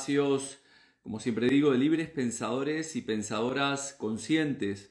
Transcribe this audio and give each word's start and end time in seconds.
espacios, 0.00 0.58
como 1.02 1.20
siempre 1.20 1.46
digo, 1.46 1.72
de 1.72 1.78
libres 1.78 2.08
pensadores 2.08 2.96
y 2.96 3.02
pensadoras 3.02 3.94
conscientes. 3.98 4.90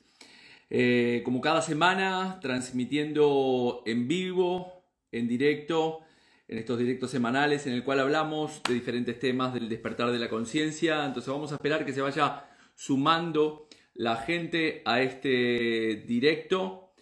Eh, 0.70 1.24
como 1.26 1.42
cada 1.42 1.64
semana, 1.64 2.40
transmitiendo 2.42 3.82
en 3.88 4.08
vivo, 4.08 4.84
en 5.12 5.28
directo, 5.28 6.02
en 6.48 6.60
estos 6.60 6.78
directos 6.78 7.10
semanales 7.10 7.66
en 7.66 7.74
el 7.74 7.84
cual 7.84 8.02
hablamos 8.02 8.62
de 8.68 8.76
diferentes 8.76 9.18
temas 9.18 9.52
del 9.52 9.68
despertar 9.68 10.12
de 10.12 10.20
la 10.20 10.30
conciencia. 10.30 11.06
Entonces 11.06 11.34
vamos 11.34 11.52
a 11.52 11.56
esperar 11.56 11.86
que 11.86 11.94
se 11.94 12.02
vaya 12.02 12.46
sumando 12.76 13.68
la 13.96 14.18
gente 14.18 14.84
a 14.86 15.02
este 15.02 16.04
directo. 16.08 16.94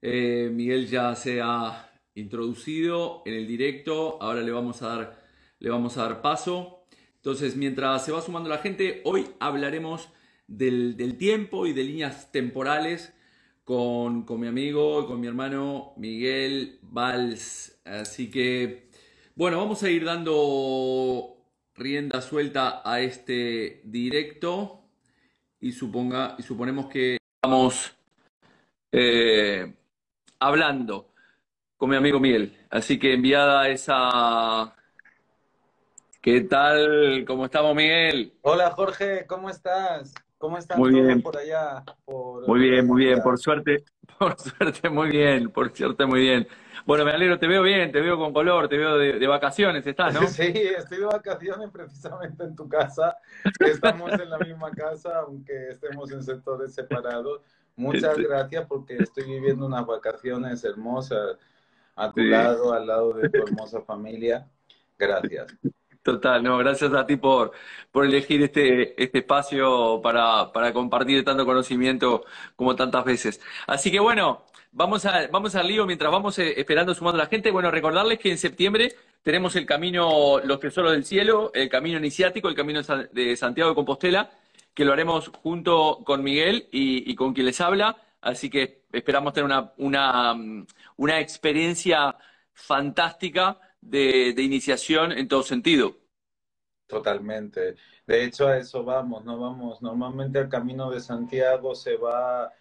Eh, 0.00 0.50
Miguel 0.52 0.88
ya 0.88 1.14
se 1.14 1.40
ha 1.40 1.92
introducido 2.16 3.22
en 3.24 3.34
el 3.34 3.46
directo, 3.46 4.20
ahora 4.20 4.40
le 4.40 4.50
vamos 4.50 4.82
a 4.82 4.88
dar, 4.88 5.22
le 5.60 5.70
vamos 5.70 5.96
a 5.96 6.02
dar 6.02 6.22
paso. 6.22 6.81
Entonces, 7.22 7.54
mientras 7.54 8.04
se 8.04 8.10
va 8.10 8.20
sumando 8.20 8.48
la 8.48 8.58
gente, 8.58 9.00
hoy 9.04 9.28
hablaremos 9.38 10.08
del, 10.48 11.16
tiempo 11.18 11.68
y 11.68 11.72
de 11.72 11.84
líneas 11.84 12.32
temporales 12.32 13.14
con, 13.62 14.24
con 14.24 14.40
mi 14.40 14.48
amigo, 14.48 15.06
con 15.06 15.20
mi 15.20 15.28
hermano 15.28 15.92
Miguel 15.96 16.80
Valls. 16.82 17.80
Así 17.84 18.28
que, 18.28 18.88
bueno, 19.36 19.58
vamos 19.58 19.84
a 19.84 19.90
ir 19.90 20.04
dando 20.04 21.36
rienda 21.76 22.20
suelta 22.22 22.82
a 22.84 23.00
este 23.00 23.82
directo 23.84 24.82
y, 25.60 25.70
suponga, 25.70 26.34
y 26.40 26.42
suponemos 26.42 26.86
que 26.86 27.18
vamos 27.40 27.94
eh, 28.90 29.72
hablando 30.40 31.12
con 31.76 31.88
mi 31.88 31.94
amigo 31.94 32.18
Miguel. 32.18 32.58
Así 32.68 32.98
que 32.98 33.14
enviada 33.14 33.68
esa... 33.68 34.74
¿Qué 36.22 36.42
tal? 36.42 37.24
¿Cómo 37.26 37.46
estamos, 37.46 37.74
Miguel? 37.74 38.32
Hola, 38.42 38.70
Jorge, 38.70 39.26
¿cómo 39.26 39.50
estás? 39.50 40.14
¿Cómo 40.38 40.56
están 40.56 40.78
muy 40.78 40.92
todos 40.92 41.04
bien. 41.04 41.20
por 41.20 41.36
allá? 41.36 41.82
muy 42.46 42.60
bien, 42.60 42.86
muy 42.86 43.06
bien, 43.06 43.20
por 43.20 43.36
suerte, 43.40 43.82
por 44.20 44.38
suerte, 44.38 44.88
muy 44.88 45.08
bien, 45.08 45.50
por 45.50 45.76
suerte, 45.76 46.06
muy 46.06 46.20
bien. 46.20 46.46
Bueno, 46.86 47.04
me 47.04 47.10
alegro, 47.10 47.40
te 47.40 47.48
veo 47.48 47.64
bien, 47.64 47.90
te 47.90 48.00
veo 48.00 48.16
con 48.16 48.32
color, 48.32 48.68
te 48.68 48.78
veo 48.78 48.98
de, 48.98 49.26
vacaciones, 49.26 49.84
¿estás, 49.84 50.14
no? 50.14 50.20
Sí, 50.28 50.52
estoy 50.54 50.98
de 50.98 51.06
vacaciones 51.06 51.70
precisamente 51.72 52.44
en 52.44 52.54
tu 52.54 52.68
casa. 52.68 53.16
Estamos 53.58 54.12
en 54.12 54.30
la 54.30 54.38
misma 54.38 54.70
casa, 54.70 55.22
aunque 55.26 55.70
estemos 55.70 56.12
en 56.12 56.22
sectores 56.22 56.72
separados. 56.72 57.40
Muchas 57.74 58.16
Este- 58.16 58.28
gracias 58.28 58.64
porque 58.68 58.98
estoy 58.98 59.24
viviendo 59.24 59.66
unas 59.66 59.84
vacaciones 59.84 60.62
hermosas 60.62 61.36
a 61.96 62.12
tu 62.12 62.20
lado, 62.20 62.72
al 62.72 62.86
lado 62.86 63.12
de 63.12 63.28
tu 63.28 63.42
hermosa 63.42 63.80
familia. 63.80 64.46
Gracias. 64.96 65.52
Total, 66.02 66.42
no, 66.42 66.58
gracias 66.58 66.92
a 66.94 67.06
ti 67.06 67.14
por, 67.16 67.52
por 67.92 68.04
elegir 68.04 68.42
este, 68.42 69.00
este 69.00 69.18
espacio 69.18 70.00
para, 70.02 70.50
para 70.52 70.72
compartir 70.72 71.24
tanto 71.24 71.44
conocimiento 71.46 72.24
como 72.56 72.74
tantas 72.74 73.04
veces. 73.04 73.40
Así 73.68 73.92
que 73.92 74.00
bueno, 74.00 74.42
vamos, 74.72 75.06
a, 75.06 75.28
vamos 75.28 75.54
al 75.54 75.68
lío 75.68 75.86
mientras 75.86 76.10
vamos 76.10 76.36
eh, 76.40 76.54
esperando, 76.58 76.92
sumando 76.92 77.20
a 77.20 77.24
la 77.24 77.30
gente. 77.30 77.52
Bueno, 77.52 77.70
recordarles 77.70 78.18
que 78.18 78.32
en 78.32 78.38
septiembre 78.38 78.92
tenemos 79.22 79.54
el 79.54 79.64
camino 79.64 80.40
Los 80.44 80.58
Tesoros 80.58 80.90
del 80.90 81.04
Cielo, 81.04 81.52
el 81.54 81.68
camino 81.68 81.98
iniciático, 81.98 82.48
el 82.48 82.56
camino 82.56 82.80
de 82.80 82.84
San- 82.84 83.08
de 83.12 83.36
Santiago 83.36 83.70
de 83.70 83.76
Compostela, 83.76 84.28
que 84.74 84.84
lo 84.84 84.92
haremos 84.92 85.28
junto 85.28 86.00
con 86.04 86.24
Miguel 86.24 86.66
y, 86.72 87.08
y 87.08 87.14
con 87.14 87.32
quien 87.32 87.46
les 87.46 87.60
habla. 87.60 87.96
Así 88.20 88.50
que 88.50 88.82
esperamos 88.92 89.34
tener 89.34 89.44
una, 89.44 89.72
una, 89.76 90.34
mm, 90.34 90.66
una 90.96 91.20
experiencia 91.20 92.16
fantástica 92.52 93.58
de, 93.82 94.32
de 94.32 94.42
iniciación 94.42 95.12
en 95.12 95.28
todo 95.28 95.42
sentido. 95.42 95.98
Totalmente. 96.86 97.76
De 98.06 98.24
hecho, 98.24 98.48
a 98.48 98.56
eso 98.56 98.84
vamos, 98.84 99.24
no 99.24 99.38
vamos. 99.38 99.82
Normalmente 99.82 100.38
el 100.38 100.48
camino 100.48 100.90
de 100.90 101.00
Santiago 101.00 101.74
se 101.74 101.96
va 101.96 102.52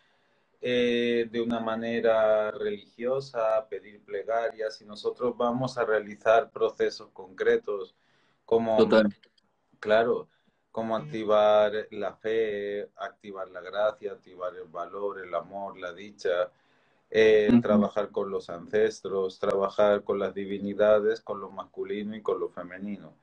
eh, 0.62 1.28
de 1.32 1.42
una 1.42 1.60
manera 1.60 2.52
religiosa, 2.52 3.58
a 3.58 3.68
pedir 3.68 4.04
plegarias, 4.04 4.80
y 4.82 4.86
nosotros 4.86 5.36
vamos 5.36 5.78
a 5.78 5.86
realizar 5.86 6.52
procesos 6.52 7.10
concretos, 7.12 7.96
como, 8.46 8.78
Total. 8.78 9.10
claro, 9.80 10.30
como 10.72 10.96
activar 10.96 11.88
la 11.92 12.14
fe, 12.14 12.90
activar 12.96 13.50
la 13.50 13.62
gracia, 13.62 14.14
activar 14.14 14.56
el 14.56 14.70
valor, 14.70 15.20
el 15.20 15.34
amor, 15.34 15.78
la 15.80 15.94
dicha, 15.94 16.52
eh, 17.12 17.52
trabajar 17.62 18.10
con 18.10 18.32
los 18.32 18.50
ancestros, 18.50 19.38
trabajar 19.38 20.04
con 20.04 20.18
las 20.18 20.34
divinidades, 20.34 21.20
con 21.20 21.42
lo 21.42 21.52
masculino 21.52 22.16
y 22.16 22.22
con 22.22 22.40
lo 22.40 22.50
femenino. 22.50 23.14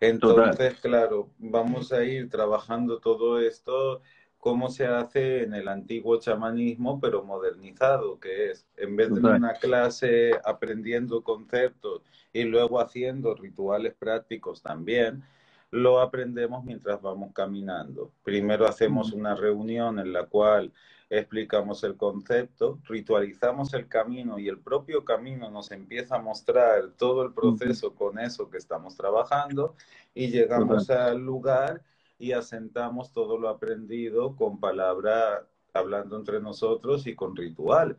Entonces, 0.00 0.74
claro, 0.80 1.28
vamos 1.38 1.92
a 1.92 2.04
ir 2.04 2.30
trabajando 2.30 3.00
todo 3.00 3.38
esto 3.40 4.00
como 4.38 4.70
se 4.70 4.86
hace 4.86 5.42
en 5.42 5.52
el 5.52 5.68
antiguo 5.68 6.18
chamanismo, 6.18 7.00
pero 7.00 7.24
modernizado, 7.24 8.18
que 8.20 8.50
es, 8.50 8.66
en 8.76 8.96
vez 8.96 9.12
de 9.12 9.20
una 9.20 9.54
clase 9.54 10.30
aprendiendo 10.44 11.22
conceptos 11.22 12.02
y 12.32 12.44
luego 12.44 12.80
haciendo 12.80 13.34
rituales 13.34 13.94
prácticos 13.94 14.62
también, 14.62 15.24
lo 15.70 16.00
aprendemos 16.00 16.64
mientras 16.64 17.02
vamos 17.02 17.32
caminando. 17.34 18.12
Primero 18.22 18.66
hacemos 18.66 19.12
una 19.12 19.34
reunión 19.34 19.98
en 19.98 20.12
la 20.12 20.24
cual 20.24 20.72
explicamos 21.10 21.84
el 21.84 21.96
concepto, 21.96 22.80
ritualizamos 22.84 23.72
el 23.74 23.88
camino 23.88 24.38
y 24.38 24.48
el 24.48 24.58
propio 24.58 25.04
camino 25.04 25.50
nos 25.50 25.70
empieza 25.70 26.16
a 26.16 26.22
mostrar 26.22 26.90
todo 26.98 27.22
el 27.22 27.32
proceso 27.32 27.94
con 27.94 28.18
eso 28.18 28.50
que 28.50 28.58
estamos 28.58 28.96
trabajando 28.96 29.74
y 30.14 30.28
llegamos 30.28 30.90
al 30.90 31.18
lugar 31.18 31.82
y 32.18 32.32
asentamos 32.32 33.12
todo 33.12 33.38
lo 33.38 33.48
aprendido 33.48 34.36
con 34.36 34.60
palabra, 34.60 35.46
hablando 35.72 36.16
entre 36.16 36.40
nosotros 36.40 37.06
y 37.06 37.14
con 37.14 37.34
ritual. 37.36 37.96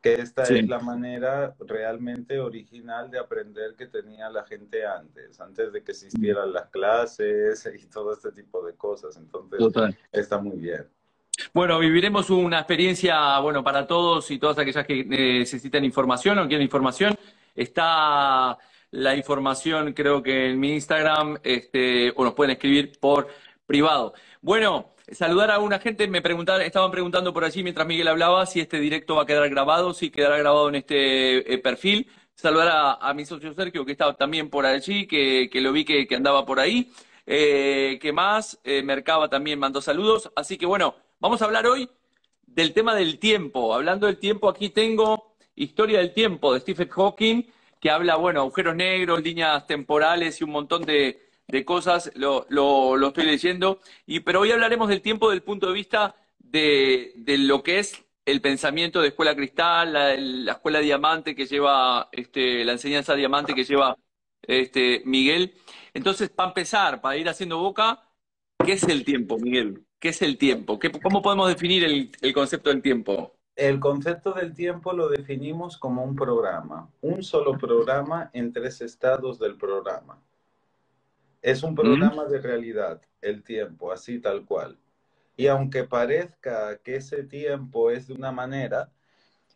Que 0.00 0.14
esta 0.14 0.44
Sí. 0.44 0.58
es 0.58 0.68
la 0.68 0.78
manera 0.78 1.56
realmente 1.58 2.38
original 2.38 3.10
de 3.10 3.18
aprender 3.18 3.74
que 3.74 3.86
tenía 3.86 4.30
la 4.30 4.44
gente 4.44 4.86
antes, 4.86 5.40
antes 5.40 5.72
de 5.72 5.82
que 5.82 5.92
existieran 5.92 6.52
las 6.52 6.68
clases 6.68 7.68
y 7.76 7.86
todo 7.86 8.12
este 8.12 8.30
tipo 8.30 8.64
de 8.64 8.74
cosas. 8.74 9.16
Entonces, 9.16 9.58
Total. 9.58 9.96
está 10.12 10.38
muy 10.38 10.58
bien. 10.58 10.86
Bueno, 11.56 11.78
viviremos 11.78 12.28
una 12.28 12.58
experiencia, 12.58 13.38
bueno, 13.38 13.64
para 13.64 13.86
todos 13.86 14.30
y 14.30 14.38
todas 14.38 14.58
aquellas 14.58 14.86
que 14.86 15.06
necesitan 15.06 15.86
información 15.86 16.38
o 16.38 16.46
quieren 16.46 16.62
información. 16.62 17.16
Está 17.54 18.58
la 18.90 19.16
información, 19.16 19.94
creo 19.94 20.22
que 20.22 20.50
en 20.50 20.60
mi 20.60 20.74
Instagram, 20.74 21.38
este, 21.42 22.12
o 22.14 22.24
nos 22.24 22.34
pueden 22.34 22.50
escribir 22.50 23.00
por 23.00 23.28
privado. 23.66 24.12
Bueno, 24.42 24.92
saludar 25.10 25.50
a 25.50 25.58
una 25.58 25.78
gente, 25.78 26.06
me 26.08 26.20
preguntaron, 26.20 26.60
estaban 26.60 26.90
preguntando 26.90 27.32
por 27.32 27.42
allí 27.42 27.62
mientras 27.62 27.86
Miguel 27.86 28.08
hablaba 28.08 28.44
si 28.44 28.60
este 28.60 28.78
directo 28.78 29.16
va 29.16 29.22
a 29.22 29.26
quedar 29.26 29.48
grabado, 29.48 29.94
si 29.94 30.10
quedará 30.10 30.36
grabado 30.36 30.68
en 30.68 30.74
este 30.74 31.54
eh, 31.54 31.56
perfil. 31.56 32.06
Saludar 32.34 32.68
a, 32.68 32.92
a 32.96 33.14
mi 33.14 33.24
socio 33.24 33.54
Sergio, 33.54 33.86
que 33.86 33.92
estaba 33.92 34.12
también 34.12 34.50
por 34.50 34.66
allí, 34.66 35.06
que, 35.06 35.48
que 35.50 35.62
lo 35.62 35.72
vi 35.72 35.86
que, 35.86 36.06
que 36.06 36.16
andaba 36.16 36.44
por 36.44 36.60
ahí. 36.60 36.92
Eh, 37.24 37.98
¿qué 38.02 38.12
más? 38.12 38.60
Eh, 38.62 38.82
Mercaba 38.82 39.30
también 39.30 39.58
mandó 39.58 39.80
saludos. 39.80 40.30
Así 40.36 40.58
que 40.58 40.66
bueno, 40.66 40.94
vamos 41.26 41.42
a 41.42 41.46
hablar 41.46 41.66
hoy 41.66 41.88
del 42.46 42.72
tema 42.72 42.94
del 42.94 43.18
tiempo. 43.18 43.74
Hablando 43.74 44.06
del 44.06 44.18
tiempo, 44.18 44.48
aquí 44.48 44.70
tengo 44.70 45.34
Historia 45.56 45.98
del 45.98 46.12
tiempo 46.12 46.52
de 46.52 46.60
Stephen 46.60 46.88
Hawking, 46.90 47.42
que 47.80 47.90
habla, 47.90 48.16
bueno, 48.16 48.40
agujeros 48.42 48.76
negros, 48.76 49.22
líneas 49.22 49.66
temporales 49.66 50.40
y 50.40 50.44
un 50.44 50.50
montón 50.50 50.84
de, 50.84 51.18
de 51.48 51.64
cosas. 51.64 52.12
Lo, 52.14 52.46
lo- 52.50 53.08
estoy 53.08 53.24
leyendo. 53.24 53.80
Y, 54.06 54.20
pero 54.20 54.40
hoy 54.40 54.52
hablaremos 54.52 54.88
del 54.88 55.00
tiempo 55.02 55.28
desde 55.30 55.38
el 55.38 55.42
punto 55.44 55.66
de 55.68 55.72
vista 55.72 56.14
de, 56.38 57.12
de 57.16 57.38
lo 57.38 57.62
que 57.62 57.78
es 57.80 58.04
el 58.26 58.40
pensamiento 58.42 59.00
de 59.00 59.08
Escuela 59.08 59.34
Cristal, 59.34 59.92
la, 59.94 60.14
la 60.16 60.52
Escuela 60.52 60.80
Diamante 60.80 61.34
que 61.34 61.46
lleva, 61.46 62.08
este, 62.12 62.64
la 62.64 62.72
enseñanza 62.72 63.14
Diamante 63.14 63.54
que 63.54 63.64
lleva 63.64 63.96
este, 64.42 65.02
Miguel. 65.06 65.54
Entonces, 65.94 66.28
para 66.30 66.50
empezar, 66.50 67.00
para 67.00 67.16
ir 67.16 67.28
haciendo 67.28 67.58
boca, 67.58 68.02
¿qué 68.64 68.72
es 68.74 68.82
el 68.84 69.04
tiempo, 69.04 69.38
Miguel? 69.38 69.85
¿Qué 70.06 70.10
es 70.10 70.22
el 70.22 70.38
tiempo? 70.38 70.78
¿Qué- 70.78 70.92
¿Cómo 70.92 71.20
podemos 71.20 71.48
definir 71.48 71.82
el, 71.82 72.12
el 72.22 72.32
concepto 72.32 72.70
del 72.70 72.80
tiempo? 72.80 73.34
El 73.56 73.80
concepto 73.80 74.30
del 74.34 74.54
tiempo 74.54 74.92
lo 74.92 75.08
definimos 75.08 75.76
como 75.76 76.04
un 76.04 76.14
programa, 76.14 76.88
un 77.00 77.24
solo 77.24 77.58
programa 77.58 78.30
en 78.32 78.52
tres 78.52 78.80
estados 78.82 79.40
del 79.40 79.56
programa. 79.56 80.22
Es 81.42 81.64
un 81.64 81.74
programa 81.74 82.24
de 82.26 82.38
realidad, 82.40 83.02
el 83.20 83.42
tiempo, 83.42 83.90
así 83.90 84.20
tal 84.20 84.44
cual. 84.44 84.78
Y 85.36 85.48
aunque 85.48 85.82
parezca 85.82 86.78
que 86.84 86.94
ese 86.94 87.24
tiempo 87.24 87.90
es 87.90 88.06
de 88.06 88.14
una 88.14 88.30
manera, 88.30 88.92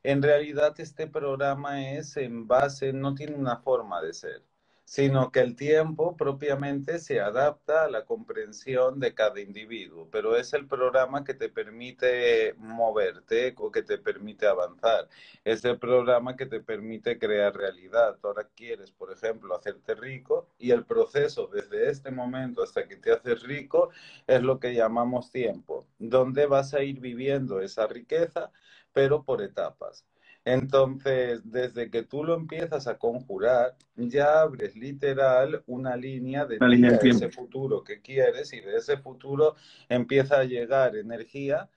en 0.03 0.21
realidad 0.21 0.75
este 0.81 1.07
programa 1.07 1.93
es 1.93 2.17
en 2.17 2.49
base, 2.49 2.93
no 2.93 3.15
tiene 3.15 3.37
una 3.37 3.59
forma 3.59 4.03
de 4.03 4.13
ser, 4.15 4.43
sino 4.91 5.31
que 5.31 5.39
el 5.39 5.55
tiempo 5.55 6.17
propiamente 6.17 6.99
se 6.99 7.21
adapta 7.21 7.85
a 7.85 7.89
la 7.89 8.05
comprensión 8.05 8.99
de 8.99 9.15
cada 9.15 9.41
individuo, 9.41 10.09
pero 10.11 10.35
es 10.37 10.53
el 10.53 10.67
programa 10.67 11.23
que 11.23 11.35
te 11.35 11.49
permite 11.49 12.55
moverte 12.59 13.55
o 13.59 13.71
que 13.71 13.85
te 13.85 13.99
permite 13.99 14.49
avanzar, 14.49 15.09
es 15.45 15.65
el 15.65 15.79
programa 15.79 16.35
que 16.35 16.47
te 16.47 16.61
permite 16.61 17.21
crear 17.21 17.57
realidad. 17.57 18.19
Ahora 18.25 18.49
quieres, 18.57 18.91
por 18.91 19.13
ejemplo, 19.13 19.55
hacerte 19.55 19.95
rico 19.95 20.49
y 20.59 20.73
el 20.73 20.85
proceso 20.85 21.47
desde 21.47 21.89
este 21.89 22.11
momento 22.11 22.65
hasta 22.65 22.89
que 22.89 22.97
te 22.97 23.13
haces 23.13 23.45
rico 23.45 23.91
es 24.27 24.43
lo 24.43 24.59
que 24.59 24.75
llamamos 24.75 25.31
tiempo, 25.31 25.87
donde 26.01 26.47
vas 26.47 26.75
a 26.75 26.83
ir 26.83 26.99
viviendo 26.99 27.61
esa 27.61 27.87
riqueza, 27.87 28.51
pero 28.93 29.23
por 29.23 29.41
etapas. 29.41 30.05
Entonces, 30.45 31.43
desde 31.45 31.91
que 31.91 32.03
tú 32.03 32.25
lo 32.25 32.35
empiezas 32.35 32.87
a 32.87 32.97
conjurar, 32.97 33.77
ya 33.97 34.41
abres 34.41 34.75
literal 34.75 35.63
una 35.67 35.97
línea 35.97 36.47
de, 36.47 36.59
ese 37.03 37.31
futuro 37.31 37.85
que 37.85 38.01
quieres 38.01 38.53
y 38.53 38.61
de 38.61 38.77
ese 38.77 38.97
futuro 38.97 39.55
empieza 39.89 40.41
a 40.41 40.45
llegar 40.45 40.97
energía 40.97 41.69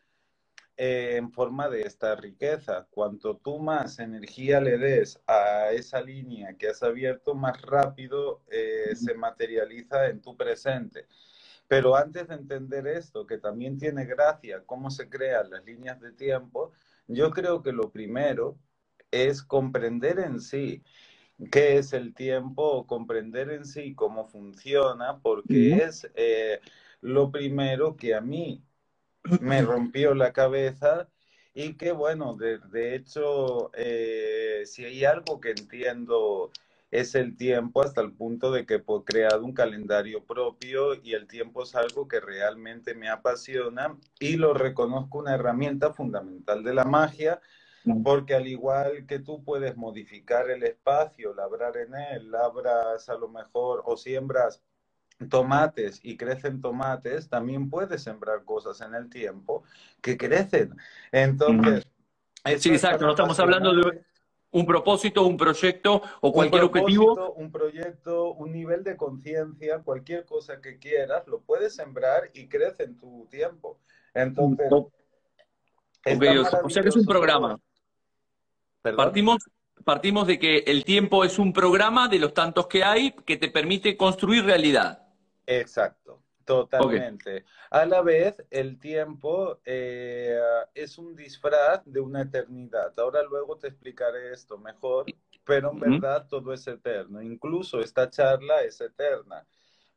eh, 0.77 1.17
en 1.17 1.31
forma 1.31 1.67
de 1.69 1.81
esta 1.81 2.15
riqueza. 2.15 2.87
Cuanto 2.89 3.35
tú 3.37 3.59
más 3.59 3.99
energía 3.99 4.61
le 4.61 4.77
des 4.77 5.21
a 5.27 5.71
esa 5.71 6.01
línea 6.01 6.55
que 6.57 6.69
has 6.69 6.81
abierto, 6.83 7.35
más 7.35 7.61
rápido 7.61 8.41
eh, 8.49 8.95
se 8.95 9.13
materializa 9.13 10.07
en 10.07 10.21
tu 10.21 10.37
presente. 10.37 11.07
Pero 11.67 11.95
antes 11.95 12.27
de 12.29 12.35
entender 12.35 12.87
esto, 12.87 13.27
que 13.27 13.37
también 13.37 13.77
tiene 13.77 14.05
gracia 14.05 14.63
cómo 14.65 14.89
se 14.89 15.09
crean 15.09 15.49
las 15.49 15.65
líneas 15.65 15.99
de 15.99 16.11
tiempo, 16.11 16.71
yo 17.07 17.31
creo 17.31 17.61
que 17.61 17.71
lo 17.71 17.91
primero 17.91 18.57
es 19.11 19.43
comprender 19.43 20.19
en 20.19 20.39
sí 20.39 20.83
qué 21.51 21.77
es 21.77 21.93
el 21.93 22.13
tiempo, 22.13 22.87
comprender 22.87 23.49
en 23.51 23.65
sí 23.65 23.93
cómo 23.95 24.27
funciona, 24.27 25.19
porque 25.19 25.75
es 25.75 26.09
eh, 26.15 26.59
lo 27.01 27.31
primero 27.31 27.95
que 27.95 28.15
a 28.15 28.21
mí 28.21 28.63
me 29.41 29.61
rompió 29.61 30.13
la 30.15 30.33
cabeza 30.33 31.09
y 31.53 31.75
que 31.75 31.91
bueno, 31.91 32.35
de, 32.35 32.95
hecho, 32.95 33.71
eh, 33.75 34.63
si 34.65 34.85
hay 34.85 35.05
algo 35.05 35.39
que 35.39 35.51
entiendo 35.51 36.51
es 36.93 37.15
el 37.15 37.35
tiempo 37.35 37.81
hasta 37.81 38.01
el 38.01 38.11
punto 38.11 38.51
de 38.51 38.67
que 38.67 38.75
he 38.75 38.83
creado 39.03 39.43
un 39.43 39.53
calendario 39.53 40.23
propio 40.23 40.93
y 40.93 41.13
el 41.13 41.25
tiempo 41.25 41.63
es 41.63 41.73
algo 41.73 42.07
que 42.07 42.19
realmente 42.19 42.93
me 42.93 43.09
apasiona 43.09 43.97
y 44.19 44.37
lo 44.37 44.53
reconozco 44.53 45.17
una 45.17 45.33
herramienta 45.33 45.91
fundamental 45.91 46.63
de 46.63 46.73
la 46.75 46.85
magia 46.85 47.41
porque 48.03 48.35
al 48.35 48.47
igual 48.47 49.07
que 49.07 49.17
tú 49.17 49.43
puedes 49.43 49.75
modificar 49.75 50.51
el 50.51 50.61
espacio, 50.63 51.33
labrar 51.33 51.77
en 51.77 51.95
él, 51.95 52.29
labras 52.29 53.09
a 53.09 53.15
lo 53.15 53.27
mejor 53.27 53.81
o 53.85 53.97
siembras 53.97 54.61
tomates 55.29 55.99
y 56.03 56.15
crecen 56.15 56.61
tomates, 56.61 57.27
también 57.27 57.71
puedes 57.71 58.03
sembrar 58.03 58.45
cosas 58.45 58.79
en 58.81 58.93
el 58.93 59.09
tiempo 59.09 59.63
que 59.99 60.15
crecen. 60.15 60.77
Entonces... 61.11 61.87
Sí, 62.59 62.69
exacto, 62.69 63.05
no 63.05 63.11
estamos 63.11 63.39
hablando 63.39 63.73
de 63.73 64.03
un 64.53 64.65
propósito, 64.65 65.25
un 65.25 65.35
proyecto 65.35 66.01
o 66.21 66.31
cualquier 66.31 66.63
objetivo. 66.63 67.33
Un 67.33 67.51
proyecto, 67.51 68.33
un 68.33 68.51
nivel 68.51 68.83
de 68.83 68.95
conciencia, 68.95 69.79
cualquier 69.79 70.25
cosa 70.25 70.61
que 70.61 70.77
quieras, 70.77 71.27
lo 71.27 71.41
puedes 71.41 71.75
sembrar 71.75 72.29
y 72.33 72.47
crece 72.47 72.83
en 72.83 72.97
tu 72.97 73.27
tiempo. 73.29 73.79
Entonces, 74.13 74.67
o 74.71 74.91
sea 76.69 76.83
que 76.83 76.89
es 76.89 76.95
un 76.95 77.05
programa. 77.05 77.59
Partimos, 78.81 79.43
partimos 79.83 80.27
de 80.27 80.37
que 80.37 80.59
el 80.67 80.83
tiempo 80.83 81.23
es 81.23 81.39
un 81.39 81.51
programa 81.51 82.07
de 82.07 82.19
los 82.19 82.33
tantos 82.33 82.67
que 82.67 82.83
hay 82.83 83.11
que 83.25 83.37
te 83.37 83.49
permite 83.49 83.97
construir 83.97 84.45
realidad. 84.45 85.07
Exacto. 85.47 86.22
Totalmente. 86.45 87.45
A 87.69 87.85
la 87.85 88.01
vez, 88.01 88.35
el 88.49 88.79
tiempo 88.79 89.59
eh, 89.65 90.39
es 90.73 90.97
un 90.97 91.15
disfraz 91.15 91.81
de 91.85 91.99
una 92.01 92.23
eternidad. 92.23 92.93
Ahora 92.99 93.23
luego 93.23 93.57
te 93.57 93.67
explicaré 93.67 94.31
esto 94.33 94.57
mejor, 94.57 95.05
pero 95.45 95.71
en 95.71 95.79
verdad 95.79 96.27
todo 96.27 96.53
es 96.53 96.67
eterno. 96.67 97.21
Incluso 97.21 97.79
esta 97.79 98.09
charla 98.09 98.61
es 98.61 98.81
eterna. 98.81 99.45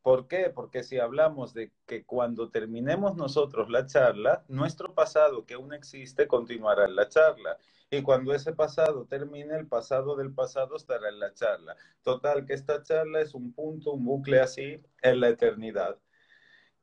¿Por 0.03 0.29
qué? 0.29 0.51
Porque 0.55 0.85
si 0.85 1.01
hablamos 1.01 1.53
de 1.53 1.73
que 1.85 2.05
cuando 2.05 2.49
terminemos 2.49 3.17
nosotros 3.17 3.69
la 3.69 3.87
charla, 3.87 4.45
nuestro 4.47 4.95
pasado 4.95 5.45
que 5.45 5.55
aún 5.55 5.75
existe 5.75 6.29
continuará 6.29 6.85
en 6.85 6.95
la 6.95 7.09
charla. 7.09 7.59
Y 7.91 8.03
cuando 8.03 8.33
ese 8.33 8.53
pasado 8.53 9.07
termine, 9.07 9.57
el 9.57 9.67
pasado 9.67 10.15
del 10.15 10.33
pasado 10.33 10.77
estará 10.77 11.09
en 11.09 11.19
la 11.19 11.35
charla. 11.35 11.77
Total, 12.03 12.47
que 12.47 12.55
esta 12.55 12.85
charla 12.85 13.21
es 13.21 13.35
un 13.35 13.53
punto, 13.53 13.93
un 13.93 14.05
bucle 14.05 14.39
así 14.41 14.81
en 15.03 15.21
la 15.21 15.29
eternidad. 15.29 15.99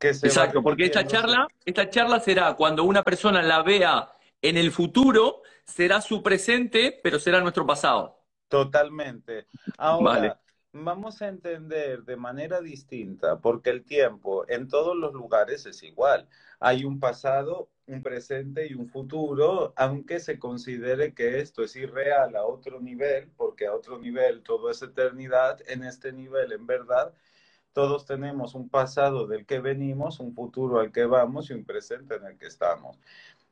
Exacto, 0.10 0.62
porque 0.62 0.86
esta 0.86 1.06
charla, 1.06 1.48
esta 1.66 1.90
charla 1.90 2.20
será 2.20 2.54
cuando 2.56 2.84
una 2.84 3.04
persona 3.04 3.42
la 3.42 3.62
vea 3.62 4.10
en 4.42 4.58
el 4.58 4.72
futuro, 4.72 5.42
será 5.66 6.02
su 6.02 6.22
presente, 6.22 7.00
pero 7.02 7.20
será 7.20 7.40
nuestro 7.42 7.66
pasado. 7.66 8.20
Totalmente. 8.48 9.48
Ahora, 9.78 10.40
vamos 10.74 11.22
a 11.22 11.28
entender 11.28 12.04
de 12.04 12.18
manera 12.18 12.62
distinta, 12.62 13.40
porque 13.40 13.70
el 13.70 13.84
tiempo 13.84 14.46
en 14.48 14.68
todos 14.68 14.96
los 14.96 15.14
lugares 15.14 15.66
es 15.66 15.82
igual. 15.84 16.28
Hay 16.60 16.84
un 16.84 17.00
pasado, 17.00 17.70
un 17.88 18.04
presente 18.04 18.68
y 18.68 18.74
un 18.74 18.88
futuro, 18.90 19.74
aunque 19.76 20.20
se 20.20 20.40
considere 20.40 21.14
que 21.14 21.40
esto 21.40 21.64
es 21.64 21.76
irreal 21.76 22.36
a 22.36 22.46
otro 22.46 22.80
nivel, 22.80 23.32
porque 23.38 23.68
a 23.68 23.74
otro 23.74 24.00
nivel 24.00 24.44
todo 24.44 24.70
es 24.70 24.82
eternidad, 24.82 25.60
en 25.68 25.84
este 25.84 26.12
nivel 26.12 26.52
en 26.52 26.66
verdad 26.68 27.14
todos 27.74 28.06
tenemos 28.06 28.56
un 28.56 28.70
pasado 28.70 29.28
del 29.28 29.46
que 29.46 29.60
venimos, 29.60 30.20
un 30.20 30.34
futuro 30.34 30.80
al 30.80 30.92
que 30.92 31.06
vamos 31.06 31.50
y 31.50 31.54
un 31.54 31.66
presente 31.66 32.16
en 32.16 32.26
el 32.26 32.38
que 32.38 32.48
estamos. 32.48 32.98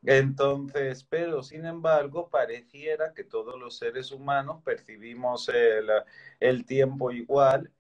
Entonces, 0.04 1.04
pero 1.04 1.44
sin 1.44 1.66
embargo, 1.66 2.30
pareciera 2.30 3.14
que 3.14 3.24
todos 3.24 3.60
los 3.60 3.78
seres 3.78 4.12
humanos 4.12 4.62
percibimos 4.64 5.50
el, 6.40 6.66
tiempo 6.66 7.12
igual 7.12 7.72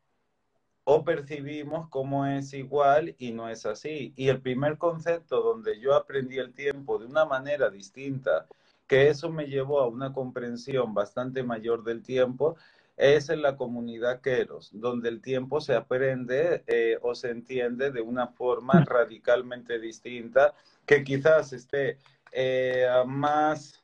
o 0.84 1.04
percibimos 1.04 1.90
cómo 1.90 2.26
es 2.26 2.54
igual 2.54 3.16
y 3.18 3.32
no 3.32 3.50
es 3.50 3.66
así. 3.66 4.14
Y 4.16 4.30
el 4.30 4.42
primer 4.42 4.78
concepto 4.78 5.42
donde 5.42 5.80
yo 5.80 5.96
aprendí 5.96 6.38
el 6.38 6.54
tiempo 6.54 7.00
de 7.00 7.08
una 7.08 7.26
manera 7.26 7.70
distinta, 7.70 8.48
que 8.88 9.10
eso 9.10 9.30
me 9.30 9.46
llevó 9.48 9.80
a 9.82 9.88
una 9.88 10.14
comprensión 10.14 10.94
bastante 10.94 11.44
mayor 11.44 11.84
del 11.84 12.04
tiempo, 12.04 12.56
es 13.02 13.30
en 13.30 13.42
la 13.42 13.58
comunidad 13.58 14.22
Queros, 14.22 14.70
donde 14.72 15.10
el 15.10 15.22
tiempo 15.22 15.60
se 15.60 15.74
aprende 15.74 16.64
eh, 16.68 17.00
o 17.02 17.16
se 17.16 17.32
entiende 17.32 17.90
de 17.90 18.00
una 18.00 18.28
forma 18.28 18.86
radicalmente 18.86 19.80
distinta, 19.80 20.54
que 20.86 21.04
quizás 21.04 21.52
esté 21.52 21.98
eh, 22.32 22.88
más 23.08 23.84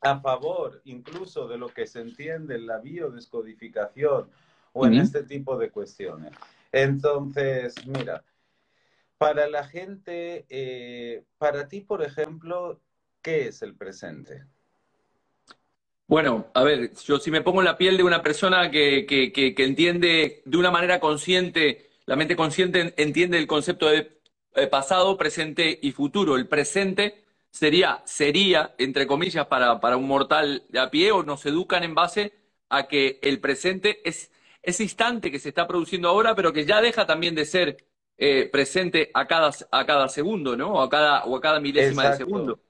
a 0.00 0.20
favor 0.20 0.80
incluso 0.84 1.48
de 1.48 1.58
lo 1.58 1.68
que 1.68 1.88
se 1.88 2.00
entiende 2.00 2.54
en 2.54 2.68
la 2.68 2.78
biodescodificación 2.78 4.30
o 4.72 4.86
en 4.86 4.94
este 4.94 5.24
tipo 5.24 5.58
de 5.58 5.70
cuestiones. 5.70 6.32
Entonces, 6.70 7.74
mira, 7.88 8.22
para 9.18 9.48
la 9.48 9.64
gente, 9.64 10.46
eh, 10.48 11.24
para 11.38 11.66
ti, 11.66 11.80
por 11.80 12.04
ejemplo, 12.04 12.80
¿qué 13.20 13.48
es 13.48 13.62
el 13.62 13.74
presente? 13.74 14.44
Bueno, 16.14 16.46
a 16.54 16.62
ver, 16.62 16.92
yo 17.08 17.18
si 17.18 17.32
me 17.32 17.40
pongo 17.40 17.60
en 17.60 17.64
la 17.64 17.76
piel 17.76 17.96
de 17.96 18.04
una 18.04 18.22
persona 18.22 18.70
que, 18.70 19.04
que, 19.04 19.54
entiende 19.64 20.42
de 20.44 20.56
una 20.56 20.70
manera 20.70 21.00
consciente, 21.00 21.90
la 22.06 22.14
mente 22.14 22.36
consciente 22.36 22.94
entiende 22.96 23.36
el 23.36 23.48
concepto 23.48 23.88
de 23.88 24.20
eh, 24.54 24.68
pasado, 24.68 25.16
presente 25.16 25.76
y 25.82 25.90
futuro. 25.90 26.36
El 26.36 26.46
presente 26.46 27.24
sería, 27.50 28.00
sería, 28.04 28.76
entre 28.78 29.08
comillas, 29.08 29.48
para, 29.48 29.80
para 29.80 29.96
un 29.96 30.06
mortal 30.06 30.62
de 30.68 30.78
a 30.78 30.88
pie, 30.88 31.10
o 31.10 31.24
nos 31.24 31.44
educan 31.46 31.82
en 31.82 31.96
base 31.96 32.32
a 32.68 32.86
que 32.86 33.18
el 33.20 33.40
presente 33.40 34.00
es 34.08 34.30
ese 34.62 34.84
instante 34.84 35.32
que 35.32 35.40
se 35.40 35.48
está 35.48 35.66
produciendo 35.66 36.08
ahora, 36.08 36.36
pero 36.36 36.52
que 36.52 36.64
ya 36.64 36.80
deja 36.80 37.06
también 37.06 37.34
de 37.34 37.44
ser 37.44 37.88
eh, 38.18 38.48
presente 38.52 39.10
a 39.14 39.26
cada, 39.26 39.50
a 39.68 39.84
cada 39.84 40.08
segundo, 40.08 40.56
¿no? 40.56 40.74
O 40.74 40.80
a 40.80 40.88
cada, 40.88 41.24
o 41.24 41.36
a 41.36 41.40
cada 41.40 41.58
milésima 41.58 42.10
de 42.10 42.16
segundo 42.18 42.60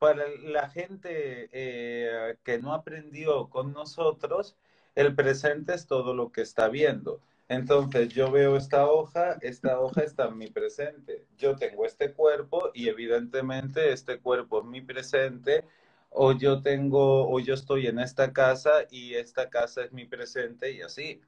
para 0.00 0.24
la 0.42 0.70
gente 0.70 1.50
eh, 1.52 2.36
que 2.42 2.58
no 2.58 2.72
aprendió 2.72 3.50
con 3.50 3.74
nosotros, 3.74 4.56
el 4.94 5.14
presente 5.14 5.74
es 5.74 5.86
todo 5.86 6.14
lo 6.14 6.32
que 6.32 6.40
está 6.40 6.68
viendo. 6.68 7.20
Entonces 7.48 8.08
yo 8.08 8.30
veo 8.30 8.56
esta 8.56 8.86
hoja, 8.86 9.36
esta 9.42 9.78
hoja 9.78 10.00
está 10.02 10.28
en 10.28 10.38
mi 10.38 10.46
presente. 10.46 11.26
Yo 11.36 11.54
tengo 11.56 11.84
este 11.84 12.12
cuerpo 12.12 12.70
y 12.72 12.88
evidentemente 12.88 13.92
este 13.92 14.20
cuerpo 14.20 14.60
es 14.60 14.66
mi 14.66 14.80
presente 14.80 15.64
o 16.08 16.32
yo 16.32 16.62
tengo 16.62 17.30
o 17.30 17.38
yo 17.38 17.52
estoy 17.52 17.86
en 17.86 17.98
esta 17.98 18.32
casa 18.32 18.86
y 18.90 19.14
esta 19.14 19.50
casa 19.50 19.84
es 19.84 19.92
mi 19.92 20.06
presente 20.06 20.72
y 20.72 20.80
así. 20.80 21.20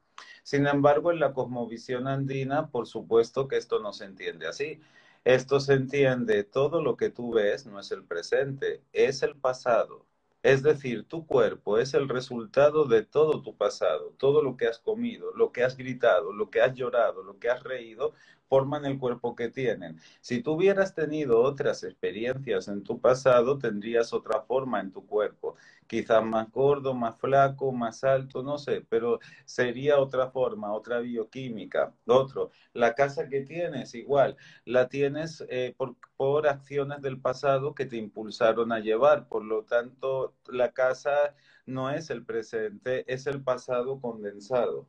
Sin 0.42 0.66
embargo, 0.66 1.12
en 1.12 1.20
la 1.20 1.34
cosmovisión 1.34 2.08
andina, 2.08 2.68
por 2.68 2.86
supuesto 2.86 3.48
que 3.48 3.58
esto 3.58 3.80
no 3.80 3.92
se 3.92 4.06
entiende 4.06 4.46
así. 4.46 4.80
Esto 5.24 5.60
se 5.60 5.74
entiende, 5.74 6.44
todo 6.44 6.82
lo 6.82 6.96
que 6.96 7.10
tú 7.10 7.32
ves 7.32 7.66
no 7.66 7.78
es 7.78 7.92
el 7.92 8.04
presente, 8.04 8.82
es 8.92 9.22
el 9.22 9.36
pasado. 9.36 10.06
Es 10.42 10.64
decir, 10.64 11.06
tu 11.06 11.26
cuerpo 11.26 11.78
es 11.78 11.94
el 11.94 12.08
resultado 12.08 12.86
de 12.86 13.04
todo 13.04 13.40
tu 13.42 13.56
pasado, 13.56 14.14
todo 14.18 14.42
lo 14.42 14.56
que 14.56 14.66
has 14.66 14.80
comido, 14.80 15.32
lo 15.36 15.52
que 15.52 15.62
has 15.62 15.76
gritado, 15.76 16.32
lo 16.32 16.50
que 16.50 16.60
has 16.60 16.74
llorado, 16.74 17.22
lo 17.22 17.38
que 17.38 17.48
has 17.50 17.62
reído, 17.62 18.14
forman 18.52 18.84
el 18.84 18.98
cuerpo 18.98 19.34
que 19.34 19.48
tienen. 19.48 19.98
Si 20.20 20.42
tú 20.42 20.52
hubieras 20.52 20.94
tenido 20.94 21.40
otras 21.40 21.84
experiencias 21.84 22.68
en 22.68 22.82
tu 22.82 23.00
pasado, 23.00 23.56
tendrías 23.56 24.12
otra 24.12 24.42
forma 24.42 24.78
en 24.80 24.92
tu 24.92 25.06
cuerpo. 25.06 25.56
Quizás 25.86 26.22
más 26.22 26.52
gordo, 26.52 26.92
más 26.92 27.16
flaco, 27.16 27.72
más 27.72 28.04
alto, 28.04 28.42
no 28.42 28.58
sé, 28.58 28.84
pero 28.86 29.20
sería 29.46 29.98
otra 29.98 30.30
forma, 30.30 30.74
otra 30.74 31.00
bioquímica. 31.00 31.94
Otro, 32.06 32.50
la 32.74 32.94
casa 32.94 33.26
que 33.26 33.40
tienes, 33.40 33.94
igual, 33.94 34.36
la 34.66 34.86
tienes 34.86 35.42
eh, 35.48 35.74
por, 35.74 35.96
por 36.18 36.46
acciones 36.46 37.00
del 37.00 37.18
pasado 37.22 37.74
que 37.74 37.86
te 37.86 37.96
impulsaron 37.96 38.70
a 38.70 38.80
llevar. 38.80 39.28
Por 39.28 39.44
lo 39.46 39.64
tanto, 39.64 40.34
la 40.48 40.72
casa 40.72 41.34
no 41.64 41.88
es 41.88 42.10
el 42.10 42.22
presente, 42.22 43.10
es 43.10 43.26
el 43.26 43.42
pasado 43.42 43.98
condensado. 43.98 44.86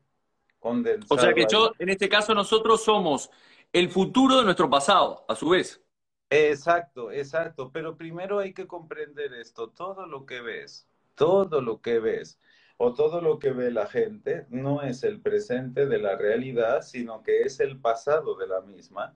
O 1.09 1.17
sea 1.17 1.33
que 1.33 1.45
yo, 1.49 1.73
en 1.79 1.89
este 1.89 2.07
caso, 2.07 2.33
nosotros 2.33 2.83
somos 2.83 3.29
el 3.71 3.89
futuro 3.89 4.37
de 4.37 4.45
nuestro 4.45 4.69
pasado, 4.69 5.25
a 5.27 5.35
su 5.35 5.49
vez. 5.49 5.81
Exacto, 6.29 7.11
exacto. 7.11 7.71
Pero 7.71 7.97
primero 7.97 8.39
hay 8.39 8.53
que 8.53 8.65
comprender 8.65 9.33
esto. 9.33 9.69
Todo 9.69 10.05
lo 10.05 10.25
que 10.25 10.41
ves, 10.41 10.87
todo 11.15 11.61
lo 11.61 11.81
que 11.81 11.99
ves 11.99 12.39
o 12.77 12.93
todo 12.93 13.21
lo 13.21 13.39
que 13.39 13.51
ve 13.51 13.71
la 13.71 13.87
gente 13.87 14.45
no 14.49 14.81
es 14.81 15.03
el 15.03 15.21
presente 15.21 15.85
de 15.85 15.99
la 15.99 16.15
realidad, 16.15 16.81
sino 16.81 17.23
que 17.23 17.41
es 17.41 17.59
el 17.59 17.79
pasado 17.79 18.35
de 18.35 18.47
la 18.47 18.61
misma. 18.61 19.15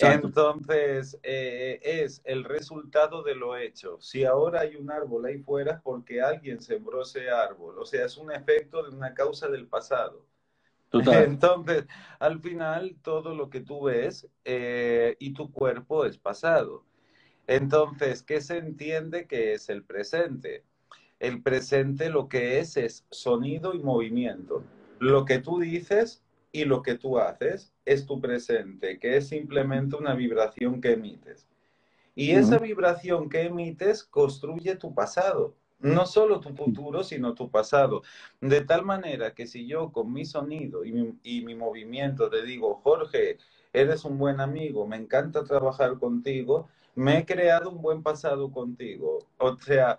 Entonces, 0.00 1.18
eh, 1.22 1.80
es 1.82 2.20
el 2.24 2.44
resultado 2.44 3.22
de 3.22 3.34
lo 3.34 3.56
hecho. 3.56 3.98
Si 4.00 4.24
ahora 4.24 4.60
hay 4.60 4.76
un 4.76 4.90
árbol 4.90 5.26
ahí 5.26 5.38
fuera 5.38 5.72
es 5.72 5.80
porque 5.82 6.22
alguien 6.22 6.60
sembró 6.60 7.02
ese 7.02 7.30
árbol. 7.30 7.78
O 7.78 7.84
sea, 7.84 8.04
es 8.04 8.16
un 8.16 8.30
efecto 8.32 8.82
de 8.82 8.96
una 8.96 9.12
causa 9.12 9.48
del 9.48 9.66
pasado. 9.66 10.24
Entonces, 10.92 11.86
al 12.18 12.40
final, 12.40 12.96
todo 13.02 13.34
lo 13.34 13.50
que 13.50 13.60
tú 13.60 13.84
ves 13.84 14.28
eh, 14.44 15.16
y 15.18 15.32
tu 15.34 15.50
cuerpo 15.52 16.04
es 16.04 16.18
pasado. 16.18 16.84
Entonces, 17.46 18.22
¿qué 18.22 18.40
se 18.40 18.58
entiende 18.58 19.26
que 19.26 19.54
es 19.54 19.68
el 19.68 19.82
presente? 19.82 20.64
El 21.18 21.42
presente 21.42 22.10
lo 22.10 22.28
que 22.28 22.58
es 22.58 22.76
es 22.76 23.06
sonido 23.10 23.74
y 23.74 23.80
movimiento. 23.80 24.62
Lo 24.98 25.24
que 25.24 25.38
tú 25.38 25.58
dices 25.58 26.22
y 26.52 26.64
lo 26.64 26.82
que 26.82 26.94
tú 26.94 27.18
haces 27.18 27.72
es 27.84 28.06
tu 28.06 28.20
presente, 28.20 28.98
que 28.98 29.16
es 29.16 29.28
simplemente 29.28 29.96
una 29.96 30.14
vibración 30.14 30.80
que 30.80 30.92
emites. 30.92 31.46
Y 32.14 32.32
esa 32.32 32.58
vibración 32.58 33.28
que 33.28 33.42
emites 33.42 34.02
construye 34.02 34.74
tu 34.74 34.94
pasado 34.94 35.54
no 35.80 36.06
solo 36.06 36.40
tu 36.40 36.54
futuro, 36.54 37.04
sino 37.04 37.34
tu 37.34 37.50
pasado. 37.50 38.02
De 38.40 38.62
tal 38.62 38.84
manera 38.84 39.34
que 39.34 39.46
si 39.46 39.66
yo 39.66 39.92
con 39.92 40.12
mi 40.12 40.24
sonido 40.24 40.84
y 40.84 40.92
mi, 41.42 41.54
movimiento 41.54 42.30
te 42.30 42.42
digo, 42.42 42.80
Jorge, 42.82 43.38
eres 43.72 44.04
un 44.04 44.18
buen 44.18 44.40
amigo, 44.40 44.86
me 44.86 44.96
encanta 44.96 45.44
trabajar 45.44 45.98
contigo, 45.98 46.68
me 46.94 47.18
he 47.18 47.26
creado 47.26 47.70
un 47.70 47.82
buen 47.82 48.02
pasado 48.02 48.50
contigo. 48.50 49.20
O 49.38 49.56
sea, 49.58 49.98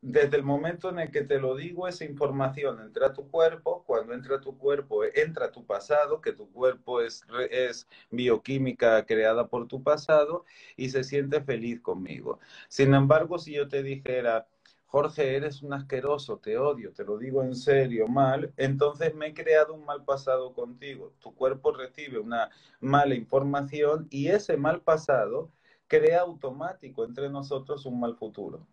desde 0.00 0.36
el 0.36 0.44
momento 0.44 0.90
en 0.90 1.00
el 1.00 1.10
que 1.10 1.22
te 1.22 1.40
lo 1.40 1.56
digo, 1.56 1.88
esa 1.88 2.04
información 2.04 2.80
entra 2.80 3.08
a 3.08 3.12
tu 3.12 3.28
cuerpo, 3.28 3.82
cuando 3.86 4.14
entra 4.14 4.36
a 4.36 4.40
tu 4.40 4.56
cuerpo, 4.56 5.02
entra 5.04 5.46
a 5.46 5.52
tu 5.52 5.64
pasado, 5.66 6.20
que 6.20 6.32
tu 6.32 6.50
cuerpo 6.52 7.00
es, 7.00 7.24
es 7.50 7.88
bioquímica 8.10 9.04
creada 9.06 9.48
por 9.48 9.66
tu 9.66 9.82
pasado 9.82 10.44
y 10.76 10.90
se 10.90 11.02
siente 11.02 11.40
feliz 11.42 11.80
conmigo. 11.80 12.38
Sin 12.68 12.94
embargo, 12.94 13.38
si 13.38 13.54
yo 13.54 13.68
te 13.68 13.82
dijera, 13.82 14.46
Jorge, 14.96 15.36
eres 15.36 15.60
un 15.60 15.74
asqueroso, 15.74 16.38
te 16.38 16.56
odio, 16.56 16.90
te 16.90 17.04
lo 17.04 17.18
digo 17.18 17.42
en 17.42 17.54
serio, 17.54 18.08
mal, 18.08 18.54
entonces 18.56 19.14
me 19.14 19.26
he 19.26 19.34
creado 19.34 19.74
un 19.74 19.84
mal 19.84 20.06
pasado 20.06 20.54
contigo. 20.54 21.12
Tu 21.20 21.34
cuerpo 21.34 21.70
recibe 21.70 22.18
una 22.18 22.48
mala 22.80 23.14
información 23.14 24.06
y 24.08 24.28
ese 24.28 24.56
mal 24.56 24.80
pasado 24.80 25.50
crea 25.86 26.20
automático 26.20 27.04
entre 27.04 27.28
nosotros 27.28 27.84
un 27.84 28.00
mal 28.00 28.16
futuro. 28.16 28.66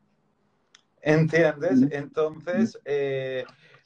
¿Entiendes? 1.02 1.92
Entonces, 1.92 2.80
eh, 2.86 3.44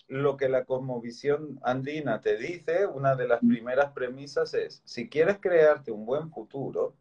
lo 0.08 0.38
que 0.38 0.48
la 0.48 0.64
cosmovisión 0.64 1.60
andina 1.64 2.22
te 2.22 2.38
dice, 2.38 2.86
una 2.86 3.16
de 3.16 3.30
las 3.30 3.40
primeras 3.40 3.94
premisas 3.94 4.54
es, 4.54 4.84
si 4.86 5.10
quieres 5.10 5.40
crearte 5.40 5.92
un 5.92 6.06
buen 6.06 6.30
futuro, 6.30 6.94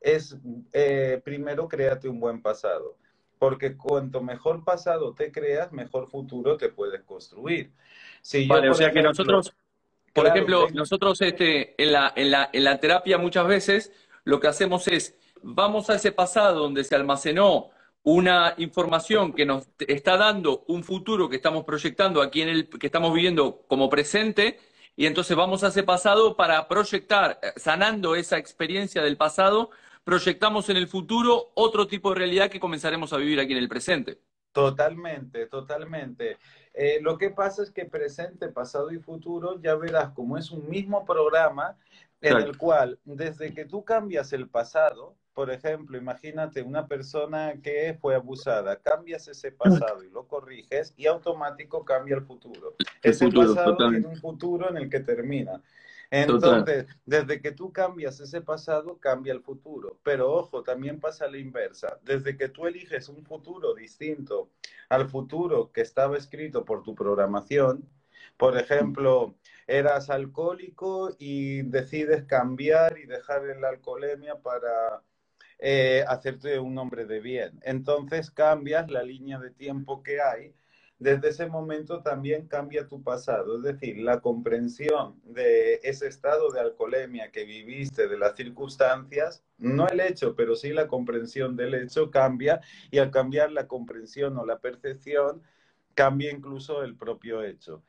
es 0.00 0.38
eh, 0.72 1.20
primero 1.24 1.66
créate 1.66 2.08
un 2.08 2.20
buen 2.20 2.40
pasado 2.40 2.96
porque 3.38 3.76
cuanto 3.76 4.20
mejor 4.20 4.64
pasado 4.64 5.14
te 5.14 5.30
creas, 5.30 5.72
mejor 5.72 6.08
futuro 6.08 6.56
te 6.56 6.68
puedes 6.68 7.02
construir. 7.02 7.72
Si 8.20 8.46
vale, 8.46 8.70
o 8.70 8.74
sea 8.74 8.90
que 8.90 9.02
nosotros, 9.02 9.52
por 10.12 10.26
ejemplo, 10.26 10.68
nosotros 10.72 11.20
este, 11.20 11.80
en, 11.82 11.92
la, 11.92 12.12
en, 12.16 12.30
la, 12.30 12.50
en 12.52 12.64
la 12.64 12.80
terapia 12.80 13.18
muchas 13.18 13.46
veces 13.46 13.92
lo 14.24 14.40
que 14.40 14.48
hacemos 14.48 14.88
es, 14.88 15.16
vamos 15.42 15.88
a 15.90 15.94
ese 15.94 16.12
pasado 16.12 16.60
donde 16.60 16.84
se 16.84 16.94
almacenó 16.94 17.70
una 18.02 18.54
información 18.58 19.32
que 19.32 19.44
nos 19.44 19.68
está 19.78 20.16
dando 20.16 20.64
un 20.68 20.82
futuro 20.82 21.28
que 21.28 21.36
estamos 21.36 21.64
proyectando 21.64 22.22
aquí 22.22 22.42
en 22.42 22.48
el 22.48 22.68
que 22.68 22.86
estamos 22.86 23.12
viviendo 23.12 23.64
como 23.68 23.90
presente 23.90 24.58
y 24.96 25.06
entonces 25.06 25.36
vamos 25.36 25.62
a 25.62 25.68
ese 25.68 25.82
pasado 25.82 26.36
para 26.36 26.68
proyectar 26.68 27.38
eh, 27.42 27.52
sanando 27.56 28.16
esa 28.16 28.38
experiencia 28.38 29.02
del 29.02 29.16
pasado 29.16 29.70
proyectamos 30.08 30.70
en 30.70 30.78
el 30.78 30.88
futuro 30.88 31.50
otro 31.52 31.86
tipo 31.86 32.08
de 32.08 32.14
realidad 32.14 32.48
que 32.48 32.58
comenzaremos 32.58 33.12
a 33.12 33.18
vivir 33.18 33.38
aquí 33.40 33.52
en 33.52 33.58
el 33.58 33.68
presente. 33.68 34.18
Totalmente, 34.52 35.44
totalmente. 35.48 36.38
Eh, 36.72 36.98
lo 37.02 37.18
que 37.18 37.28
pasa 37.28 37.62
es 37.62 37.70
que 37.70 37.84
presente, 37.84 38.48
pasado 38.48 38.90
y 38.90 38.98
futuro, 39.00 39.60
ya 39.60 39.74
verás 39.74 40.14
como 40.14 40.38
es 40.38 40.50
un 40.50 40.66
mismo 40.70 41.04
programa 41.04 41.76
en 42.22 42.38
el 42.38 42.56
cual 42.56 42.98
desde 43.04 43.52
que 43.52 43.66
tú 43.66 43.84
cambias 43.84 44.32
el 44.32 44.48
pasado, 44.48 45.14
por 45.34 45.50
ejemplo, 45.50 45.98
imagínate 45.98 46.62
una 46.62 46.86
persona 46.86 47.52
que 47.62 47.94
fue 48.00 48.14
abusada, 48.14 48.76
cambias 48.76 49.28
ese 49.28 49.52
pasado 49.52 50.02
y 50.02 50.08
lo 50.08 50.26
corriges 50.26 50.94
y 50.96 51.04
automático 51.04 51.84
cambia 51.84 52.16
el 52.16 52.22
futuro. 52.22 52.76
El 53.02 53.10
ese 53.10 53.30
pasado 53.30 53.76
tiene 53.76 54.06
un 54.06 54.16
futuro 54.16 54.70
en 54.70 54.78
el 54.78 54.88
que 54.88 55.00
termina. 55.00 55.60
Entonces, 56.10 56.86
desde 57.04 57.40
que 57.42 57.52
tú 57.52 57.72
cambias 57.72 58.18
ese 58.20 58.40
pasado, 58.40 58.98
cambia 58.98 59.32
el 59.32 59.42
futuro. 59.42 59.98
Pero 60.02 60.32
ojo, 60.32 60.62
también 60.62 61.00
pasa 61.00 61.28
la 61.28 61.38
inversa. 61.38 61.98
Desde 62.02 62.36
que 62.36 62.48
tú 62.48 62.66
eliges 62.66 63.08
un 63.08 63.24
futuro 63.24 63.74
distinto 63.74 64.50
al 64.88 65.08
futuro 65.08 65.70
que 65.70 65.82
estaba 65.82 66.16
escrito 66.16 66.64
por 66.64 66.82
tu 66.82 66.94
programación, 66.94 67.88
por 68.38 68.56
ejemplo, 68.56 69.34
eras 69.66 70.10
alcohólico 70.10 71.14
y 71.18 71.62
decides 71.62 72.24
cambiar 72.24 72.98
y 72.98 73.06
dejar 73.06 73.42
la 73.60 73.68
alcoholemia 73.68 74.36
para 74.36 75.02
eh, 75.58 76.04
hacerte 76.06 76.58
un 76.58 76.78
hombre 76.78 77.04
de 77.04 77.20
bien. 77.20 77.58
Entonces 77.62 78.30
cambias 78.30 78.90
la 78.90 79.02
línea 79.02 79.38
de 79.38 79.50
tiempo 79.50 80.02
que 80.02 80.20
hay 80.20 80.54
desde 80.98 81.28
ese 81.28 81.46
momento 81.46 82.02
también 82.02 82.48
cambia 82.48 82.88
tu 82.88 83.02
pasado, 83.02 83.56
es 83.56 83.62
decir, 83.62 83.98
la 83.98 84.20
comprensión 84.20 85.20
de 85.24 85.74
ese 85.84 86.08
estado 86.08 86.50
de 86.50 86.60
alcoholemia 86.60 87.30
que 87.30 87.44
viviste, 87.44 88.08
de 88.08 88.18
las 88.18 88.34
circunstancias, 88.34 89.44
no 89.58 89.86
el 89.86 90.00
hecho, 90.00 90.34
pero 90.34 90.56
sí 90.56 90.72
la 90.72 90.88
comprensión 90.88 91.56
del 91.56 91.74
hecho 91.74 92.10
cambia 92.10 92.60
y 92.90 92.98
al 92.98 93.12
cambiar 93.12 93.52
la 93.52 93.68
comprensión 93.68 94.36
o 94.38 94.44
la 94.44 94.58
percepción, 94.58 95.42
cambia 95.94 96.32
incluso 96.32 96.82
el 96.82 96.96
propio 96.96 97.44
hecho. 97.44 97.82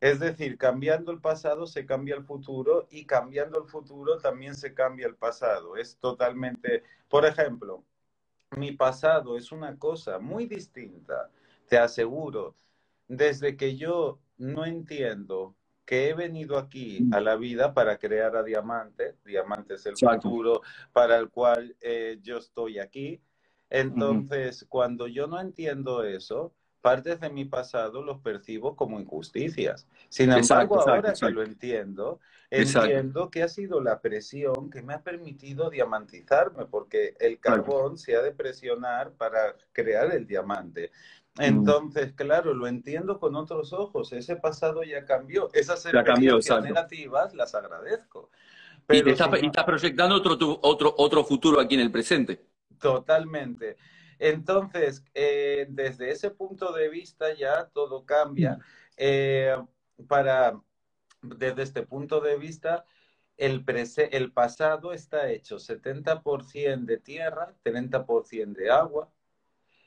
Es 0.00 0.20
decir, 0.20 0.58
cambiando 0.58 1.12
el 1.12 1.20
pasado 1.20 1.66
se 1.66 1.86
cambia 1.86 2.14
el 2.14 2.24
futuro 2.24 2.88
y 2.90 3.06
cambiando 3.06 3.62
el 3.62 3.68
futuro 3.68 4.18
también 4.18 4.54
se 4.54 4.74
cambia 4.74 5.06
el 5.06 5.16
pasado. 5.16 5.76
Es 5.76 5.96
totalmente, 5.96 6.82
por 7.08 7.26
ejemplo, 7.26 7.84
mi 8.56 8.72
pasado 8.72 9.36
es 9.36 9.52
una 9.52 9.78
cosa 9.78 10.18
muy 10.18 10.46
distinta 10.46 11.30
te 11.74 11.78
aseguro, 11.80 12.54
desde 13.08 13.56
que 13.56 13.76
yo 13.76 14.20
no 14.38 14.64
entiendo 14.64 15.56
que 15.84 16.08
he 16.08 16.14
venido 16.14 16.56
aquí 16.56 17.00
mm. 17.02 17.14
a 17.14 17.20
la 17.20 17.34
vida 17.34 17.74
para 17.74 17.98
crear 17.98 18.36
a 18.36 18.44
Diamante, 18.44 19.16
Diamante 19.24 19.74
es 19.74 19.84
el 19.86 19.96
futuro 19.96 20.62
para 20.92 21.18
el 21.18 21.30
cual 21.30 21.74
eh, 21.80 22.20
yo 22.22 22.38
estoy 22.38 22.78
aquí, 22.78 23.20
entonces 23.68 24.64
cuando 24.68 25.08
yo 25.08 25.26
no 25.26 25.40
entiendo 25.40 26.04
eso, 26.04 26.54
partes 26.80 27.18
de 27.18 27.30
mi 27.30 27.44
pasado 27.44 28.02
los 28.02 28.20
percibo 28.20 28.76
como 28.76 29.00
injusticias. 29.00 29.88
Sin 30.10 30.30
embargo, 30.30 30.80
ahora 30.80 31.12
que 31.12 31.30
lo 31.30 31.42
entiendo, 31.42 32.20
entiendo 32.50 33.30
que 33.30 33.42
ha 33.42 33.48
sido 33.48 33.80
la 33.80 34.00
presión 34.00 34.70
que 34.70 34.82
me 34.82 34.94
ha 34.94 35.02
permitido 35.02 35.70
diamantizarme, 35.70 36.66
porque 36.66 37.16
el 37.18 37.40
carbón 37.40 37.98
se 37.98 38.14
ha 38.14 38.22
de 38.22 38.32
presionar 38.32 39.12
para 39.14 39.56
crear 39.72 40.14
el 40.14 40.24
diamante. 40.26 40.92
Mm. 41.36 41.42
Entonces, 41.42 42.12
claro, 42.12 42.54
lo 42.54 42.66
entiendo 42.66 43.18
con 43.18 43.34
otros 43.34 43.72
ojos. 43.72 44.12
Ese 44.12 44.36
pasado 44.36 44.82
ya 44.84 45.04
cambió. 45.04 45.50
Esas 45.52 45.84
experiencias 45.86 46.62
negativas 46.62 47.34
las 47.34 47.54
agradezco. 47.54 48.30
Pero 48.86 49.08
y, 49.08 49.12
estás 49.12 49.64
proyectando 49.64 50.16
otro, 50.16 50.38
otro, 50.62 50.94
otro 50.96 51.24
futuro 51.24 51.60
aquí 51.60 51.74
en 51.74 51.80
el 51.80 51.90
presente. 51.90 52.44
Totalmente. 52.78 53.76
Entonces, 54.18 55.04
eh, 55.14 55.66
desde 55.68 56.10
ese 56.10 56.30
punto 56.30 56.72
de 56.72 56.88
vista 56.88 57.32
ya 57.34 57.66
todo 57.66 58.04
cambia. 58.04 58.58
Eh, 58.96 59.56
para, 60.06 60.60
desde 61.22 61.62
este 61.62 61.82
punto 61.82 62.20
de 62.20 62.36
vista, 62.36 62.84
el, 63.36 63.64
el 64.10 64.32
pasado 64.32 64.92
está 64.92 65.30
hecho 65.30 65.56
70% 65.56 66.84
de 66.84 66.98
tierra, 66.98 67.54
30% 67.64 68.52
de 68.52 68.70
agua. 68.70 69.10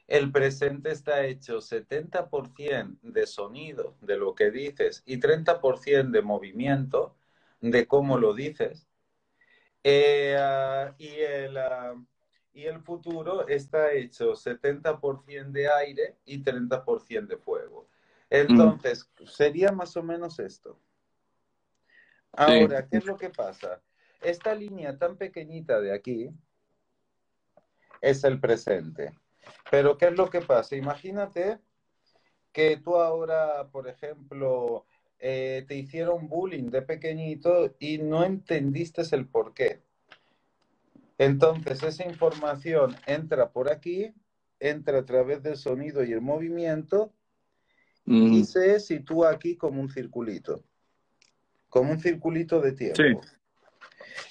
El 0.08 0.32
presente 0.32 0.92
está 0.92 1.26
hecho 1.26 1.58
70% 1.58 3.00
de 3.02 3.28
sonido, 3.28 3.98
de 4.02 4.16
lo 4.16 4.34
que 4.36 4.52
dices, 4.52 5.04
y 5.06 5.20
30% 5.20 6.12
de 6.12 6.22
movimiento, 6.22 7.18
de 7.60 7.88
cómo 7.88 8.18
lo 8.18 8.34
dices. 8.34 8.88
Eh, 9.84 10.38
ah, 10.40 10.96
y, 10.98 11.10
el, 11.10 11.58
ah, 11.58 11.96
y 12.54 12.66
el 12.66 12.80
futuro 12.80 13.48
está 13.48 13.92
hecho 13.92 14.34
70% 14.34 15.52
de 15.52 15.70
aire 15.70 16.16
y 16.26 16.42
30% 16.42 17.28
de 17.28 17.38
fuego. 17.38 17.90
Entonces, 18.30 19.10
sería 19.26 19.72
más 19.72 19.96
o 19.98 20.04
menos 20.04 20.40
esto. 20.40 20.80
Ahora, 22.32 22.88
¿qué 22.88 22.98
es 22.98 23.06
lo 23.06 23.18
que 23.18 23.30
pasa? 23.30 23.82
Esta 24.22 24.54
línea 24.56 24.98
tan 24.98 25.18
pequeñita 25.18 25.80
de 25.80 25.94
aquí 25.94 26.30
es 28.02 28.24
el 28.24 28.40
presente. 28.40 29.14
Pero 29.70 29.98
¿qué 29.98 30.08
es 30.08 30.18
lo 30.18 30.30
que 30.30 30.42
pasa? 30.42 30.76
Imagínate 30.76 31.60
que 32.52 32.78
tú 32.78 32.96
ahora, 32.96 33.68
por 33.72 33.88
ejemplo, 33.88 34.86
eh, 35.20 35.66
te 35.68 35.76
hicieron 35.76 36.28
bullying 36.28 36.70
de 36.70 36.82
pequeñito 36.82 37.76
y 37.80 37.98
no 37.98 38.24
entendiste 38.24 39.04
el 39.12 39.28
por 39.28 39.54
qué. 39.54 39.82
Entonces, 41.18 41.82
esa 41.84 42.06
información 42.06 42.96
entra 43.08 43.52
por 43.52 43.72
aquí, 43.72 44.14
entra 44.60 45.00
a 45.00 45.06
través 45.06 45.42
del 45.42 45.58
sonido 45.58 46.04
y 46.04 46.14
el 46.14 46.22
movimiento 46.22 47.12
y 48.06 48.46
se 48.46 48.80
sitúa 48.80 49.32
aquí 49.32 49.58
como 49.58 49.82
un 49.82 49.90
circulito, 49.90 50.64
como 51.70 51.92
un 51.92 52.00
circulito 52.00 52.62
de 52.62 52.72
tiempo. 52.72 53.22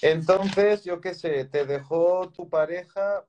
Entonces, 0.00 0.84
yo 0.84 1.00
qué 1.00 1.14
sé, 1.14 1.44
te 1.44 1.66
dejó 1.66 2.30
tu 2.30 2.48
pareja 2.48 3.26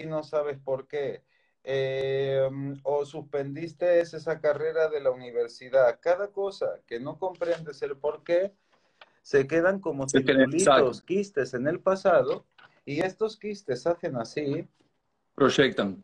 y 0.00 0.06
no 0.06 0.22
sabes 0.22 0.58
por 0.58 0.86
qué. 0.86 1.22
Eh, 1.62 2.48
o 2.84 3.04
suspendiste 3.04 4.00
esa 4.00 4.40
carrera 4.40 4.88
de 4.88 5.00
la 5.00 5.10
universidad. 5.10 5.98
Cada 6.00 6.28
cosa 6.28 6.80
que 6.86 6.98
no 7.00 7.18
comprendes 7.18 7.82
el 7.82 7.96
por 7.96 8.24
qué, 8.24 8.52
se 9.22 9.46
quedan 9.46 9.80
como 9.80 10.08
circulitos, 10.08 11.02
quistes 11.02 11.52
en 11.52 11.68
el 11.68 11.80
pasado, 11.80 12.46
y 12.86 13.00
estos 13.00 13.38
quistes 13.38 13.86
hacen 13.86 14.16
así. 14.16 14.66
Proyectan 15.34 16.02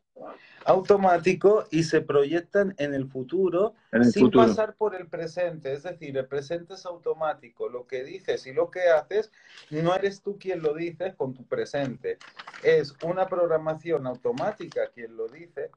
automático 0.65 1.67
y 1.71 1.85
se 1.85 2.01
proyectan 2.01 2.75
en 2.79 2.95
el 2.95 3.07
futuro 3.07 3.75
sin 4.11 4.31
pasar 4.31 4.75
por 4.75 4.95
el 4.95 5.07
presente. 5.07 5.73
Es 5.73 5.85
decir, 5.85 6.17
el 6.17 6.27
presente 6.27 6.75
es 6.75 6.87
automático. 6.87 7.69
Lo 7.69 7.87
que 7.87 8.05
dices 8.05 8.47
y 8.47 8.53
lo 8.53 8.71
que 8.71 8.89
haces, 8.89 9.31
no 9.71 9.95
eres 9.95 10.23
tú 10.23 10.39
quien 10.39 10.63
lo 10.63 10.75
dice 10.75 11.15
con 11.15 11.35
tu 11.35 11.45
presente. 11.45 12.19
Es 12.63 12.95
una 13.03 13.27
programación 13.27 14.07
automática 14.07 14.91
quien 14.93 15.17
lo 15.17 15.29
dice 15.29 15.71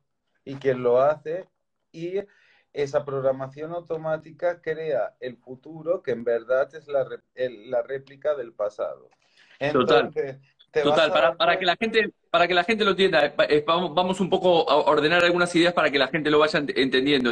y 0.44 0.56
quien 0.56 0.82
lo 0.82 1.02
hace 1.02 1.48
y 1.92 2.22
esa 2.74 3.04
programación 3.04 3.74
automática 3.74 4.62
crea 4.62 5.16
el 5.20 5.38
futuro 5.38 6.04
que 6.04 6.12
en 6.12 6.24
verdad 6.24 6.74
es 6.76 6.88
la, 6.88 7.08
la 7.36 7.82
réplica 7.82 8.36
del 8.36 8.54
pasado. 8.54 9.10
Entonces, 9.60 10.14
Total, 10.14 10.42
para, 10.72 11.36
para, 11.36 11.60
que 11.60 11.66
la 11.66 11.76
gente, 11.76 12.12
para 12.30 12.48
que 12.48 12.54
la 12.54 12.64
gente 12.64 12.84
lo 12.84 12.92
entienda, 12.92 13.26
eh, 13.26 13.34
eh, 13.50 13.64
vamos, 13.66 13.94
vamos, 13.94 14.20
un 14.20 14.30
poco 14.30 14.70
a 14.70 14.76
ordenar 14.78 15.24
algunas 15.24 15.54
ideas 15.56 15.74
para 15.74 15.90
que 15.90 16.00
la 16.00 16.08
gente 16.08 16.30
lo 16.30 16.40
vaya 16.40 16.60
entendiendo. 16.60 17.32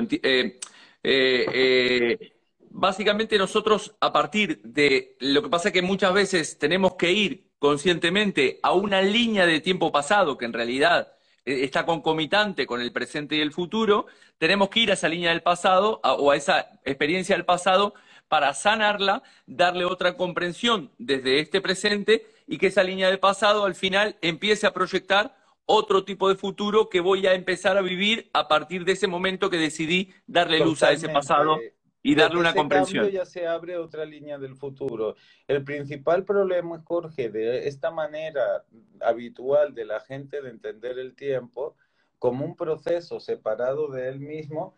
Eh, 1.04 2.34
básicamente 2.69 3.38
nosotros, 3.38 3.95
a 4.00 4.12
partir 4.12 4.62
de 4.63 5.15
lo 5.19 5.43
que 5.43 5.50
pasa 5.50 5.69
es 5.69 5.73
que 5.73 5.82
muchas 5.82 6.13
veces 6.13 6.58
tenemos 6.58 6.95
que 6.95 7.12
ir 7.12 7.47
conscientemente 7.60 8.60
a 8.63 8.73
una 8.73 9.02
línea 9.02 9.45
de 9.45 9.62
tiempo 9.62 9.91
pasado 9.91 10.38
que 10.38 10.45
en 10.45 10.54
realidad 10.54 11.13
está 11.45 11.86
concomitante 11.86 12.65
con 12.67 12.82
el 12.82 12.91
presente 12.91 13.38
y 13.38 13.41
el 13.41 13.54
futuro, 13.54 14.06
tenemos 14.38 14.69
que 14.69 14.82
ir 14.82 14.91
a 14.91 14.95
esa 14.95 15.08
línea 15.08 15.30
del 15.30 15.41
pasado 15.41 16.02
o 16.04 16.32
a 16.32 16.36
esa 16.36 16.71
experiencia 16.84 17.36
del 17.36 17.45
pasado 17.45 17.93
para 18.28 18.54
sanarla, 18.54 19.23
darle 19.45 19.86
otra 19.86 20.17
comprensión 20.17 20.91
desde 20.97 21.39
este 21.39 21.62
presente 21.62 22.26
y 22.47 22.57
que 22.57 22.67
esa 22.67 22.83
línea 22.83 23.12
de 23.12 23.17
pasado 23.17 23.65
al 23.65 23.75
final 23.75 24.17
empiece 24.21 24.65
a 24.65 24.73
proyectar 24.73 25.36
otro 25.65 26.05
tipo 26.05 26.29
de 26.29 26.36
futuro 26.36 26.89
que 26.89 27.01
voy 27.01 27.27
a 27.27 27.33
empezar 27.33 27.77
a 27.77 27.81
vivir 27.81 28.29
a 28.33 28.47
partir 28.47 28.86
de 28.86 28.93
ese 28.93 29.05
momento 29.07 29.49
que 29.49 29.57
decidí 29.57 30.13
darle 30.25 30.60
luz 30.60 30.81
a 30.81 30.93
ese 30.93 31.10
pasado 31.10 31.57
y 32.01 32.15
darle 32.15 32.39
una 32.39 32.53
comprensión. 32.53 33.10
ya 33.10 33.25
se 33.25 33.45
abre 33.45 33.77
otra 33.77 34.05
línea 34.05 34.38
del 34.38 34.55
futuro. 34.55 35.17
El 35.45 35.65
principal 35.65 36.23
problema, 36.23 36.81
Jorge, 36.86 37.29
de 37.29 37.67
esta 37.67 37.91
manera 37.91 38.63
habitual 39.01 39.75
de 39.75 39.83
la 39.83 39.99
gente 39.99 40.41
de 40.41 40.49
entender 40.49 40.97
el 40.99 41.15
tiempo 41.15 41.75
como 42.17 42.45
un 42.45 42.55
proceso 42.55 43.19
separado 43.19 43.91
de 43.91 44.07
él 44.07 44.21
mismo, 44.21 44.73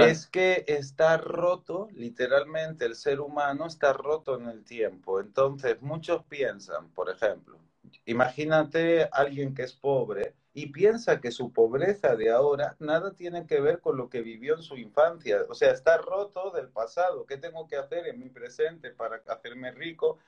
es 0.00 0.26
que 0.26 0.64
está 0.66 1.16
roto, 1.16 1.88
literalmente 1.94 2.84
el 2.84 2.94
ser 2.94 3.20
humano 3.20 3.66
está 3.66 3.92
roto 3.92 4.38
en 4.38 4.48
el 4.48 4.64
tiempo. 4.64 5.20
Entonces, 5.20 5.80
muchos 5.82 6.24
piensan, 6.24 6.88
por 6.90 7.10
ejemplo, 7.10 7.58
imagínate 8.06 9.08
alguien 9.12 9.54
que 9.54 9.62
es 9.62 9.72
pobre 9.72 10.34
y 10.54 10.66
piensa 10.66 11.20
que 11.20 11.30
su 11.30 11.52
pobreza 11.52 12.14
de 12.14 12.30
ahora 12.30 12.76
nada 12.78 13.14
tiene 13.14 13.46
que 13.46 13.60
ver 13.60 13.80
con 13.80 13.96
lo 13.96 14.08
que 14.08 14.20
vivió 14.20 14.56
en 14.56 14.62
su 14.62 14.76
infancia. 14.76 15.38
O 15.48 15.54
sea, 15.54 15.72
está 15.72 15.96
roto 15.96 16.50
del 16.50 16.68
pasado. 16.68 17.24
¿Qué 17.24 17.38
tengo 17.38 17.66
que 17.66 17.76
hacer 17.76 18.06
en 18.06 18.18
mi 18.18 18.28
presente 18.28 18.90
para 18.90 19.22
hacerme 19.26 19.72
rico? 19.72 20.18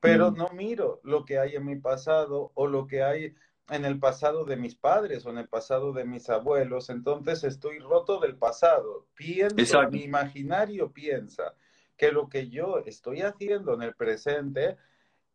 Pero 0.00 0.30
mm. 0.30 0.36
no 0.36 0.48
miro 0.50 1.00
lo 1.02 1.24
que 1.24 1.38
hay 1.38 1.56
en 1.56 1.66
mi 1.66 1.76
pasado 1.76 2.52
o 2.54 2.66
lo 2.66 2.86
que 2.86 3.02
hay 3.02 3.34
en 3.68 3.84
el 3.84 3.98
pasado 3.98 4.44
de 4.44 4.56
mis 4.56 4.74
padres 4.74 5.26
o 5.26 5.30
en 5.30 5.38
el 5.38 5.48
pasado 5.48 5.92
de 5.92 6.04
mis 6.04 6.28
abuelos, 6.30 6.88
entonces 6.90 7.42
estoy 7.44 7.78
roto 7.78 8.20
del 8.20 8.36
pasado. 8.36 9.06
Pienso, 9.14 9.80
mi 9.90 10.04
imaginario 10.04 10.92
piensa 10.92 11.54
que 11.96 12.12
lo 12.12 12.28
que 12.28 12.48
yo 12.48 12.78
estoy 12.84 13.22
haciendo 13.22 13.74
en 13.74 13.82
el 13.82 13.94
presente 13.94 14.76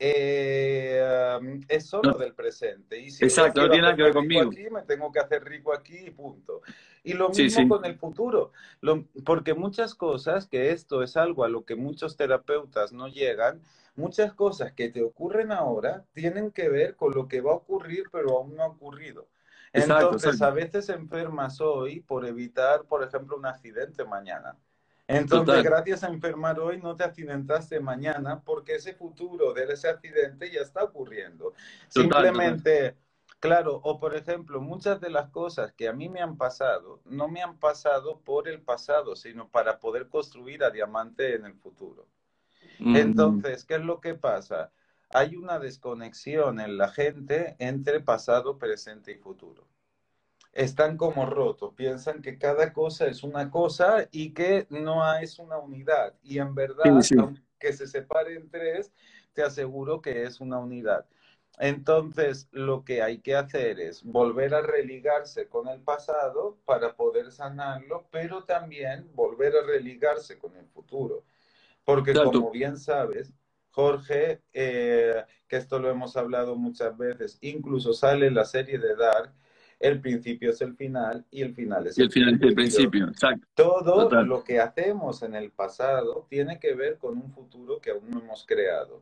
eh, 0.04 1.60
es 1.68 1.86
solo 1.86 2.14
del 2.14 2.34
presente. 2.34 3.00
Y 3.00 3.12
si 3.12 3.24
Exacto, 3.24 3.62
no 3.62 3.70
tiene 3.70 3.84
nada 3.84 3.96
que 3.96 4.02
ver 4.02 4.14
conmigo. 4.14 4.50
Aquí, 4.50 4.68
me 4.72 4.82
tengo 4.82 5.12
que 5.12 5.20
hacer 5.20 5.44
rico 5.44 5.72
aquí 5.72 5.96
y 5.96 6.10
punto. 6.10 6.64
Y 7.04 7.14
lo 7.14 7.30
mismo 7.30 7.68
con 7.68 7.86
el 7.86 7.96
futuro, 7.98 8.52
porque 9.24 9.54
muchas 9.54 9.94
cosas, 9.94 10.48
que 10.48 10.72
esto 10.72 11.04
es 11.04 11.18
algo 11.18 11.44
a 11.44 11.50
lo 11.50 11.66
que 11.66 11.76
muchos 11.76 12.18
terapeutas 12.18 12.92
no 12.94 13.10
llegan, 13.10 13.62
muchas 13.96 14.34
cosas 14.34 14.74
que 14.74 14.90
te 14.90 15.04
ocurren 15.04 15.52
ahora 15.52 16.04
tienen 16.14 16.52
que 16.52 16.70
ver 16.70 16.96
con 16.96 17.14
lo 17.14 17.28
que 17.28 17.42
va 17.42 17.52
a 17.52 17.56
ocurrir, 17.56 18.06
pero 18.12 18.38
aún 18.38 18.56
no 18.56 18.64
ha 18.64 18.68
ocurrido. 18.68 19.28
Entonces, 19.72 20.42
a 20.42 20.50
veces 20.50 20.90
enfermas 20.90 21.62
hoy 21.62 22.02
por 22.02 22.26
evitar, 22.26 22.86
por 22.86 23.04
ejemplo, 23.04 23.38
un 23.38 23.46
accidente 23.46 24.04
mañana. 24.04 24.58
Entonces, 25.18 25.64
gracias 25.64 26.04
a 26.04 26.08
enfermar 26.08 26.60
hoy, 26.60 26.80
no 26.82 26.96
te 26.96 27.04
accidentaste 27.04 27.80
mañana 27.80 28.42
porque 28.44 28.76
ese 28.76 28.94
futuro 28.94 29.54
de 29.54 29.66
ese 29.66 29.90
accidente 29.90 30.52
ya 30.52 30.62
está 30.62 30.84
ocurriendo. 30.84 31.54
Simplemente, 31.88 32.96
claro, 33.40 33.82
o 33.84 34.00
por 34.00 34.16
ejemplo, 34.16 34.62
muchas 34.62 35.02
de 35.02 35.10
las 35.10 35.30
cosas 35.30 35.74
que 35.74 35.88
a 35.88 35.94
mí 35.94 36.10
me 36.10 36.22
han 36.22 36.38
pasado, 36.38 37.02
no 37.06 37.28
me 37.28 37.42
han 37.42 37.58
pasado 37.58 38.20
por 38.20 38.48
el 38.48 38.62
pasado, 38.62 39.16
sino 39.16 39.50
para 39.50 39.80
poder 39.80 40.08
construir 40.08 40.64
a 40.64 40.72
diamante 40.72 41.36
en 41.36 41.46
el 41.46 41.56
futuro. 41.56 42.08
Entonces, 42.80 43.66
¿qué 43.66 43.76
es 43.76 43.82
lo 43.82 44.00
que 44.00 44.16
pasa? 44.16 44.72
Hay 45.10 45.36
una 45.36 45.60
desconexión 45.60 46.60
en 46.60 46.78
la 46.78 46.88
gente 46.88 47.56
entre 47.60 48.00
pasado, 48.00 48.58
presente 48.58 49.12
y 49.12 49.18
futuro. 49.18 49.68
Están 50.54 50.98
como 50.98 51.26
rotos, 51.26 51.74
piensan 51.76 52.22
que 52.22 52.38
cada 52.38 52.74
cosa 52.74 53.08
es 53.08 53.24
una 53.24 53.50
cosa 53.50 54.08
y 54.12 54.34
que 54.34 54.68
no 54.70 55.02
es 55.18 55.40
una 55.40 55.58
unidad. 55.58 56.14
Y 56.24 56.40
en 56.40 56.54
verdad, 56.54 56.86
aunque 57.18 57.74
se 57.74 57.88
separe 57.88 58.36
en 58.36 58.50
tres, 58.50 58.92
te 59.34 59.44
aseguro 59.44 60.02
que 60.02 60.24
es 60.24 60.42
una 60.42 60.60
unidad. 60.60 61.06
Entonces, 61.58 62.48
lo 62.52 62.84
que 62.84 63.02
hay 63.02 63.20
que 63.20 63.36
hacer 63.36 63.80
es 63.80 64.04
volver 64.04 64.56
a 64.56 64.62
religarse 64.62 65.48
con 65.48 65.68
el 65.68 65.82
pasado 65.82 66.58
para 66.66 66.96
poder 66.96 67.32
sanarlo, 67.32 68.08
pero 68.12 68.46
también 68.46 69.10
volver 69.14 69.56
a 69.56 69.66
religarse 69.66 70.40
con 70.40 70.56
el 70.58 70.68
futuro. 70.68 71.24
Porque 71.84 72.14
como 72.14 72.52
bien 72.52 72.78
sabes, 72.78 73.34
Jorge, 73.70 74.42
eh, 74.54 75.24
que 75.48 75.58
esto 75.58 75.80
lo 75.80 75.90
hemos 75.90 76.18
hablado 76.18 76.56
muchas 76.56 76.98
veces, 76.98 77.38
incluso 77.42 77.94
sale 77.94 78.32
la 78.32 78.46
serie 78.46 78.78
de 78.80 78.96
Dark, 78.96 79.34
el 79.82 80.00
principio 80.00 80.52
es 80.52 80.62
el 80.62 80.76
final 80.76 81.26
y 81.32 81.42
el 81.42 81.54
final 81.54 81.88
es 81.88 81.98
el, 81.98 82.06
el 82.06 82.12
final 82.12 82.40
el 82.42 82.54
principio. 82.54 83.08
Exacto. 83.08 83.48
Todo 83.56 84.24
lo 84.24 84.44
que 84.44 84.60
hacemos 84.60 85.24
en 85.24 85.36
el 85.36 85.52
pasado 85.52 86.28
tiene 86.30 86.60
que 86.60 86.74
ver 86.74 86.98
con 86.98 87.18
un 87.18 87.32
futuro 87.32 87.80
que 87.80 87.92
aún 87.92 88.10
no 88.10 88.20
hemos 88.20 88.46
creado. 88.46 89.02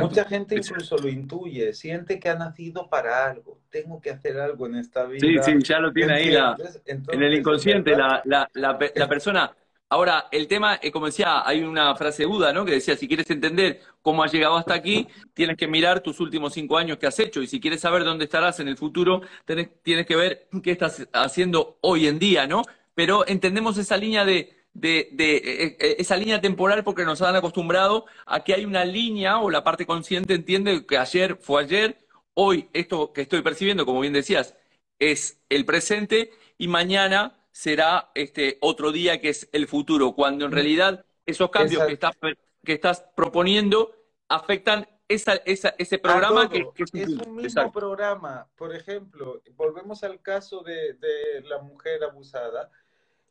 Mucha 0.00 0.24
gente 0.26 0.54
incluso 0.56 0.98
lo 0.98 1.08
intuye, 1.08 1.72
siente 1.72 2.20
que 2.20 2.28
ha 2.28 2.34
nacido 2.34 2.90
para 2.90 3.30
algo, 3.30 3.58
tengo 3.70 4.02
que 4.02 4.10
hacer 4.10 4.38
algo 4.38 4.66
en 4.66 4.76
esta 4.76 5.06
vida. 5.06 5.42
Sí, 5.42 5.52
sí, 5.52 5.62
ya 5.62 5.78
lo 5.78 5.92
tiene 5.92 6.14
ahí 6.14 6.30
la, 6.30 6.54
en 6.84 7.22
el 7.22 7.34
inconsciente 7.34 7.96
la, 7.96 8.20
la, 8.24 8.50
la, 8.52 8.78
la 8.94 9.08
persona. 9.08 9.50
Ahora, 9.92 10.28
el 10.30 10.48
tema, 10.48 10.78
eh, 10.80 10.90
como 10.90 11.04
decía, 11.04 11.46
hay 11.46 11.60
una 11.64 11.94
frase 11.96 12.22
de 12.22 12.26
Buda, 12.26 12.50
¿no? 12.50 12.64
Que 12.64 12.72
decía, 12.72 12.96
si 12.96 13.06
quieres 13.06 13.28
entender 13.28 13.82
cómo 14.00 14.22
has 14.22 14.32
llegado 14.32 14.56
hasta 14.56 14.72
aquí, 14.72 15.06
tienes 15.34 15.58
que 15.58 15.68
mirar 15.68 16.00
tus 16.00 16.18
últimos 16.18 16.54
cinco 16.54 16.78
años 16.78 16.96
que 16.96 17.06
has 17.06 17.18
hecho. 17.18 17.42
Y 17.42 17.46
si 17.46 17.60
quieres 17.60 17.82
saber 17.82 18.02
dónde 18.02 18.24
estarás 18.24 18.58
en 18.60 18.68
el 18.68 18.78
futuro, 18.78 19.20
tienes 19.44 20.06
que 20.06 20.16
ver 20.16 20.48
qué 20.62 20.70
estás 20.70 21.06
haciendo 21.12 21.76
hoy 21.82 22.06
en 22.06 22.18
día, 22.18 22.46
¿no? 22.46 22.62
Pero 22.94 23.26
entendemos 23.28 23.76
esa 23.76 23.98
línea 23.98 24.24
de, 24.24 24.64
de, 24.72 25.10
eh, 25.18 25.76
eh, 25.78 25.96
esa 25.98 26.16
línea 26.16 26.40
temporal 26.40 26.84
porque 26.84 27.04
nos 27.04 27.20
han 27.20 27.36
acostumbrado 27.36 28.06
a 28.24 28.42
que 28.44 28.54
hay 28.54 28.64
una 28.64 28.86
línea 28.86 29.40
o 29.40 29.50
la 29.50 29.62
parte 29.62 29.84
consciente 29.84 30.32
entiende 30.32 30.86
que 30.86 30.96
ayer 30.96 31.36
fue 31.38 31.64
ayer, 31.64 31.98
hoy 32.32 32.70
esto 32.72 33.12
que 33.12 33.20
estoy 33.20 33.42
percibiendo, 33.42 33.84
como 33.84 34.00
bien 34.00 34.14
decías, 34.14 34.54
es 34.98 35.42
el 35.50 35.66
presente 35.66 36.30
y 36.56 36.68
mañana 36.68 37.41
será 37.52 38.10
este 38.14 38.58
otro 38.60 38.90
día 38.90 39.20
que 39.20 39.28
es 39.28 39.48
el 39.52 39.68
futuro, 39.68 40.14
cuando 40.14 40.46
en 40.46 40.50
mm. 40.50 40.54
realidad 40.54 41.04
esos 41.26 41.50
cambios 41.50 41.84
que 41.86 41.92
estás, 41.92 42.16
que 42.64 42.72
estás 42.72 43.04
proponiendo 43.14 43.94
afectan 44.28 44.88
esa, 45.06 45.34
esa, 45.44 45.74
ese 45.78 45.98
programa 45.98 46.48
que, 46.48 46.66
es, 46.76 47.08
un 47.26 47.36
mismo 47.36 47.70
programa. 47.70 48.48
Por 48.56 48.74
ejemplo, 48.74 49.42
volvemos 49.54 50.02
al 50.02 50.20
caso 50.22 50.62
de, 50.62 50.94
de 50.94 51.42
la 51.44 51.58
mujer 51.60 52.02
abusada. 52.02 52.70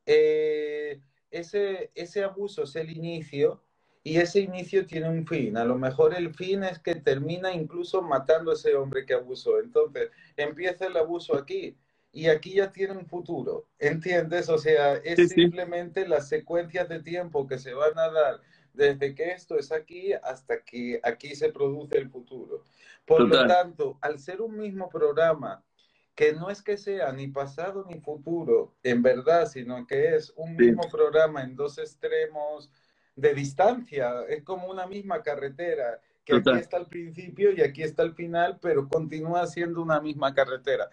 Eh, 0.05 1.01
ese, 1.31 1.91
ese 1.95 2.23
abuso 2.23 2.63
es 2.63 2.75
el 2.75 2.91
inicio 2.91 3.63
y 4.03 4.17
ese 4.17 4.41
inicio 4.41 4.85
tiene 4.85 5.09
un 5.09 5.25
fin. 5.25 5.57
A 5.57 5.65
lo 5.65 5.75
mejor 5.75 6.13
el 6.13 6.33
fin 6.35 6.63
es 6.63 6.77
que 6.77 6.95
termina 6.95 7.51
incluso 7.51 8.01
matando 8.01 8.51
a 8.51 8.53
ese 8.53 8.75
hombre 8.75 9.05
que 9.05 9.15
abusó. 9.15 9.59
Entonces, 9.59 10.11
empieza 10.37 10.85
el 10.85 10.97
abuso 10.97 11.35
aquí 11.35 11.75
y 12.13 12.27
aquí 12.27 12.55
ya 12.55 12.71
tiene 12.71 12.93
un 12.93 13.05
futuro, 13.05 13.67
¿entiendes? 13.79 14.49
O 14.49 14.57
sea, 14.57 14.95
es 14.95 15.29
simplemente 15.29 16.07
las 16.07 16.27
secuencias 16.27 16.89
de 16.89 17.01
tiempo 17.01 17.47
que 17.47 17.57
se 17.57 17.73
van 17.73 17.97
a 17.97 18.09
dar 18.09 18.41
desde 18.73 19.15
que 19.15 19.31
esto 19.31 19.57
es 19.57 19.71
aquí 19.71 20.13
hasta 20.13 20.61
que 20.61 20.99
aquí 21.03 21.35
se 21.35 21.51
produce 21.51 21.97
el 21.97 22.09
futuro. 22.09 22.63
Por 23.05 23.27
lo 23.27 23.47
tanto, 23.47 23.97
al 24.01 24.19
ser 24.19 24.41
un 24.41 24.57
mismo 24.57 24.89
programa, 24.89 25.63
que 26.15 26.33
no 26.33 26.49
es 26.49 26.61
que 26.61 26.77
sea 26.77 27.11
ni 27.11 27.27
pasado 27.27 27.85
ni 27.89 27.99
futuro, 27.99 28.75
en 28.83 29.01
verdad, 29.01 29.47
sino 29.47 29.87
que 29.87 30.15
es 30.15 30.33
un 30.35 30.55
mismo 30.55 30.83
programa 30.91 31.43
en 31.43 31.55
dos 31.55 31.77
extremos 31.77 32.69
de 33.15 33.33
distancia, 33.33 34.23
es 34.27 34.43
como 34.43 34.67
una 34.67 34.85
misma 34.87 35.21
carretera, 35.21 35.99
que 36.23 36.35
aquí 36.35 36.51
está 36.59 36.77
el 36.77 36.85
principio 36.85 37.51
y 37.51 37.61
aquí 37.61 37.83
está 37.83 38.03
el 38.03 38.13
final, 38.13 38.59
pero 38.61 38.87
continúa 38.87 39.47
siendo 39.47 39.81
una 39.81 39.99
misma 39.99 40.33
carretera. 40.33 40.89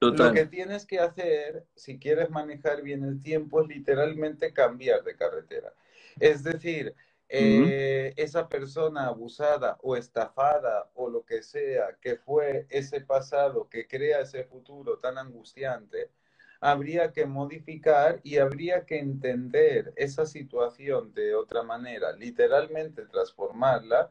Lo 0.00 0.32
que 0.32 0.46
tienes 0.46 0.86
que 0.86 0.98
hacer, 0.98 1.66
si 1.74 1.98
quieres 1.98 2.30
manejar 2.30 2.82
bien 2.82 3.04
el 3.04 3.20
tiempo, 3.20 3.60
es 3.60 3.68
literalmente 3.68 4.52
cambiar 4.52 5.04
de 5.04 5.14
carretera. 5.14 5.74
Es 6.18 6.42
decir, 6.42 6.94
eh, 7.28 8.14
esa 8.16 8.48
persona 8.48 9.06
abusada 9.06 9.78
o 9.82 9.96
estafada 9.96 10.90
o 10.94 11.08
lo 11.08 11.24
que 11.24 11.42
sea 11.42 11.96
que 12.00 12.16
fue 12.16 12.66
ese 12.70 13.02
pasado 13.02 13.68
que 13.68 13.86
crea 13.86 14.20
ese 14.20 14.44
futuro 14.44 14.98
tan 14.98 15.18
angustiante, 15.18 16.10
habría 16.60 17.12
que 17.12 17.26
modificar 17.26 18.20
y 18.22 18.38
habría 18.38 18.84
que 18.86 18.98
entender 18.98 19.92
esa 19.96 20.26
situación 20.26 21.14
de 21.14 21.34
otra 21.34 21.62
manera, 21.62 22.12
literalmente 22.12 23.06
transformarla 23.06 24.10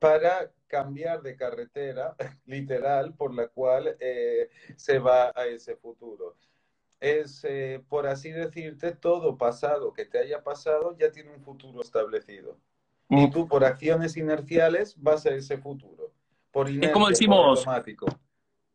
para 0.00 0.50
cambiar 0.66 1.22
de 1.22 1.36
carretera 1.36 2.16
literal 2.46 3.14
por 3.14 3.32
la 3.32 3.46
cual 3.46 3.96
eh, 4.00 4.50
se 4.74 4.98
va 4.98 5.32
a 5.36 5.46
ese 5.46 5.76
futuro. 5.76 6.36
Es, 6.98 7.44
eh, 7.44 7.82
por 7.88 8.06
así 8.06 8.30
decirte, 8.30 8.92
todo 8.92 9.38
pasado 9.38 9.92
que 9.92 10.04
te 10.04 10.18
haya 10.18 10.42
pasado 10.42 10.96
ya 10.98 11.10
tiene 11.12 11.30
un 11.30 11.40
futuro 11.40 11.80
establecido. 11.80 12.58
Y 13.08 13.28
tú 13.30 13.48
por 13.48 13.64
acciones 13.64 14.16
inerciales 14.16 14.94
vas 14.98 15.26
a 15.26 15.30
ese 15.30 15.58
futuro. 15.58 16.12
Por 16.52 16.70
es 16.70 16.90
como 16.90 17.08
decimos, 17.08 17.66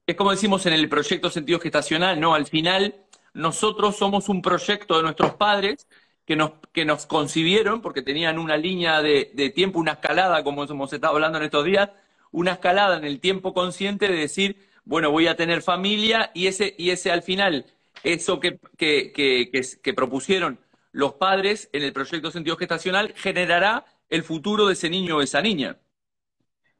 es 0.06 0.16
como 0.16 0.32
decimos 0.32 0.66
en 0.66 0.74
el 0.74 0.90
proyecto 0.90 1.30
sentido 1.30 1.60
gestacional, 1.60 2.20
¿no? 2.20 2.36
Al 2.36 2.46
final, 2.46 3.06
nosotros 3.34 3.96
somos 3.96 4.28
un 4.28 4.42
proyecto 4.42 4.98
de 4.98 5.04
nuestros 5.04 5.36
padres 5.36 5.88
que 6.26 6.36
nos, 6.36 6.54
que 6.74 6.86
nos 6.86 7.06
concibieron, 7.06 7.82
porque 7.82 8.02
tenían 8.02 8.40
una 8.40 8.58
línea 8.58 9.02
de, 9.02 9.32
de 9.34 9.50
tiempo, 9.50 9.80
una 9.80 9.94
escalada, 9.94 10.44
como 10.44 10.64
hemos 10.64 10.92
estado 10.92 11.14
hablando 11.14 11.38
en 11.38 11.46
estos 11.46 11.66
días, 11.66 11.90
una 12.32 12.54
escalada 12.54 12.98
en 12.98 13.06
el 13.06 13.20
tiempo 13.20 13.54
consciente 13.54 14.08
de 14.08 14.16
decir, 14.16 14.58
bueno, 14.84 15.12
voy 15.12 15.28
a 15.28 15.36
tener 15.36 15.62
familia 15.62 16.32
y 16.34 16.48
ese, 16.48 16.76
y 16.78 16.90
ese 16.90 17.12
al 17.12 17.24
final, 17.24 17.66
eso 18.04 18.40
que, 18.40 18.60
que, 18.78 19.12
que, 19.14 19.50
que 19.82 19.94
propusieron 19.94 20.60
los 20.92 21.14
padres 21.14 21.70
en 21.74 21.84
el 21.84 21.94
proyecto 21.94 22.32
sentido 22.32 22.58
gestacional 22.58 23.14
generará 23.16 23.86
el 24.10 24.24
futuro 24.24 24.68
de 24.68 24.74
ese 24.74 24.90
niño 24.90 25.18
o 25.18 25.22
esa 25.22 25.42
niña. 25.42 25.78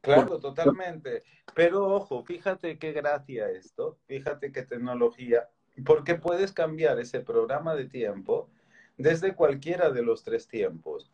Claro, 0.00 0.38
totalmente. 0.38 1.24
Pero 1.54 1.86
ojo, 1.86 2.22
fíjate 2.22 2.78
qué 2.78 2.92
gracia 2.92 3.50
esto, 3.50 3.98
fíjate 4.06 4.52
qué 4.52 4.62
tecnología, 4.62 5.48
porque 5.84 6.14
puedes 6.14 6.52
cambiar 6.52 6.98
ese 7.00 7.20
programa 7.20 7.74
de 7.74 7.86
tiempo 7.86 8.48
desde 8.96 9.34
cualquiera 9.34 9.90
de 9.90 10.02
los 10.02 10.22
tres 10.22 10.48
tiempos. 10.48 11.10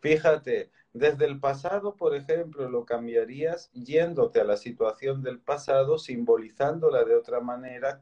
Fíjate, 0.00 0.70
desde 0.92 1.26
el 1.26 1.40
pasado, 1.40 1.96
por 1.96 2.14
ejemplo, 2.14 2.68
lo 2.68 2.84
cambiarías 2.84 3.70
yéndote 3.72 4.40
a 4.40 4.44
la 4.44 4.56
situación 4.56 5.22
del 5.22 5.40
pasado, 5.40 5.98
simbolizándola 5.98 7.04
de 7.04 7.14
otra 7.14 7.40
manera, 7.40 8.00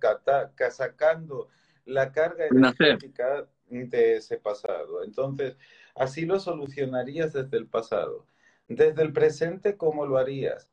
sacando 0.70 1.48
la 1.84 2.12
carga 2.12 2.46
energética 2.46 3.46
de 3.68 4.16
ese 4.16 4.38
pasado. 4.38 5.02
Entonces, 5.02 5.56
así 5.94 6.24
lo 6.24 6.38
solucionarías 6.38 7.32
desde 7.32 7.56
el 7.56 7.66
pasado. 7.66 8.26
Desde 8.68 9.02
el 9.02 9.12
presente, 9.12 9.76
¿cómo 9.76 10.06
lo 10.06 10.16
harías? 10.16 10.70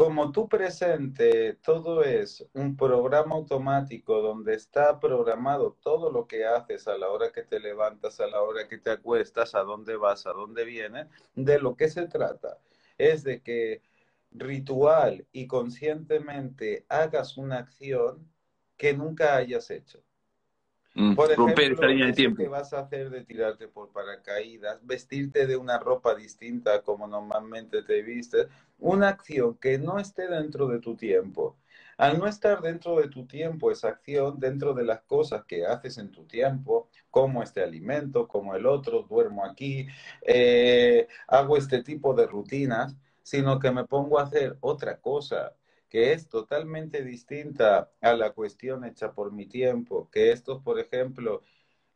Como 0.00 0.32
tu 0.32 0.48
presente 0.48 1.58
todo 1.62 2.02
es 2.02 2.42
un 2.54 2.74
programa 2.74 3.34
automático 3.34 4.22
donde 4.22 4.54
está 4.54 4.98
programado 4.98 5.76
todo 5.82 6.10
lo 6.10 6.26
que 6.26 6.46
haces 6.46 6.88
a 6.88 6.96
la 6.96 7.10
hora 7.10 7.30
que 7.30 7.42
te 7.42 7.60
levantas, 7.60 8.18
a 8.18 8.26
la 8.26 8.40
hora 8.40 8.66
que 8.66 8.78
te 8.78 8.92
acuestas, 8.92 9.54
a 9.54 9.60
dónde 9.60 9.96
vas, 9.96 10.26
a 10.26 10.30
dónde 10.32 10.64
vienes, 10.64 11.06
de 11.34 11.58
lo 11.58 11.76
que 11.76 11.90
se 11.90 12.06
trata 12.06 12.56
es 12.96 13.24
de 13.24 13.42
que 13.42 13.82
ritual 14.30 15.26
y 15.32 15.46
conscientemente 15.46 16.86
hagas 16.88 17.36
una 17.36 17.58
acción 17.58 18.26
que 18.78 18.94
nunca 18.94 19.36
hayas 19.36 19.70
hecho. 19.70 20.02
Mm, 20.94 21.14
por 21.14 21.30
ejemplo, 21.30 21.86
de 21.86 22.12
tiempo. 22.14 22.42
que 22.42 22.48
vas 22.48 22.72
a 22.72 22.80
hacer 22.80 23.10
de 23.10 23.24
tirarte 23.24 23.68
por 23.68 23.92
paracaídas, 23.92 24.84
vestirte 24.84 25.46
de 25.46 25.56
una 25.56 25.78
ropa 25.78 26.14
distinta 26.14 26.82
como 26.82 27.06
normalmente 27.06 27.82
te 27.82 28.02
vistes, 28.02 28.48
una 28.80 29.08
acción 29.08 29.56
que 29.58 29.78
no 29.78 29.98
esté 29.98 30.28
dentro 30.28 30.66
de 30.68 30.80
tu 30.80 30.96
tiempo. 30.96 31.56
Al 31.98 32.18
no 32.18 32.26
estar 32.26 32.60
dentro 32.62 32.96
de 33.00 33.08
tu 33.08 33.26
tiempo 33.26 33.70
esa 33.70 33.88
acción, 33.88 34.38
dentro 34.40 34.72
de 34.74 34.84
las 34.84 35.02
cosas 35.02 35.44
que 35.44 35.66
haces 35.66 35.98
en 35.98 36.10
tu 36.10 36.24
tiempo, 36.26 36.88
como 37.10 37.42
este 37.42 37.62
alimento, 37.62 38.26
como 38.26 38.54
el 38.54 38.66
otro, 38.66 39.02
duermo 39.02 39.44
aquí, 39.44 39.86
eh, 40.22 41.06
hago 41.28 41.56
este 41.56 41.82
tipo 41.82 42.14
de 42.14 42.26
rutinas, 42.26 42.96
sino 43.22 43.58
que 43.58 43.70
me 43.70 43.84
pongo 43.86 44.18
a 44.18 44.24
hacer 44.24 44.56
otra 44.60 45.00
cosa 45.00 45.54
que 45.88 46.12
es 46.12 46.28
totalmente 46.28 47.02
distinta 47.04 47.90
a 48.00 48.14
la 48.14 48.32
cuestión 48.32 48.84
hecha 48.84 49.12
por 49.12 49.32
mi 49.32 49.46
tiempo, 49.46 50.08
que 50.10 50.32
esto, 50.32 50.62
por 50.62 50.78
ejemplo, 50.78 51.42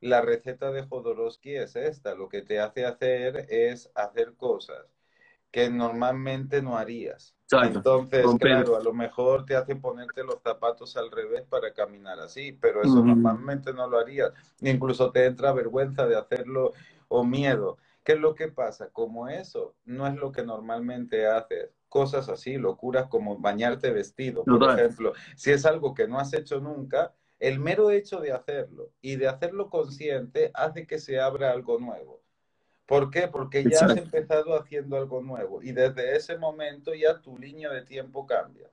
la 0.00 0.20
receta 0.22 0.70
de 0.72 0.82
Jodorowsky 0.84 1.56
es 1.56 1.76
esta, 1.76 2.14
lo 2.14 2.28
que 2.28 2.42
te 2.42 2.60
hace 2.60 2.84
hacer 2.86 3.46
es 3.50 3.90
hacer 3.94 4.34
cosas 4.36 4.93
que 5.54 5.70
normalmente 5.70 6.60
no 6.60 6.76
harías. 6.76 7.36
Entonces, 7.62 8.26
claro, 8.40 8.74
a 8.74 8.82
lo 8.82 8.92
mejor 8.92 9.44
te 9.44 9.54
hace 9.54 9.76
ponerte 9.76 10.24
los 10.24 10.42
zapatos 10.42 10.96
al 10.96 11.12
revés 11.12 11.44
para 11.48 11.72
caminar 11.72 12.18
así, 12.18 12.50
pero 12.50 12.82
eso 12.82 13.04
normalmente 13.04 13.72
no 13.72 13.86
lo 13.86 14.00
harías. 14.00 14.32
Incluso 14.62 15.12
te 15.12 15.26
entra 15.26 15.52
vergüenza 15.52 16.08
de 16.08 16.16
hacerlo 16.16 16.72
o 17.06 17.22
miedo. 17.22 17.78
¿Qué 18.02 18.14
es 18.14 18.18
lo 18.18 18.34
que 18.34 18.48
pasa? 18.48 18.88
Como 18.90 19.28
eso 19.28 19.76
no 19.84 20.08
es 20.08 20.16
lo 20.16 20.32
que 20.32 20.42
normalmente 20.42 21.28
haces, 21.28 21.70
cosas 21.88 22.28
así, 22.28 22.56
locuras 22.56 23.06
como 23.06 23.38
bañarte 23.38 23.92
vestido, 23.92 24.42
por 24.42 24.72
ejemplo, 24.72 25.12
si 25.36 25.52
es 25.52 25.64
algo 25.66 25.94
que 25.94 26.08
no 26.08 26.18
has 26.18 26.32
hecho 26.32 26.58
nunca, 26.58 27.14
el 27.38 27.60
mero 27.60 27.92
hecho 27.92 28.20
de 28.20 28.32
hacerlo 28.32 28.90
y 29.00 29.14
de 29.14 29.28
hacerlo 29.28 29.70
consciente 29.70 30.50
hace 30.52 30.84
que 30.88 30.98
se 30.98 31.20
abra 31.20 31.52
algo 31.52 31.78
nuevo. 31.78 32.23
¿Por 32.86 33.10
qué? 33.10 33.28
Porque 33.28 33.64
ya 33.64 33.86
has 33.86 33.96
empezado 33.96 34.60
haciendo 34.60 34.96
algo 34.96 35.22
nuevo 35.22 35.62
y 35.62 35.72
desde 35.72 36.16
ese 36.16 36.36
momento 36.36 36.94
ya 36.94 37.20
tu 37.20 37.38
línea 37.38 37.70
de 37.70 37.82
tiempo 37.82 38.26
cambia. 38.26 38.70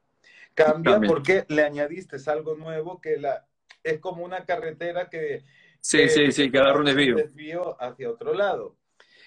Cambia 0.53 0.99
porque 0.99 1.45
le 1.47 1.63
añadiste 1.63 2.17
algo 2.29 2.55
nuevo 2.55 2.99
que 2.99 3.17
la, 3.17 3.45
es 3.83 3.99
como 3.99 4.25
una 4.25 4.45
carretera 4.45 5.09
que, 5.09 5.43
sí, 5.79 6.09
sí, 6.09 6.31
sí, 6.31 6.51
que 6.51 6.57
agarra 6.57 6.79
un 6.79 6.85
desvío 6.85 7.81
hacia 7.81 8.09
otro 8.09 8.33
lado. 8.33 8.75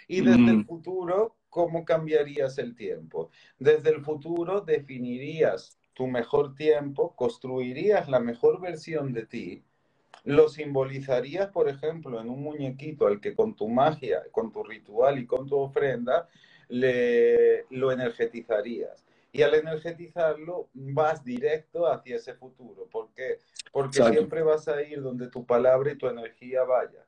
Y 0.06 0.20
desde 0.20 0.50
el 0.50 0.64
futuro, 0.66 1.36
¿cómo 1.48 1.86
cambiarías 1.86 2.58
el 2.58 2.74
tiempo? 2.74 3.30
Desde 3.58 3.88
el 3.88 4.02
futuro 4.02 4.60
definirías 4.60 5.78
tu 5.94 6.06
mejor 6.06 6.54
tiempo, 6.54 7.14
construirías 7.16 8.08
la 8.08 8.20
mejor 8.20 8.60
versión 8.60 9.14
de 9.14 9.24
ti, 9.24 9.64
lo 10.24 10.48
simbolizarías, 10.48 11.50
por 11.50 11.68
ejemplo, 11.68 12.20
en 12.20 12.30
un 12.30 12.42
muñequito 12.42 13.06
al 13.06 13.20
que 13.20 13.34
con 13.34 13.54
tu 13.54 13.68
magia, 13.68 14.22
con 14.32 14.50
tu 14.50 14.64
ritual 14.64 15.18
y 15.18 15.26
con 15.26 15.46
tu 15.46 15.56
ofrenda, 15.58 16.28
le, 16.68 17.66
lo 17.70 17.92
energetizarías. 17.92 19.04
Y 19.32 19.42
al 19.42 19.54
energetizarlo, 19.54 20.68
vas 20.72 21.24
directo 21.24 21.90
hacia 21.90 22.16
ese 22.16 22.34
futuro. 22.34 22.86
¿Por 22.90 23.12
qué? 23.14 23.38
Porque 23.72 24.02
siempre 24.02 24.42
vas 24.42 24.68
a 24.68 24.80
ir 24.82 25.02
donde 25.02 25.28
tu 25.28 25.44
palabra 25.44 25.90
y 25.90 25.98
tu 25.98 26.06
energía 26.06 26.62
vaya. 26.62 27.04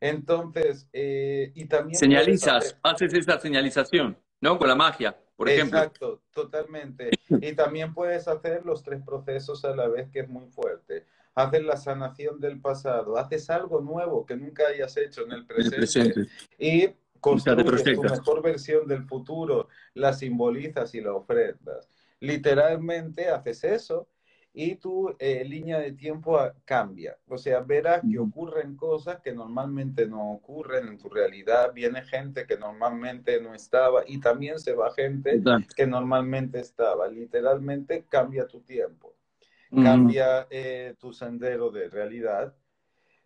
Entonces, 0.00 0.88
eh, 0.92 1.52
y 1.54 1.66
también... 1.66 1.98
Señalizas, 1.98 2.78
haces 2.82 3.12
esa 3.12 3.38
señalización, 3.38 4.16
¿no? 4.40 4.58
Con 4.58 4.68
la 4.68 4.74
magia, 4.74 5.16
por 5.36 5.50
ejemplo. 5.50 5.78
Exacto, 5.78 6.22
totalmente. 6.32 7.10
Y 7.28 7.52
también 7.52 7.92
puedes 7.92 8.26
hacer 8.26 8.64
los 8.64 8.82
tres 8.82 9.02
procesos 9.04 9.64
a 9.66 9.76
la 9.76 9.86
vez, 9.88 10.08
que 10.10 10.20
es 10.20 10.28
muy 10.28 10.46
fuerte. 10.46 11.04
Haces 11.34 11.62
la 11.62 11.76
sanación 11.76 12.40
del 12.40 12.60
pasado, 12.60 13.16
haces 13.16 13.48
algo 13.50 13.80
nuevo 13.80 14.26
que 14.26 14.36
nunca 14.36 14.66
hayas 14.66 14.96
hecho 14.96 15.24
en 15.24 15.32
el 15.32 15.46
presente. 15.46 15.76
El 15.76 15.80
presente. 15.80 16.26
Y 16.58 16.88
construyes 17.20 17.84
tu 17.84 18.02
mejor 18.02 18.42
versión 18.42 18.88
del 18.88 19.04
futuro, 19.04 19.68
la 19.94 20.12
simbolizas 20.12 20.94
y 20.94 21.00
la 21.00 21.14
ofrendas. 21.14 21.88
Literalmente 22.20 23.28
haces 23.28 23.64
eso 23.64 24.08
y 24.52 24.76
tu 24.76 25.14
eh, 25.18 25.44
línea 25.44 25.78
de 25.78 25.92
tiempo 25.92 26.38
cambia. 26.64 27.16
O 27.28 27.38
sea, 27.38 27.60
verás 27.60 28.02
que 28.10 28.18
ocurren 28.18 28.76
cosas 28.76 29.20
que 29.20 29.32
normalmente 29.32 30.06
no 30.06 30.32
ocurren 30.32 30.88
en 30.88 30.98
tu 30.98 31.08
realidad. 31.08 31.72
Viene 31.72 32.02
gente 32.02 32.46
que 32.46 32.58
normalmente 32.58 33.40
no 33.40 33.54
estaba 33.54 34.02
y 34.06 34.18
también 34.18 34.58
se 34.58 34.72
va 34.72 34.92
gente 34.92 35.40
que 35.76 35.86
normalmente 35.86 36.58
estaba. 36.58 37.06
Literalmente 37.08 38.06
cambia 38.08 38.46
tu 38.46 38.60
tiempo, 38.60 39.14
cambia 39.70 40.46
eh, 40.50 40.94
tu 40.98 41.12
sendero 41.12 41.70
de 41.70 41.88
realidad 41.88 42.54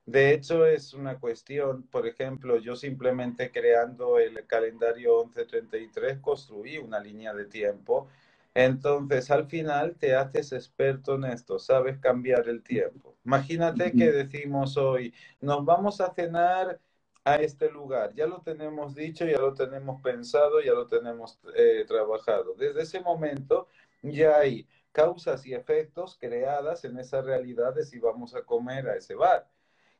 de 0.06 0.34
hecho, 0.34 0.66
es 0.66 0.92
una 0.92 1.18
cuestión, 1.18 1.84
por 1.84 2.06
ejemplo, 2.06 2.58
yo 2.58 2.76
simplemente 2.76 3.50
creando 3.50 4.18
el 4.18 4.46
calendario 4.46 5.24
1133 5.24 6.18
construí 6.18 6.76
una 6.76 7.00
línea 7.00 7.32
de 7.32 7.46
tiempo. 7.46 8.08
Entonces, 8.54 9.30
al 9.30 9.46
final 9.46 9.96
te 9.96 10.14
haces 10.14 10.52
experto 10.52 11.14
en 11.14 11.24
esto, 11.24 11.58
sabes 11.58 11.98
cambiar 11.98 12.48
el 12.48 12.62
tiempo. 12.62 13.16
Imagínate 13.24 13.92
que 13.92 14.12
decimos 14.12 14.76
hoy, 14.76 15.12
nos 15.40 15.64
vamos 15.64 16.00
a 16.00 16.12
cenar 16.14 16.78
a 17.24 17.36
este 17.36 17.70
lugar. 17.70 18.12
Ya 18.14 18.26
lo 18.26 18.42
tenemos 18.42 18.94
dicho, 18.94 19.24
ya 19.24 19.38
lo 19.38 19.54
tenemos 19.54 20.02
pensado, 20.02 20.60
ya 20.60 20.72
lo 20.74 20.86
tenemos 20.86 21.38
eh, 21.56 21.84
trabajado. 21.88 22.54
Desde 22.54 22.82
ese 22.82 23.00
momento 23.00 23.68
ya 24.02 24.36
hay 24.36 24.68
causas 24.94 25.44
y 25.44 25.54
efectos 25.54 26.16
creadas 26.18 26.84
en 26.84 26.96
esa 26.98 27.20
realidad 27.20 27.74
de 27.74 27.84
si 27.84 27.98
vamos 27.98 28.34
a 28.36 28.42
comer 28.42 28.88
a 28.88 28.94
ese 28.94 29.16
bar. 29.16 29.50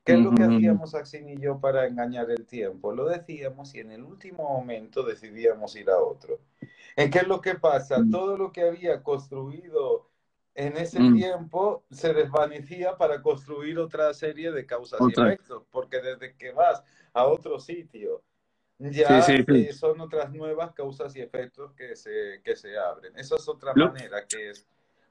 ¿Qué 0.05 0.13
es 0.13 0.21
lo 0.21 0.33
que 0.33 0.45
hacíamos 0.45 0.95
Axin 0.95 1.29
y 1.29 1.41
yo 1.41 1.59
para 1.59 1.87
engañar 1.87 2.31
el 2.31 2.47
tiempo? 2.47 2.93
Lo 2.93 3.07
decíamos 3.07 3.75
y 3.75 3.81
en 3.81 3.91
el 3.91 4.05
último 4.05 4.45
momento 4.45 5.03
decidíamos 5.03 5.75
ir 5.77 5.91
a 5.91 5.99
otro. 5.99 6.39
¿En 6.95 7.11
qué 7.11 7.19
es 7.19 7.27
lo 7.27 7.41
que 7.41 7.55
pasa? 7.55 7.99
Mm. 7.99 8.11
Todo 8.11 8.37
lo 8.37 8.53
que 8.53 8.63
había 8.63 9.03
construido 9.03 10.11
en 10.55 10.77
ese 10.77 11.01
mm. 11.01 11.17
tiempo 11.17 11.85
se 11.91 12.13
desvanecía 12.13 12.97
para 12.97 13.21
construir 13.21 13.79
otra 13.79 14.15
serie 14.15 14.53
de 14.53 14.65
causas 14.65 15.01
y 15.01 15.21
efectos, 15.21 15.65
porque 15.71 16.01
desde 16.01 16.37
que 16.37 16.53
vas 16.53 16.85
a 17.15 17.25
otro 17.25 17.59
sitio 17.59 18.23
ya 18.79 19.21
eh, 19.21 19.73
son 19.73 20.01
otras 20.01 20.33
nuevas 20.33 20.73
causas 20.73 21.15
y 21.17 21.21
efectos 21.21 21.73
que 21.73 21.97
se, 21.97 22.41
que 22.45 22.57
se 22.57 22.77
abren. 22.77 23.17
Esa 23.17 23.37
es 23.37 23.49
otra 23.49 23.73
manera 23.75 24.27
que 24.27 24.51
es. 24.51 24.67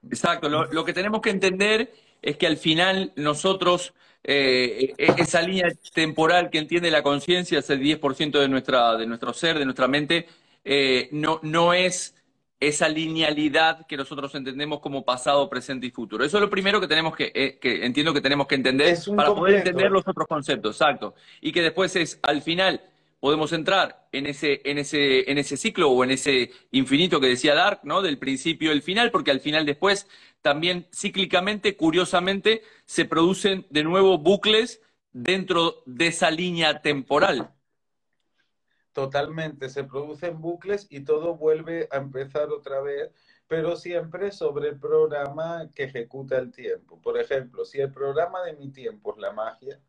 Exacto, 0.07 0.49
lo, 0.49 0.71
lo 0.71 0.83
que 0.83 0.93
tenemos 0.93 1.21
que 1.21 1.29
entender 1.29 1.93
es 2.21 2.37
que 2.37 2.47
al 2.47 2.57
final 2.57 3.13
nosotros 3.15 3.93
eh, 4.23 4.93
e-, 4.97 5.13
esa 5.17 5.41
línea 5.41 5.69
temporal 5.93 6.49
que 6.49 6.57
entiende 6.57 6.89
la 6.89 7.03
conciencia, 7.03 7.59
ese 7.59 7.77
10% 7.77 8.39
de, 8.39 8.47
nuestra, 8.47 8.95
de 8.97 9.05
nuestro 9.05 9.33
ser, 9.33 9.59
de 9.59 9.65
nuestra 9.65 9.87
mente, 9.87 10.27
eh, 10.63 11.09
no, 11.11 11.39
no 11.43 11.73
es 11.73 12.15
esa 12.59 12.87
linealidad 12.87 13.85
que 13.85 13.97
nosotros 13.97 14.33
entendemos 14.35 14.79
como 14.79 15.03
pasado, 15.03 15.49
presente 15.49 15.87
y 15.87 15.91
futuro. 15.91 16.23
Eso 16.23 16.37
es 16.37 16.41
lo 16.41 16.49
primero 16.49 16.79
que 16.79 16.87
tenemos 16.87 17.13
que, 17.13 17.29
eh, 17.35 17.57
que 17.59 17.85
entiendo 17.85 18.13
que 18.13 18.21
tenemos 18.21 18.47
que 18.47 18.55
entender 18.55 18.97
para 19.17 19.35
poder 19.35 19.55
entender 19.55 19.91
los 19.91 20.07
otros 20.07 20.25
conceptos, 20.27 20.79
exacto. 20.79 21.13
Y 21.41 21.51
que 21.51 21.61
después 21.61 21.93
es, 21.97 22.19
al 22.23 22.41
final, 22.41 22.81
podemos 23.23 23.53
entrar 23.53 24.05
en 24.12 24.25
ese, 24.25 24.59
en 24.65 24.77
ese, 24.77 25.31
en 25.31 25.38
ese 25.38 25.55
ciclo 25.55 25.89
o 25.89 26.03
en 26.03 26.12
ese 26.12 26.51
infinito 26.71 27.21
que 27.21 27.27
decía 27.27 27.55
Dark, 27.55 27.79
¿no? 27.83 28.01
Del 28.01 28.17
principio 28.17 28.73
al 28.73 28.81
final, 28.81 29.12
porque 29.12 29.31
al 29.31 29.39
final 29.39 29.65
después 29.65 30.09
también 30.41 30.89
cíclicamente, 30.93 31.77
curiosamente, 31.77 32.63
se 32.83 33.05
producen 33.05 33.65
de 33.69 33.86
nuevo 33.86 34.17
bucles 34.17 34.81
dentro 35.13 35.83
de 35.86 36.07
esa 36.07 36.31
línea 36.31 36.81
temporal. 36.81 37.49
Totalmente, 38.91 39.69
se 39.69 39.86
producen 39.86 40.41
bucles 40.41 40.88
y 40.89 41.05
todo 41.05 41.38
vuelve 41.38 41.88
a 41.91 41.99
empezar 41.99 42.49
otra 42.49 42.81
vez, 42.81 43.09
pero 43.47 43.77
siempre 43.77 44.33
sobre 44.33 44.67
el 44.67 44.79
programa 44.81 45.69
que 45.73 45.86
ejecuta 45.86 46.39
el 46.39 46.51
tiempo. 46.51 46.99
Por 47.01 47.17
ejemplo, 47.17 47.63
si 47.63 47.79
el 47.79 47.93
programa 47.93 48.43
de 48.43 48.57
mi 48.57 48.69
tiempo 48.69 49.13
es 49.13 49.21
la 49.21 49.31
magia, 49.31 49.79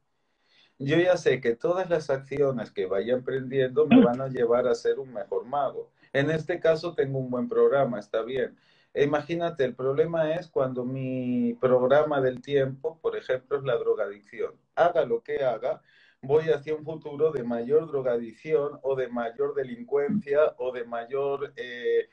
yo 0.78 0.96
ya 0.98 1.16
sé 1.16 1.40
que 1.40 1.56
todas 1.56 1.88
las 1.90 2.10
acciones 2.10 2.70
que 2.70 2.86
vaya 2.86 3.14
emprendiendo 3.14 3.86
me 3.86 4.04
van 4.04 4.20
a 4.20 4.28
llevar 4.28 4.66
a 4.66 4.74
ser 4.74 4.98
un 4.98 5.12
mejor 5.12 5.44
mago. 5.44 5.90
En 6.12 6.30
este 6.30 6.60
caso 6.60 6.94
tengo 6.94 7.18
un 7.18 7.30
buen 7.30 7.48
programa, 7.48 7.98
está 7.98 8.22
bien 8.22 8.56
Imagínate, 8.94 9.64
el 9.64 9.74
problema 9.74 10.34
es 10.34 10.48
cuando 10.48 10.84
mi 10.84 11.54
programa 11.54 12.20
del 12.20 12.40
tiempo, 12.40 12.98
por 13.02 13.16
ejemplo, 13.16 13.58
es 13.58 13.64
la 13.64 13.76
drogadicción. 13.76 14.52
Haga 14.76 15.04
lo 15.04 15.20
que 15.20 15.42
haga, 15.44 15.82
voy 16.22 16.44
hacia 16.50 16.76
un 16.76 16.84
futuro 16.84 17.32
de 17.32 17.42
mayor 17.42 17.88
drogadicción 17.88 18.78
o 18.82 18.94
de 18.94 19.08
mayor 19.08 19.54
delincuencia 19.54 20.54
o 20.58 20.70
de 20.70 20.84
mayor 20.84 21.52
eh, 21.56 22.08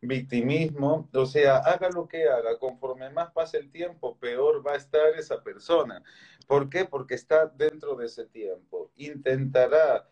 victimismo. 0.00 1.08
O 1.12 1.26
sea, 1.26 1.58
haga 1.58 1.90
lo 1.90 2.08
que 2.08 2.28
haga, 2.28 2.58
conforme 2.58 3.10
más 3.10 3.32
pase 3.32 3.58
el 3.58 3.70
tiempo, 3.70 4.16
peor 4.18 4.66
va 4.66 4.72
a 4.72 4.76
estar 4.76 5.14
esa 5.16 5.42
persona. 5.42 6.02
¿Por 6.46 6.68
qué? 6.70 6.84
Porque 6.84 7.14
está 7.14 7.46
dentro 7.46 7.96
de 7.96 8.06
ese 8.06 8.26
tiempo. 8.26 8.90
Intentará 8.96 10.06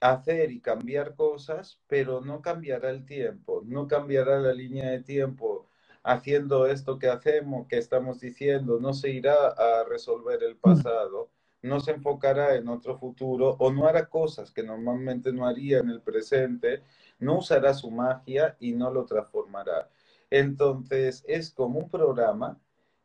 hacer 0.00 0.50
y 0.52 0.60
cambiar 0.60 1.14
cosas, 1.14 1.80
pero 1.88 2.20
no 2.20 2.40
cambiará 2.42 2.90
el 2.90 3.04
tiempo, 3.04 3.62
no 3.64 3.88
cambiará 3.88 4.38
la 4.38 4.52
línea 4.52 4.90
de 4.90 5.00
tiempo 5.00 5.66
haciendo 6.04 6.66
esto 6.66 6.98
que 6.98 7.08
hacemos, 7.08 7.66
que 7.66 7.78
estamos 7.78 8.20
diciendo, 8.20 8.78
no 8.80 8.94
se 8.94 9.10
irá 9.10 9.48
a 9.48 9.84
resolver 9.84 10.42
el 10.42 10.56
pasado, 10.56 11.30
no 11.62 11.80
se 11.80 11.92
enfocará 11.92 12.54
en 12.54 12.68
otro 12.68 12.96
futuro 12.96 13.56
o 13.58 13.72
no 13.72 13.86
hará 13.86 14.06
cosas 14.06 14.52
que 14.52 14.62
normalmente 14.62 15.32
no 15.32 15.46
haría 15.46 15.78
en 15.78 15.90
el 15.90 16.00
presente, 16.00 16.82
no 17.18 17.38
usará 17.38 17.74
su 17.74 17.90
magia 17.90 18.56
y 18.60 18.72
no 18.72 18.90
lo 18.92 19.04
transformará. 19.04 19.90
Entonces 20.30 21.24
es 21.26 21.50
como 21.50 21.78
un 21.80 21.90
programa 21.90 22.60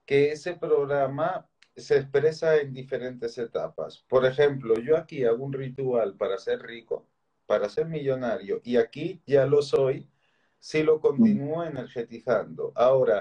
que 0.06 0.32
ese 0.32 0.56
programa 0.56 1.47
se 1.76 1.97
expresa 1.97 2.58
en 2.58 2.73
diferentes 2.73 3.38
etapas. 3.38 3.99
Por 4.08 4.26
ejemplo, 4.26 4.76
yo 4.80 4.97
aquí 4.97 5.23
hago 5.23 5.43
un 5.43 5.54
ritual 5.54 6.15
para 6.15 6.38
ser 6.38 6.62
rico, 6.62 7.08
para 7.45 7.69
ser 7.69 7.88
millonario, 7.88 8.62
y 8.63 8.78
aquí 8.78 9.21
ya 9.26 9.45
lo 9.45 9.62
soy 9.62 10.08
si 10.60 10.84
lo 10.84 10.99
continúo 10.99 11.63
energetizando. 11.63 12.71
Ahora, 12.76 13.19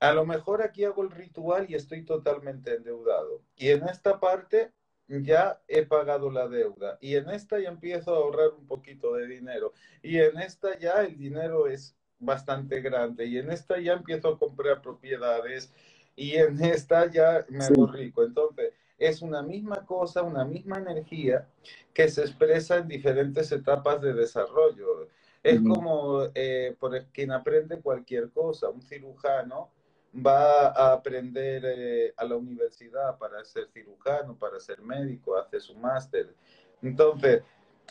a 0.00 0.12
lo 0.12 0.26
mejor 0.26 0.62
aquí 0.62 0.84
hago 0.84 1.02
el 1.02 1.10
ritual 1.10 1.66
y 1.68 1.74
estoy 1.74 2.04
totalmente 2.04 2.74
endeudado. 2.74 3.42
Y 3.56 3.70
en 3.70 3.88
esta 3.88 4.20
parte 4.20 4.72
ya 5.08 5.60
he 5.68 5.84
pagado 5.84 6.30
la 6.30 6.48
deuda. 6.48 6.98
Y 7.00 7.16
en 7.16 7.30
esta 7.30 7.58
ya 7.58 7.68
empiezo 7.68 8.14
a 8.14 8.18
ahorrar 8.18 8.50
un 8.58 8.66
poquito 8.66 9.14
de 9.14 9.26
dinero. 9.26 9.72
Y 10.02 10.18
en 10.18 10.38
esta 10.38 10.78
ya 10.78 11.02
el 11.02 11.16
dinero 11.16 11.66
es 11.66 11.96
bastante 12.18 12.80
grande. 12.80 13.26
Y 13.26 13.38
en 13.38 13.50
esta 13.50 13.78
ya 13.78 13.94
empiezo 13.94 14.28
a 14.28 14.38
comprar 14.38 14.80
propiedades 14.80 15.72
y 16.16 16.34
en 16.36 16.62
esta 16.64 17.10
ya 17.10 17.44
me 17.48 17.64
hago 17.64 17.86
rico. 17.86 18.22
Entonces, 18.22 18.72
es 18.98 19.22
una 19.22 19.42
misma 19.42 19.84
cosa, 19.84 20.22
una 20.22 20.44
misma 20.44 20.78
energía 20.78 21.48
que 21.92 22.08
se 22.08 22.22
expresa 22.22 22.76
en 22.76 22.88
diferentes 22.88 23.50
etapas 23.52 24.00
de 24.00 24.14
desarrollo. 24.14 25.08
Es 25.42 25.60
como 25.60 26.28
eh, 26.34 26.76
por 26.78 27.04
quien 27.06 27.32
aprende 27.32 27.80
cualquier 27.80 28.30
cosa, 28.30 28.68
un 28.68 28.80
cirujano 28.80 29.70
va 30.14 30.68
a 30.68 30.92
aprender 30.92 31.62
eh, 31.64 32.14
a 32.16 32.24
la 32.24 32.36
universidad 32.36 33.16
para 33.18 33.44
ser 33.44 33.68
cirujano, 33.68 34.36
para 34.38 34.60
ser 34.60 34.82
médico, 34.82 35.36
hace 35.36 35.60
su 35.60 35.74
máster. 35.74 36.34
Entonces, 36.82 37.42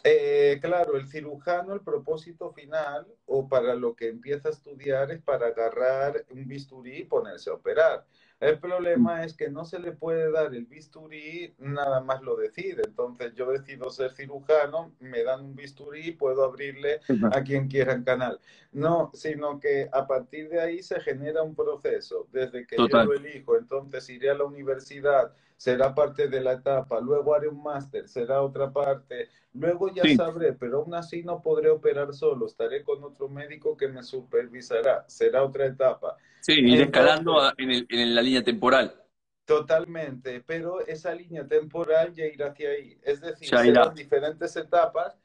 eh, 0.04 0.60
claro, 0.62 0.98
el 0.98 1.08
cirujano, 1.08 1.74
el 1.74 1.82
propósito 1.82 2.52
final 2.52 3.08
o 3.26 3.48
para 3.48 3.76
lo 3.76 3.96
que 3.96 4.10
empieza 4.10 4.50
a 4.50 4.52
estudiar 4.52 5.12
es 5.12 5.22
para 5.22 5.48
agarrar 5.48 6.26
un 6.30 6.48
bisturí 6.48 7.00
y 7.00 7.06
ponerse 7.06 7.50
a 7.50 7.54
operar. 7.54 8.06
El 8.41 8.58
problema 8.58 9.23
es 9.23 9.36
que 9.36 9.51
no 9.51 9.65
se 9.65 9.77
le 9.77 9.91
puede 9.91 10.32
dar 10.32 10.56
el 10.56 10.65
bisturí, 10.65 11.54
nada 11.60 12.01
más 12.01 12.23
lo 12.23 12.36
decide. 12.36 12.82
Entonces 12.84 13.36
yo 13.36 13.51
decido 13.51 13.91
ser 13.91 14.13
cirujano, 14.13 14.95
me 14.99 15.23
dan 15.23 15.45
un 15.45 15.56
bisturí, 15.56 16.13
puedo 16.13 16.43
abrirle 16.43 17.01
a 17.32 17.43
quien 17.43 17.67
quiera 17.67 17.93
el 17.93 18.04
canal. 18.04 18.39
No, 18.71 19.12
sino 19.13 19.60
que 19.60 19.88
a 19.93 20.08
partir 20.08 20.49
de 20.49 20.60
ahí 20.60 20.82
se 20.82 20.99
genera 21.01 21.43
un 21.43 21.54
proceso. 21.54 22.27
Desde 22.32 22.65
que 22.65 22.77
yo 22.77 22.88
lo 22.88 23.13
elijo, 23.13 23.58
entonces 23.58 24.10
iré 24.10 24.32
a 24.32 24.36
la 24.36 24.45
universidad, 24.45 25.32
será 25.62 25.93
parte 25.93 26.28
de 26.28 26.41
la 26.41 26.54
etapa, 26.54 27.00
luego 27.00 27.36
haré 27.36 27.47
un 27.47 27.62
máster, 27.62 28.10
será 28.10 28.41
otra 28.41 28.74
parte, 28.74 29.30
luego 29.54 29.93
ya 29.93 30.02
sabré, 30.15 30.54
pero 30.54 30.80
aún 30.80 30.95
así 30.95 31.21
no 31.21 31.39
podré 31.39 31.69
operar 31.69 32.15
solo, 32.15 32.47
estaré 32.47 32.84
con 32.84 33.04
otro 33.04 33.30
médico 33.30 33.78
que 33.78 33.88
me 33.88 34.02
supervisará, 34.02 35.06
será 35.08 35.43
otra 35.43 35.67
etapa. 35.67 36.17
Sí, 36.39 36.54
ir 36.54 36.82
escalando 36.82 37.39
en, 37.60 38.15
la 38.15 38.24
línea 38.24 38.43
temporal. 38.43 39.04
Totalmente, 39.45 40.43
pero 40.47 40.84
esa 40.88 41.13
línea 41.13 41.47
temporal 41.47 42.12
ya 42.12 42.26
irá 42.26 42.47
hacia 42.47 42.69
ahí. 42.71 42.97
Es 43.04 43.21
decir, 43.21 43.47
serán 43.47 43.93
diferentes 43.93 44.56
etapas. 44.56 45.15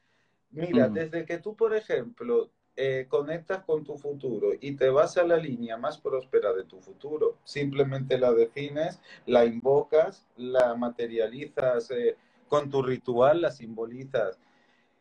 Mira, 0.51 0.87
mm. 0.87 0.93
desde 0.93 1.25
que 1.25 1.39
tú, 1.39 1.55
por 1.55 1.75
ejemplo, 1.75 2.51
eh, 2.79 3.07
conectas 3.09 3.63
con 3.65 3.83
tu 3.83 3.97
futuro 3.97 4.51
y 4.61 4.73
te 4.73 4.89
vas 4.89 5.17
a 5.17 5.23
la 5.23 5.37
línea 5.37 5.77
más 5.77 5.97
próspera 5.97 6.53
de 6.53 6.63
tu 6.63 6.79
futuro, 6.79 7.39
simplemente 7.43 8.19
la 8.19 8.31
defines, 8.31 9.01
la 9.25 9.45
invocas, 9.45 10.27
la 10.35 10.75
materializas 10.75 11.89
eh, 11.89 12.15
con 12.47 12.69
tu 12.69 12.83
ritual, 12.83 13.41
la 13.41 13.49
simbolizas 13.49 14.39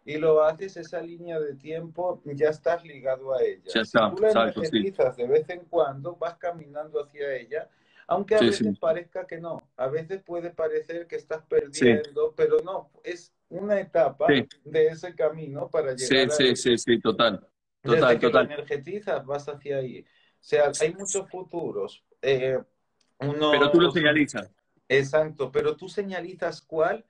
y 0.07 0.17
lo 0.17 0.43
haces 0.43 0.79
esa 0.79 1.03
línea 1.03 1.39
de 1.39 1.55
tiempo, 1.55 2.23
ya 2.25 2.49
estás 2.49 2.83
ligado 2.83 3.35
a 3.35 3.43
ella. 3.43 3.85
si 3.85 3.91
tú 3.91 4.23
la 4.23 4.31
energetizas 4.31 5.15
de 5.19 5.27
vez 5.27 5.47
en 5.51 5.61
cuando, 5.67 6.17
vas 6.17 6.39
caminando 6.39 7.05
hacia 7.05 7.35
ella, 7.35 7.69
aunque 8.07 8.37
a 8.37 8.41
veces 8.41 8.79
parezca 8.79 9.27
que 9.27 9.39
no, 9.39 9.61
a 9.77 9.89
veces 9.89 10.23
puede 10.23 10.49
parecer 10.49 11.07
que 11.07 11.17
estás 11.17 11.45
perdiendo, 11.45 12.33
pero 12.35 12.57
no, 12.65 12.89
es 13.05 13.35
una 13.51 13.79
etapa 13.79 14.29
de 14.65 14.87
ese 14.87 15.15
camino 15.15 15.69
para 15.69 15.95
llegar 15.95 16.31
sí, 16.31 16.55
Sí, 16.55 16.57
sí, 16.57 16.79
sí, 16.79 17.01
total. 17.01 17.47
Total, 17.83 18.01
Desde 18.01 18.19
que 18.19 18.27
total. 18.27 18.47
energetizas, 18.47 19.25
vas 19.25 19.49
hacia 19.49 19.79
ahí. 19.79 20.01
O 20.01 20.05
sea, 20.41 20.73
hay 20.81 20.95
muchos 20.95 21.29
futuros. 21.31 22.05
Eh, 22.23 22.59
pero 23.19 23.71
tú 23.71 23.81
lo 23.81 23.91
señalizas. 23.91 24.51
Exacto, 24.89 25.51
pero 25.51 25.77
tú 25.77 25.89
señalizas 25.89 26.63
cuál 26.63 27.05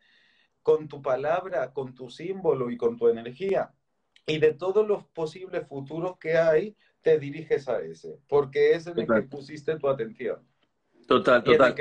con 0.63 0.89
tu 0.89 1.01
palabra, 1.03 1.73
con 1.73 1.95
tu 1.95 2.11
símbolo 2.11 2.71
y 2.71 2.77
con 2.77 2.97
tu 2.97 3.09
energía. 3.09 3.73
Y 4.27 4.39
de 4.39 4.55
todos 4.55 4.87
los 4.87 5.05
posibles 5.05 5.67
futuros 5.69 6.19
que 6.19 6.37
hay, 6.37 6.77
te 7.03 7.19
diriges 7.19 7.69
a 7.69 7.79
ese, 7.79 8.19
porque 8.27 8.73
es 8.73 8.87
en 8.89 8.99
el 8.99 9.07
que 9.07 9.23
pusiste 9.23 9.79
tu 9.79 9.89
atención. 9.89 10.41
Total, 11.07 11.45
total. 11.45 11.75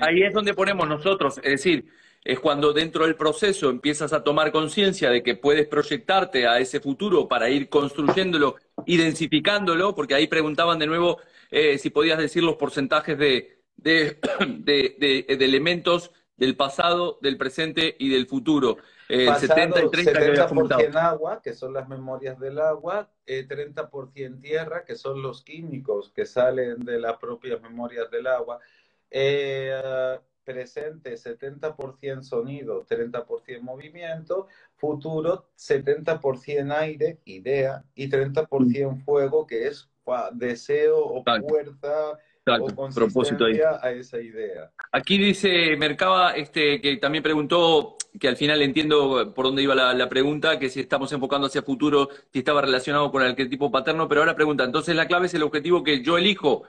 ahí 0.00 0.22
es 0.22 0.32
donde 0.32 0.54
ponemos 0.54 0.88
nosotros, 0.88 1.38
es 1.38 1.50
decir, 1.50 1.88
es 2.24 2.40
cuando 2.40 2.72
dentro 2.72 3.04
del 3.04 3.16
proceso 3.16 3.70
empiezas 3.70 4.12
a 4.12 4.22
tomar 4.22 4.52
conciencia 4.52 5.10
de 5.10 5.22
que 5.22 5.34
puedes 5.34 5.66
proyectarte 5.66 6.46
a 6.46 6.58
ese 6.58 6.80
futuro 6.80 7.28
para 7.28 7.48
ir 7.50 7.68
construyéndolo 7.68 8.56
y 8.86 8.96
densificándolo, 8.96 9.94
porque 9.94 10.14
ahí 10.14 10.26
preguntaban 10.26 10.78
de 10.78 10.86
nuevo 10.86 11.18
eh, 11.50 11.78
si 11.78 11.90
podías 11.90 12.18
decir 12.18 12.42
los 12.42 12.56
porcentajes 12.56 13.18
de, 13.18 13.62
de, 13.76 14.18
de 14.58 15.26
elementos 15.28 16.10
del 16.38 16.56
pasado, 16.56 17.18
del 17.20 17.36
presente 17.36 17.96
y 17.98 18.08
del 18.08 18.26
futuro. 18.26 18.78
Eh, 19.08 19.26
pasado, 19.26 19.54
70 19.54 19.82
y 19.82 19.90
30 19.90 20.48
70% 20.48 20.94
agua, 20.94 21.42
que 21.42 21.52
son 21.52 21.72
las 21.72 21.88
memorias 21.88 22.38
del 22.38 22.58
agua, 22.60 23.10
eh, 23.26 23.46
30% 23.46 24.40
tierra, 24.40 24.84
que 24.84 24.94
son 24.94 25.20
los 25.20 25.42
químicos 25.42 26.12
que 26.14 26.24
salen 26.24 26.84
de 26.84 27.00
las 27.00 27.16
propias 27.16 27.60
memorias 27.60 28.10
del 28.10 28.26
agua. 28.28 28.60
Eh, 29.10 30.18
presente 30.48 31.12
70% 31.12 32.22
sonido, 32.22 32.86
30% 32.86 33.60
movimiento, 33.60 34.46
futuro 34.76 35.50
70% 35.58 36.72
aire, 36.72 37.18
idea, 37.26 37.84
y 37.94 38.08
30% 38.08 39.04
fuego, 39.04 39.46
que 39.46 39.66
es 39.66 39.90
deseo 40.32 41.04
o 41.04 41.22
fuerza 41.46 42.18
propósito 42.94 43.44
ahí. 43.44 43.60
a 43.60 43.90
esa 43.90 44.18
idea. 44.18 44.70
Aquí 44.92 45.18
dice 45.18 45.76
Mercaba, 45.76 46.32
este, 46.32 46.80
que 46.80 46.96
también 46.96 47.22
preguntó, 47.22 47.98
que 48.18 48.26
al 48.26 48.38
final 48.38 48.62
entiendo 48.62 49.34
por 49.34 49.44
dónde 49.44 49.62
iba 49.62 49.74
la, 49.74 50.08
pregunta, 50.08 50.58
que 50.58 50.70
si 50.70 50.80
estamos 50.80 51.12
enfocando 51.12 51.46
hacia 51.46 51.60
futuro, 51.60 52.08
si 52.32 52.38
estaba 52.38 52.62
relacionado 52.62 53.10
con 53.10 53.20
el 53.20 53.28
arquetipo 53.28 53.70
paterno, 53.70 54.08
pero 54.08 54.22
ahora 54.22 54.34
pregunta, 54.34 54.64
entonces 54.64 54.96
la 54.96 55.06
clave 55.06 55.26
es 55.26 55.34
el 55.34 55.42
objetivo 55.42 55.84
que 55.84 56.02
yo 56.02 56.16
elijo 56.16 56.62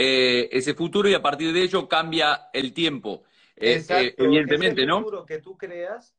eh, 0.00 0.48
ese 0.52 0.74
futuro 0.74 1.08
y 1.08 1.14
a 1.14 1.20
partir 1.20 1.52
de 1.52 1.60
ello 1.60 1.88
cambia 1.88 2.50
el 2.52 2.72
tiempo. 2.72 3.24
Eh, 3.56 3.84
eh, 3.88 4.14
evidentemente, 4.16 4.86
¿no? 4.86 4.98
futuro 5.00 5.26
que 5.26 5.38
tú 5.38 5.58
creas, 5.58 6.14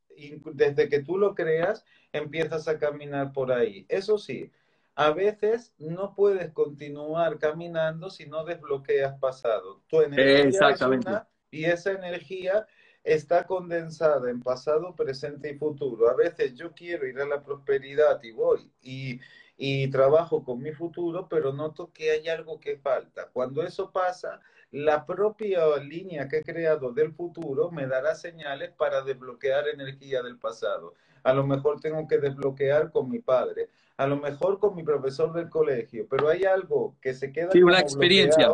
desde 0.53 0.89
que 0.89 0.99
tú 0.99 1.17
lo 1.17 1.33
creas, 1.33 1.85
empiezas 2.11 2.67
a 2.67 2.77
caminar 2.77 3.31
por 3.31 3.53
ahí. 3.53 3.85
Eso 3.87 4.17
sí, 4.17 4.51
a 4.95 5.11
veces 5.11 5.73
no 5.77 6.13
puedes 6.13 6.51
continuar 6.51 7.39
caminando 7.39 8.09
si 8.09 8.25
no 8.25 8.43
desbloqueas 8.43 9.17
pasado. 9.17 9.81
Tu 9.87 10.01
energía 10.01 10.49
Exactamente. 10.49 11.11
y 11.49 11.63
esa 11.63 11.93
energía 11.93 12.67
está 13.05 13.47
condensada 13.47 14.29
en 14.29 14.41
pasado, 14.41 14.93
presente 14.93 15.51
y 15.51 15.57
futuro. 15.57 16.09
A 16.09 16.17
veces 16.17 16.53
yo 16.53 16.73
quiero 16.73 17.07
ir 17.07 17.17
a 17.21 17.25
la 17.25 17.41
prosperidad 17.41 18.21
y 18.23 18.31
voy 18.33 18.69
y, 18.81 19.21
y 19.61 19.89
trabajo 19.89 20.45
con 20.45 20.61
mi 20.61 20.71
futuro, 20.71 21.27
pero 21.29 21.51
noto 21.51 21.91
que 21.93 22.11
hay 22.11 22.29
algo 22.29 22.61
que 22.61 22.77
falta. 22.77 23.27
Cuando 23.33 23.61
eso 23.61 23.91
pasa, 23.91 24.39
la 24.71 25.05
propia 25.05 25.75
línea 25.77 26.29
que 26.29 26.37
he 26.37 26.43
creado 26.43 26.93
del 26.93 27.11
futuro 27.11 27.69
me 27.69 27.85
dará 27.85 28.15
señales 28.15 28.71
para 28.71 29.01
desbloquear 29.01 29.67
energía 29.67 30.23
del 30.23 30.37
pasado. 30.37 30.93
A 31.23 31.33
lo 31.33 31.45
mejor 31.45 31.81
tengo 31.81 32.07
que 32.07 32.19
desbloquear 32.19 32.89
con 32.89 33.09
mi 33.09 33.19
padre, 33.19 33.67
a 33.97 34.07
lo 34.07 34.15
mejor 34.15 34.59
con 34.59 34.77
mi 34.77 34.83
profesor 34.83 35.33
del 35.33 35.49
colegio, 35.49 36.07
pero 36.09 36.29
hay 36.29 36.45
algo 36.45 36.95
que 37.01 37.13
se 37.13 37.33
queda 37.33 37.51
sí, 37.51 37.61
una 37.61 37.81
experiencia 37.81 38.49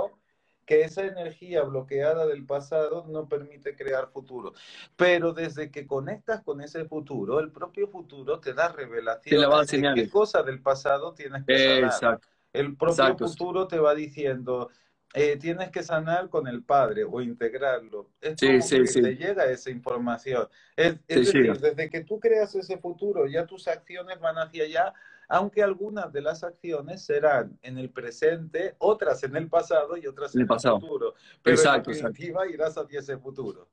que 0.66 0.82
esa 0.82 1.06
energía 1.06 1.64
bloqueada 1.64 2.26
del 2.26 2.46
pasado 2.46 3.06
no 3.08 3.28
permite 3.28 3.76
crear 3.76 4.10
futuro. 4.12 4.54
Pero 4.96 5.34
desde 5.34 5.70
que 5.70 5.86
conectas 5.86 6.42
con 6.44 6.62
ese 6.62 6.86
futuro, 6.86 7.40
el 7.40 7.52
propio 7.52 7.88
futuro 7.88 8.40
te 8.40 8.54
da 8.54 8.70
revelación 8.70 9.52
de 9.82 9.94
qué 9.94 10.10
cosa 10.10 10.44
del 10.44 10.62
pasado 10.62 11.14
tienes 11.14 11.44
que 11.46 11.88
sanar. 11.92 12.20
El 12.52 12.76
propio 12.76 13.18
futuro 13.18 13.68
te 13.68 13.78
va 13.78 13.94
diciendo, 13.94 14.70
eh, 15.14 15.38
tienes 15.38 15.70
que 15.70 15.84
sanar 15.84 16.30
con 16.30 16.48
el 16.48 16.64
padre 16.64 17.04
o 17.04 17.22
integrarlo. 17.22 18.10
Es 18.20 18.36
sí, 18.40 18.48
como 18.48 18.86
que 18.86 19.02
te 19.02 19.16
llega 19.16 19.46
esa 19.46 19.70
información. 19.70 20.48
Es, 20.76 21.06
decir, 21.08 21.58
desde 21.58 21.90
que 21.90 22.04
tú 22.04 22.20
creas 22.20 22.56
ese 22.56 22.78
futuro, 22.78 23.28
ya 23.28 23.46
tus 23.46 23.68
acciones 23.68 24.20
van 24.20 24.38
hacia 24.38 24.64
allá 24.64 24.94
aunque 25.28 25.64
algunas 25.64 26.12
de 26.12 26.22
las 26.22 26.44
acciones 26.44 27.06
serán 27.06 27.58
en 27.62 27.78
el 27.78 27.90
presente, 27.90 28.76
otras 28.80 29.24
en 29.24 29.36
el 29.36 29.50
pasado 29.50 29.98
y 29.98 30.08
otras 30.08 30.36
en, 30.36 30.42
el, 30.42 30.48
futuro. 30.48 31.16
Pero 31.42 31.56
exacto, 31.56 31.92
en 31.92 31.98
definitiva 31.98 32.48
irás 32.48 32.78
hacia 32.78 33.00
ese 33.00 33.18
futuro. 33.18 33.68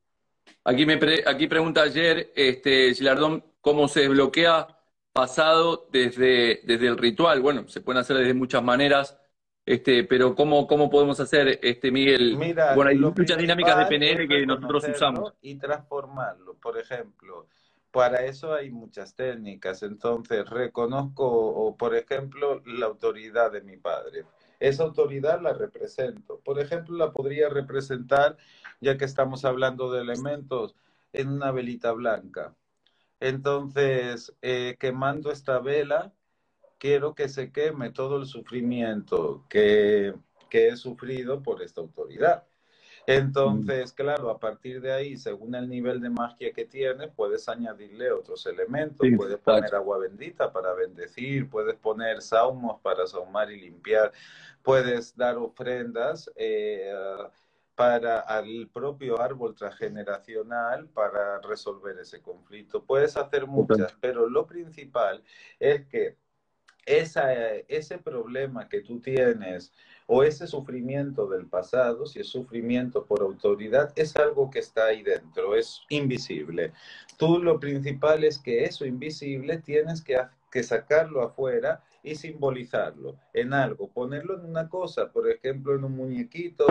Aquí, 0.65 0.85
me 0.85 0.99
aquí 1.25 1.47
pregunta 1.47 1.83
ayer 1.83 2.31
este, 2.35 2.93
Gilardón 2.93 3.43
cómo 3.61 3.87
se 3.87 4.01
desbloquea 4.01 4.67
pasado 5.13 5.87
desde, 5.91 6.61
desde 6.63 6.87
el 6.87 6.97
ritual. 6.97 7.41
Bueno, 7.41 7.67
se 7.67 7.81
pueden 7.81 8.01
hacer 8.01 8.17
de 8.17 8.33
muchas 8.33 8.63
maneras, 8.63 9.17
este, 9.65 10.03
pero 10.03 10.35
¿cómo, 10.35 10.67
cómo 10.67 10.89
podemos 10.89 11.19
hacer, 11.19 11.59
este, 11.61 11.91
Miguel? 11.91 12.35
Mira, 12.37 12.75
bueno, 12.75 12.89
hay 12.89 12.97
muchas 12.97 13.37
dinámicas 13.37 13.77
de 13.77 13.85
PNL 13.85 14.27
que 14.27 14.45
nosotros 14.45 14.85
usamos. 14.87 15.33
Y 15.41 15.55
transformarlo. 15.55 16.55
Por 16.55 16.77
ejemplo, 16.77 17.47
para 17.93 18.25
eso 18.25 18.53
hay 18.53 18.71
muchas 18.71 19.15
técnicas. 19.15 19.83
Entonces, 19.83 20.49
reconozco, 20.49 21.77
por 21.77 21.95
ejemplo, 21.95 22.61
la 22.65 22.87
autoridad 22.87 23.51
de 23.51 23.61
mi 23.61 23.77
padre. 23.77 24.25
Esa 24.59 24.83
autoridad 24.83 25.41
la 25.41 25.53
represento. 25.53 26.39
Por 26.39 26.59
ejemplo, 26.59 26.97
la 26.97 27.13
podría 27.13 27.49
representar, 27.49 28.37
ya 28.81 28.97
que 28.97 29.05
estamos 29.05 29.45
hablando 29.45 29.91
de 29.91 30.01
elementos, 30.01 30.75
en 31.13 31.29
una 31.29 31.51
velita 31.51 31.91
blanca. 31.91 32.55
Entonces, 33.19 34.35
eh, 34.41 34.75
quemando 34.79 35.31
esta 35.31 35.59
vela, 35.59 36.13
quiero 36.79 37.13
que 37.13 37.29
se 37.29 37.51
queme 37.51 37.91
todo 37.91 38.17
el 38.17 38.25
sufrimiento 38.25 39.45
que, 39.49 40.15
que 40.49 40.69
he 40.69 40.77
sufrido 40.77 41.43
por 41.43 41.61
esta 41.61 41.81
autoridad. 41.81 42.45
Entonces, 43.05 43.91
claro, 43.91 44.29
a 44.29 44.39
partir 44.39 44.81
de 44.81 44.93
ahí, 44.93 45.17
según 45.17 45.55
el 45.55 45.67
nivel 45.67 45.99
de 45.99 46.09
magia 46.09 46.53
que 46.53 46.65
tienes, 46.65 47.09
puedes 47.15 47.49
añadirle 47.49 48.11
otros 48.11 48.45
elementos. 48.45 49.07
puedes 49.15 49.37
poner 49.37 49.75
agua 49.75 49.97
bendita 49.97 50.51
para 50.51 50.73
bendecir, 50.73 51.49
puedes 51.49 51.75
poner 51.75 52.21
saumos 52.21 52.79
para 52.81 53.05
saumar 53.05 53.51
y 53.51 53.59
limpiar, 53.59 54.11
puedes 54.61 55.15
dar 55.15 55.37
ofrendas. 55.37 56.31
Eh, 56.35 56.93
para 57.75 58.23
el 58.39 58.69
propio 58.71 59.19
árbol 59.19 59.55
transgeneracional 59.55 60.87
para 60.89 61.39
resolver 61.41 61.97
ese 61.97 62.21
conflicto. 62.21 62.83
Puedes 62.83 63.17
hacer 63.17 63.47
muchas, 63.47 63.95
pero 63.99 64.29
lo 64.29 64.45
principal 64.45 65.23
es 65.59 65.85
que 65.87 66.15
esa, 66.85 67.33
ese 67.33 67.97
problema 67.97 68.67
que 68.67 68.81
tú 68.81 68.99
tienes 68.99 69.73
o 70.07 70.23
ese 70.23 70.47
sufrimiento 70.47 71.27
del 71.27 71.45
pasado, 71.45 72.05
si 72.05 72.19
es 72.19 72.27
sufrimiento 72.27 73.05
por 73.05 73.21
autoridad, 73.21 73.91
es 73.95 74.15
algo 74.15 74.49
que 74.49 74.59
está 74.59 74.85
ahí 74.85 75.03
dentro, 75.03 75.55
es 75.55 75.81
invisible. 75.89 76.73
Tú 77.17 77.39
lo 77.39 77.59
principal 77.59 78.23
es 78.23 78.37
que 78.37 78.63
eso 78.63 78.85
invisible 78.85 79.57
tienes 79.57 80.01
que, 80.01 80.17
que 80.51 80.63
sacarlo 80.63 81.21
afuera 81.21 81.83
y 82.03 82.15
simbolizarlo 82.15 83.15
en 83.33 83.53
algo, 83.53 83.87
ponerlo 83.87 84.35
en 84.35 84.45
una 84.45 84.67
cosa, 84.67 85.09
por 85.09 85.29
ejemplo, 85.29 85.73
en 85.73 85.85
un 85.85 85.95
muñequito, 85.95 86.67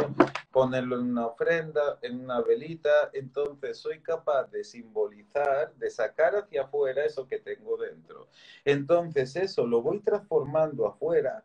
ponerlo 0.53 0.97
en 0.97 1.11
una 1.11 1.27
ofrenda, 1.27 1.99
en 2.03 2.21
una 2.21 2.43
velita. 2.43 3.11
Entonces 3.15 3.79
soy 3.79 4.01
capaz 4.01 4.51
de 4.51 4.63
simbolizar, 4.63 5.75
de 5.77 5.91
sacar 5.91 6.37
hacia 6.37 6.63
afuera 6.63 7.05
eso 7.05 7.27
que 7.27 7.39
tengo 7.39 7.79
dentro. 7.79 8.29
Entonces 8.65 9.35
eso 9.37 9.67
lo 9.67 9.81
voy 9.81 10.01
transformando 10.01 10.87
afuera, 10.87 11.43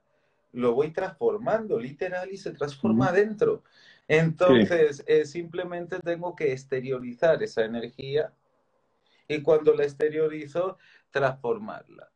lo 0.53 0.73
voy 0.73 0.91
transformando 0.91 1.79
literal 1.79 2.29
y 2.31 2.37
se 2.37 2.51
transforma 2.51 3.07
adentro. 3.07 3.63
Entonces 4.07 5.03
eh, 5.07 5.25
simplemente 5.25 5.99
tengo 5.99 6.35
que 6.35 6.51
exteriorizar 6.51 7.43
esa 7.43 7.65
energía 7.65 8.33
y 9.27 9.41
cuando 9.41 9.73
la 9.73 9.83
exteriorizo, 9.83 10.77
transformarla. 11.11 12.09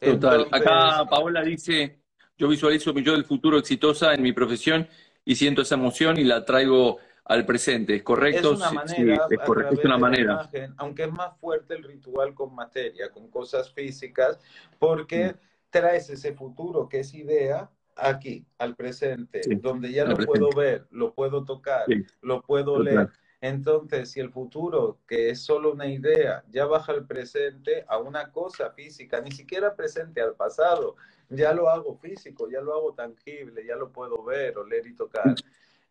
Total. 0.00 0.48
Acá 0.50 1.06
Paola 1.08 1.42
dice, 1.42 2.00
yo 2.36 2.48
visualizo 2.48 2.92
mi 2.92 3.04
yo 3.04 3.12
del 3.12 3.24
futuro 3.24 3.58
exitosa 3.58 4.14
en 4.14 4.22
mi 4.22 4.32
profesión 4.32 4.88
y 5.24 5.36
siento 5.36 5.62
esa 5.62 5.76
emoción 5.76 6.18
y 6.18 6.24
la 6.24 6.44
traigo 6.44 6.98
al 7.24 7.46
presente. 7.46 7.94
¿Es 7.94 8.02
correcto? 8.02 8.54
Es 8.54 8.58
una 8.58 8.72
manera, 8.72 9.26
es, 9.30 9.38
correcto, 9.46 9.74
es 9.74 9.84
una 9.84 9.98
manera. 9.98 10.50
aunque 10.76 11.04
es 11.04 11.12
más 11.12 11.38
fuerte 11.38 11.74
el 11.74 11.84
ritual 11.84 12.34
con 12.34 12.54
materia, 12.54 13.10
con 13.10 13.30
cosas 13.30 13.72
físicas, 13.72 14.40
porque 14.78 15.28
mm. 15.28 15.51
Traes 15.72 16.10
ese 16.10 16.34
futuro 16.34 16.88
que 16.88 17.00
es 17.00 17.14
idea 17.14 17.68
aquí, 17.96 18.46
al 18.58 18.76
presente, 18.76 19.40
donde 19.60 19.90
ya 19.90 20.04
lo 20.04 20.16
puedo 20.16 20.50
ver, 20.50 20.86
lo 20.90 21.14
puedo 21.14 21.44
tocar, 21.44 21.86
lo 22.20 22.42
puedo 22.42 22.78
leer. 22.78 23.10
Entonces, 23.40 24.10
si 24.10 24.20
el 24.20 24.30
futuro, 24.30 25.00
que 25.08 25.30
es 25.30 25.40
solo 25.40 25.72
una 25.72 25.86
idea, 25.86 26.44
ya 26.48 26.64
baja 26.64 26.92
al 26.92 27.06
presente 27.06 27.84
a 27.88 27.98
una 27.98 28.30
cosa 28.30 28.70
física, 28.70 29.20
ni 29.20 29.32
siquiera 29.32 29.74
presente 29.74 30.20
al 30.20 30.36
pasado, 30.36 30.94
ya 31.28 31.52
lo 31.52 31.68
hago 31.68 31.96
físico, 31.96 32.48
ya 32.48 32.60
lo 32.60 32.72
hago 32.72 32.94
tangible, 32.94 33.66
ya 33.66 33.74
lo 33.74 33.90
puedo 33.90 34.22
ver, 34.22 34.56
oler 34.58 34.86
y 34.86 34.94
tocar. 34.94 35.34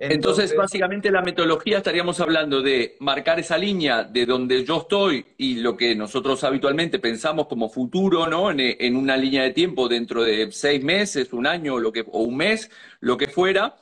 Entonces, 0.04 0.56
básicamente 0.56 1.12
la 1.12 1.22
metodología 1.22 1.78
estaríamos 1.78 2.20
hablando 2.20 2.64
de 2.64 2.98
marcar 3.00 3.40
esa 3.40 3.56
línea 3.56 4.04
de 4.04 4.26
donde 4.26 4.66
yo 4.66 4.80
estoy 4.80 5.24
y 5.38 5.56
lo 5.60 5.78
que 5.78 5.96
nosotros 5.96 6.44
habitualmente 6.44 6.98
pensamos 6.98 7.46
como 7.46 7.70
futuro, 7.70 8.26
¿no? 8.28 8.50
En, 8.50 8.96
una 8.96 9.16
línea 9.16 9.44
de 9.44 9.52
tiempo 9.52 9.88
dentro 9.88 10.24
de 10.24 10.52
seis 10.52 10.84
meses, 10.84 11.34
un 11.34 11.46
año 11.46 11.78
lo 11.78 11.92
que, 11.92 12.02
o 12.12 12.24
un 12.24 12.36
mes, 12.36 12.72
lo 13.00 13.16
que 13.16 13.28
fuera. 13.28 13.76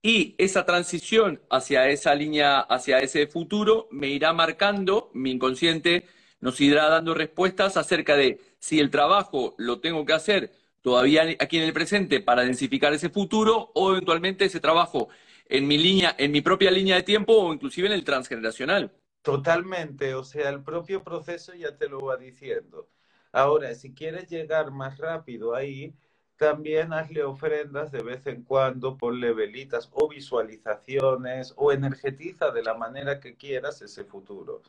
Y 0.00 0.34
esa 0.38 0.64
transición 0.64 1.42
hacia 1.50 1.88
esa 1.90 2.14
línea, 2.14 2.60
hacia 2.60 3.00
ese 3.00 3.26
futuro, 3.26 3.86
me 3.90 4.08
irá 4.08 4.32
marcando, 4.32 5.10
mi 5.12 5.30
inconsciente 5.30 6.06
nos 6.40 6.58
irá 6.58 6.88
dando 6.88 7.12
respuestas 7.12 7.76
acerca 7.76 8.16
de 8.16 8.40
si 8.58 8.80
el 8.80 8.90
trabajo 8.90 9.54
lo 9.58 9.80
tengo 9.80 10.06
que 10.06 10.14
hacer 10.14 10.52
todavía 10.80 11.24
aquí 11.38 11.58
en 11.58 11.64
el 11.64 11.72
presente 11.74 12.20
para 12.20 12.42
densificar 12.44 12.94
ese 12.94 13.10
futuro 13.10 13.72
o 13.74 13.90
eventualmente 13.90 14.44
ese 14.46 14.60
trabajo 14.60 15.08
en 15.48 15.66
mi 15.66 15.78
línea, 15.78 16.14
en 16.18 16.32
mi 16.32 16.40
propia 16.40 16.70
línea 16.70 16.96
de 16.96 17.02
tiempo 17.02 17.32
o 17.34 17.52
inclusive 17.52 17.86
en 17.88 17.94
el 17.94 18.04
transgeneracional. 18.04 18.92
Totalmente, 19.22 20.14
o 20.14 20.22
sea, 20.24 20.48
el 20.50 20.62
propio 20.62 21.02
proceso 21.02 21.52
ya 21.54 21.76
te 21.76 21.88
lo 21.88 22.00
va 22.00 22.16
diciendo. 22.16 22.88
Ahora, 23.32 23.74
si 23.74 23.92
quieres 23.92 24.28
llegar 24.30 24.70
más 24.70 24.98
rápido 24.98 25.54
ahí, 25.54 25.94
también 26.36 26.92
hazle 26.92 27.24
ofrendas 27.24 27.90
de 27.92 28.02
vez 28.02 28.26
en 28.26 28.42
cuando, 28.44 28.96
ponle 28.96 29.32
velitas 29.32 29.90
o 29.92 30.08
visualizaciones 30.08 31.52
o 31.56 31.72
energetiza 31.72 32.50
de 32.52 32.62
la 32.62 32.74
manera 32.74 33.20
que 33.20 33.36
quieras 33.36 33.82
ese 33.82 34.04
futuro. 34.04 34.62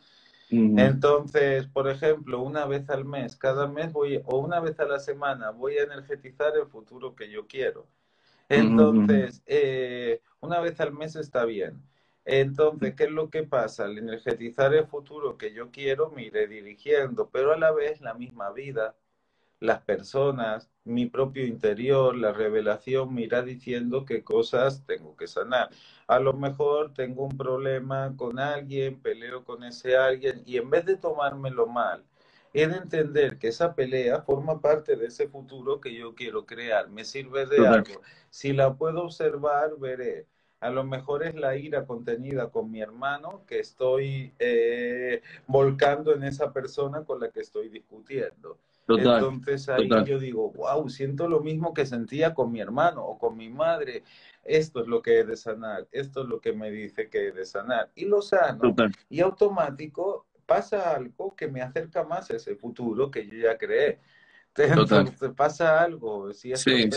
Entonces, 0.75 1.67
por 1.67 1.89
ejemplo, 1.89 2.41
una 2.41 2.65
vez 2.65 2.89
al 2.89 3.05
mes, 3.05 3.36
cada 3.36 3.67
mes 3.67 3.91
voy, 3.93 4.21
o 4.25 4.38
una 4.39 4.59
vez 4.61 4.80
a 4.80 4.86
la 4.86 4.99
semana, 4.99 5.51
voy 5.51 5.78
a 5.78 5.84
energetizar 5.84 6.55
el 6.57 6.67
futuro 6.67 7.15
que 7.15 7.30
yo 7.32 7.47
quiero. 7.47 7.88
Entonces, 8.49 9.43
eh, 9.45 10.21
una 10.39 10.59
vez 10.59 10.79
al 10.79 10.93
mes 10.93 11.15
está 11.15 11.45
bien. 11.45 11.81
Entonces, 12.25 12.95
¿qué 12.95 13.05
es 13.05 13.11
lo 13.11 13.29
que 13.29 13.43
pasa? 13.43 13.85
Al 13.85 13.97
energetizar 13.97 14.73
el 14.73 14.85
futuro 14.87 15.37
que 15.37 15.53
yo 15.53 15.71
quiero, 15.71 16.11
me 16.11 16.23
iré 16.25 16.47
dirigiendo, 16.47 17.29
pero 17.29 17.53
a 17.53 17.57
la 17.57 17.71
vez 17.71 18.01
la 18.01 18.13
misma 18.13 18.51
vida 18.51 18.95
las 19.59 19.81
personas, 19.81 20.69
mi 20.83 21.07
propio 21.07 21.45
interior, 21.45 22.15
la 22.15 22.31
revelación 22.31 23.13
me 23.13 23.21
irá 23.23 23.41
diciendo 23.41 24.05
qué 24.05 24.23
cosas 24.23 24.85
tengo 24.85 25.15
que 25.15 25.27
sanar. 25.27 25.69
A 26.07 26.19
lo 26.19 26.33
mejor 26.33 26.93
tengo 26.93 27.23
un 27.25 27.37
problema 27.37 28.15
con 28.17 28.39
alguien, 28.39 29.01
peleo 29.01 29.43
con 29.43 29.63
ese 29.63 29.97
alguien 29.97 30.43
y 30.45 30.57
en 30.57 30.69
vez 30.69 30.85
de 30.85 30.97
tomármelo 30.97 31.67
mal, 31.67 32.03
de 32.66 32.78
entender 32.78 33.38
que 33.38 33.49
esa 33.49 33.76
pelea 33.76 34.22
forma 34.22 34.62
parte 34.62 34.95
de 34.95 35.08
ese 35.08 35.28
futuro 35.28 35.80
que 35.80 35.93
yo 35.93 36.16
quiero 36.16 36.45
crear, 36.45 36.89
me 36.89 37.05
sirve 37.05 37.45
de 37.45 37.68
algo. 37.68 38.01
Si 38.30 38.53
la 38.53 38.74
puedo 38.76 39.03
observar, 39.03 39.78
veré. 39.78 40.26
A 40.60 40.72
lo 40.72 40.84
mejor 40.84 41.24
es 41.24 41.36
la 41.36 41.55
ira 41.55 41.86
contenida 41.86 42.49
con 42.49 42.72
mi 42.72 42.82
hermano 42.82 43.43
que 43.45 43.60
estoy 43.60 44.34
eh, 44.39 45.22
volcando 45.45 46.16
en 46.16 46.24
esa 46.24 46.51
persona 46.51 47.03
con 47.03 47.20
la 47.20 47.30
que 47.30 47.41
estoy 47.41 47.70
discutiendo. 47.70 48.58
Entonces 48.88 49.68
ahí 49.68 49.89
yo 50.05 50.18
digo, 50.18 50.51
wow, 50.51 50.88
siento 50.89 51.28
lo 51.28 51.41
mismo 51.41 51.74
que 51.74 51.86
sentía 51.86 52.34
con 52.34 52.51
mi 52.51 52.62
hermano 52.62 53.03
o 53.05 53.20
con 53.20 53.36
mi 53.36 53.49
madre. 53.49 54.03
Esto 54.43 54.82
es 54.82 54.88
lo 54.88 55.01
que 55.01 55.20
he 55.20 55.24
de 55.26 55.36
sanar, 55.36 55.88
esto 55.91 56.22
es 56.22 56.30
lo 56.30 56.39
que 56.39 56.53
me 56.53 56.72
dice 56.72 57.10
que 57.10 57.28
he 57.28 57.32
de 57.34 57.45
sanar. 57.45 57.91
Y 57.95 58.05
lo 58.05 58.22
sano. 58.22 58.74
Y 59.10 59.20
automático 59.20 60.26
pasa 60.47 60.95
algo 60.95 61.35
que 61.35 61.47
me 61.47 61.61
acerca 61.61 62.03
más 62.03 62.31
a 62.31 62.37
ese 62.37 62.55
futuro 62.55 63.11
que 63.11 63.27
yo 63.27 63.37
ya 63.37 63.57
creé. 63.57 63.99
Entonces 64.57 65.29
pasa 65.35 65.81
algo, 65.81 66.33
si 66.33 66.51
es 66.51 66.61
sí, 66.61 66.89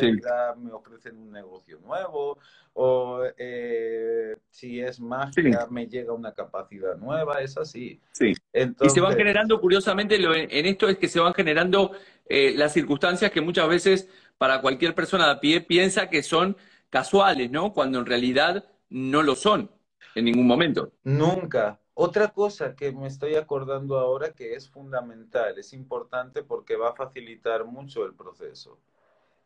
me 0.57 0.73
ofrecen 0.73 1.19
un 1.19 1.31
negocio 1.31 1.79
nuevo 1.81 2.39
o 2.73 3.23
eh, 3.37 4.35
si 4.49 4.81
es 4.81 4.99
magia 4.99 5.67
me 5.69 5.87
llega 5.87 6.15
una 6.15 6.33
capacidad 6.33 6.97
nueva, 6.97 7.43
es 7.43 7.59
así. 7.59 8.01
Sí. 8.13 8.33
y 8.55 8.89
se 8.89 9.01
van 9.03 9.15
generando, 9.15 9.61
curiosamente, 9.61 10.19
lo, 10.19 10.35
en 10.35 10.67
esto 10.67 10.89
es 10.89 10.97
que 10.97 11.09
se 11.09 11.21
van 11.21 11.35
generando 11.35 11.93
eh, 12.27 12.55
las 12.57 12.73
circunstancias 12.73 13.31
que 13.31 13.43
muchas 13.43 13.69
veces 13.69 14.09
para 14.39 14.63
cualquier 14.63 14.95
persona 14.95 15.27
de 15.27 15.33
a 15.33 15.41
pie 15.41 15.61
piensa 15.61 16.09
que 16.09 16.23
son 16.23 16.57
casuales, 16.89 17.51
¿no? 17.51 17.75
Cuando 17.75 17.99
en 17.99 18.07
realidad 18.07 18.65
no 18.89 19.23
lo 19.23 19.35
son 19.35 19.71
en 20.15 20.25
ningún 20.25 20.47
momento. 20.47 20.93
Nunca, 21.05 21.79
otra 22.03 22.29
cosa 22.29 22.75
que 22.75 22.93
me 22.93 23.09
estoy 23.09 23.35
acordando 23.35 23.99
ahora 23.99 24.33
que 24.33 24.55
es 24.55 24.71
fundamental, 24.71 25.59
es 25.59 25.75
importante 25.75 26.43
porque 26.43 26.75
va 26.75 26.89
a 26.89 26.95
facilitar 26.95 27.67
mucho 27.67 28.07
el 28.07 28.15
proceso, 28.15 28.79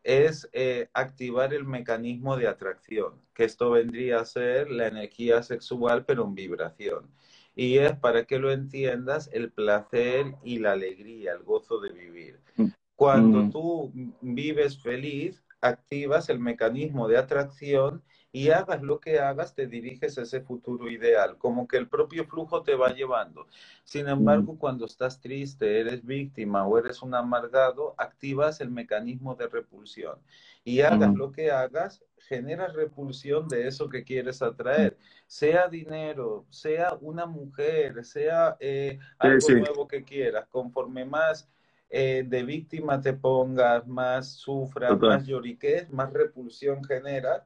es 0.03 0.47
eh, 0.53 0.87
activar 0.93 1.53
el 1.53 1.65
mecanismo 1.65 2.37
de 2.37 2.47
atracción, 2.47 3.21
que 3.33 3.43
esto 3.43 3.71
vendría 3.71 4.21
a 4.21 4.25
ser 4.25 4.71
la 4.71 4.87
energía 4.87 5.43
sexual 5.43 6.05
pero 6.05 6.23
en 6.23 6.33
vibración. 6.33 7.11
Y 7.57 7.79
es, 7.79 7.91
para 7.97 8.23
que 8.23 8.39
lo 8.39 8.49
entiendas, 8.53 9.29
el 9.33 9.51
placer 9.51 10.35
y 10.41 10.59
la 10.59 10.71
alegría, 10.71 11.33
el 11.33 11.43
gozo 11.43 11.81
de 11.81 11.89
vivir. 11.89 12.39
Mm. 12.55 12.67
Cuando 12.95 13.43
mm. 13.43 13.51
tú 13.51 13.91
vives 14.21 14.81
feliz, 14.81 15.43
activas 15.59 16.29
el 16.29 16.39
mecanismo 16.39 17.09
de 17.09 17.17
atracción 17.17 18.01
y 18.35 18.49
hagas 18.49 18.81
lo 18.81 18.99
que 18.99 19.17
hagas, 19.17 19.55
te 19.55 19.65
diriges 19.65 20.17
a 20.17 20.23
ese 20.23 20.41
futuro 20.41 20.91
ideal, 20.91 21.37
como 21.37 21.69
que 21.69 21.77
el 21.77 21.87
propio 21.87 22.25
flujo 22.25 22.63
te 22.63 22.75
va 22.75 22.89
llevando. 22.89 23.47
Sin 23.85 24.09
embargo, 24.09 24.59
cuando 24.59 24.87
estás 24.87 25.21
triste, 25.21 25.79
eres 25.79 26.05
víctima 26.05 26.67
o 26.67 26.77
eres 26.77 27.01
un 27.01 27.15
amargado, 27.15 27.95
activas 27.97 28.59
el 28.59 28.71
mecanismo 28.71 29.35
de 29.35 29.47
repulsión. 29.47 30.19
Y 30.65 30.81
hagas 30.81 31.13
lo 31.13 31.31
que 31.31 31.49
hagas, 31.49 32.03
generas 32.27 32.73
repulsión 32.73 33.47
de 33.47 33.69
eso 33.69 33.87
que 33.87 34.03
quieres 34.03 34.41
atraer, 34.41 34.97
sea 35.27 35.69
dinero, 35.69 36.45
sea 36.49 36.97
una 36.99 37.25
mujer, 37.25 38.03
sea 38.03 38.57
eh, 38.59 38.99
algo 39.17 39.47
nuevo 39.47 39.87
que 39.87 40.03
quieras, 40.03 40.45
conforme 40.49 41.05
más 41.05 41.47
eh, 41.89 42.25
de 42.27 42.43
víctima 42.43 42.99
te 42.99 43.13
pongas, 43.13 43.87
más 43.87 44.33
sufras, 44.33 44.99
más 44.99 45.25
lloriques, 45.25 45.89
más 45.89 46.11
repulsión 46.11 46.83
genera 46.83 47.45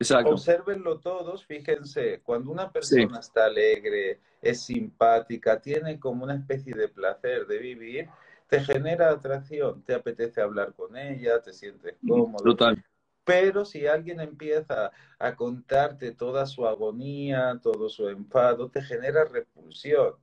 Exacto. 0.00 0.30
Obsérvenlo 0.30 0.98
todos, 0.98 1.44
fíjense, 1.44 2.22
cuando 2.22 2.50
una 2.50 2.72
persona 2.72 3.20
está 3.20 3.44
alegre, 3.44 4.18
es 4.40 4.62
simpática, 4.62 5.60
tiene 5.60 6.00
como 6.00 6.24
una 6.24 6.36
especie 6.36 6.74
de 6.74 6.88
placer 6.88 7.46
de 7.46 7.58
vivir, 7.58 8.08
te 8.48 8.60
genera 8.60 9.10
atracción, 9.10 9.82
te 9.84 9.92
apetece 9.92 10.40
hablar 10.40 10.72
con 10.72 10.96
ella, 10.96 11.42
te 11.42 11.52
sientes 11.52 11.96
cómodo. 12.08 12.42
Total. 12.42 12.82
Pero 13.24 13.66
si 13.66 13.86
alguien 13.86 14.20
empieza 14.20 14.90
a 15.20 15.36
contarte 15.36 16.12
toda 16.12 16.46
su 16.46 16.66
agonía, 16.66 17.60
todo 17.62 17.90
su 17.90 18.08
enfado, 18.08 18.70
te 18.70 18.80
genera 18.80 19.24
repulsión. 19.24 20.14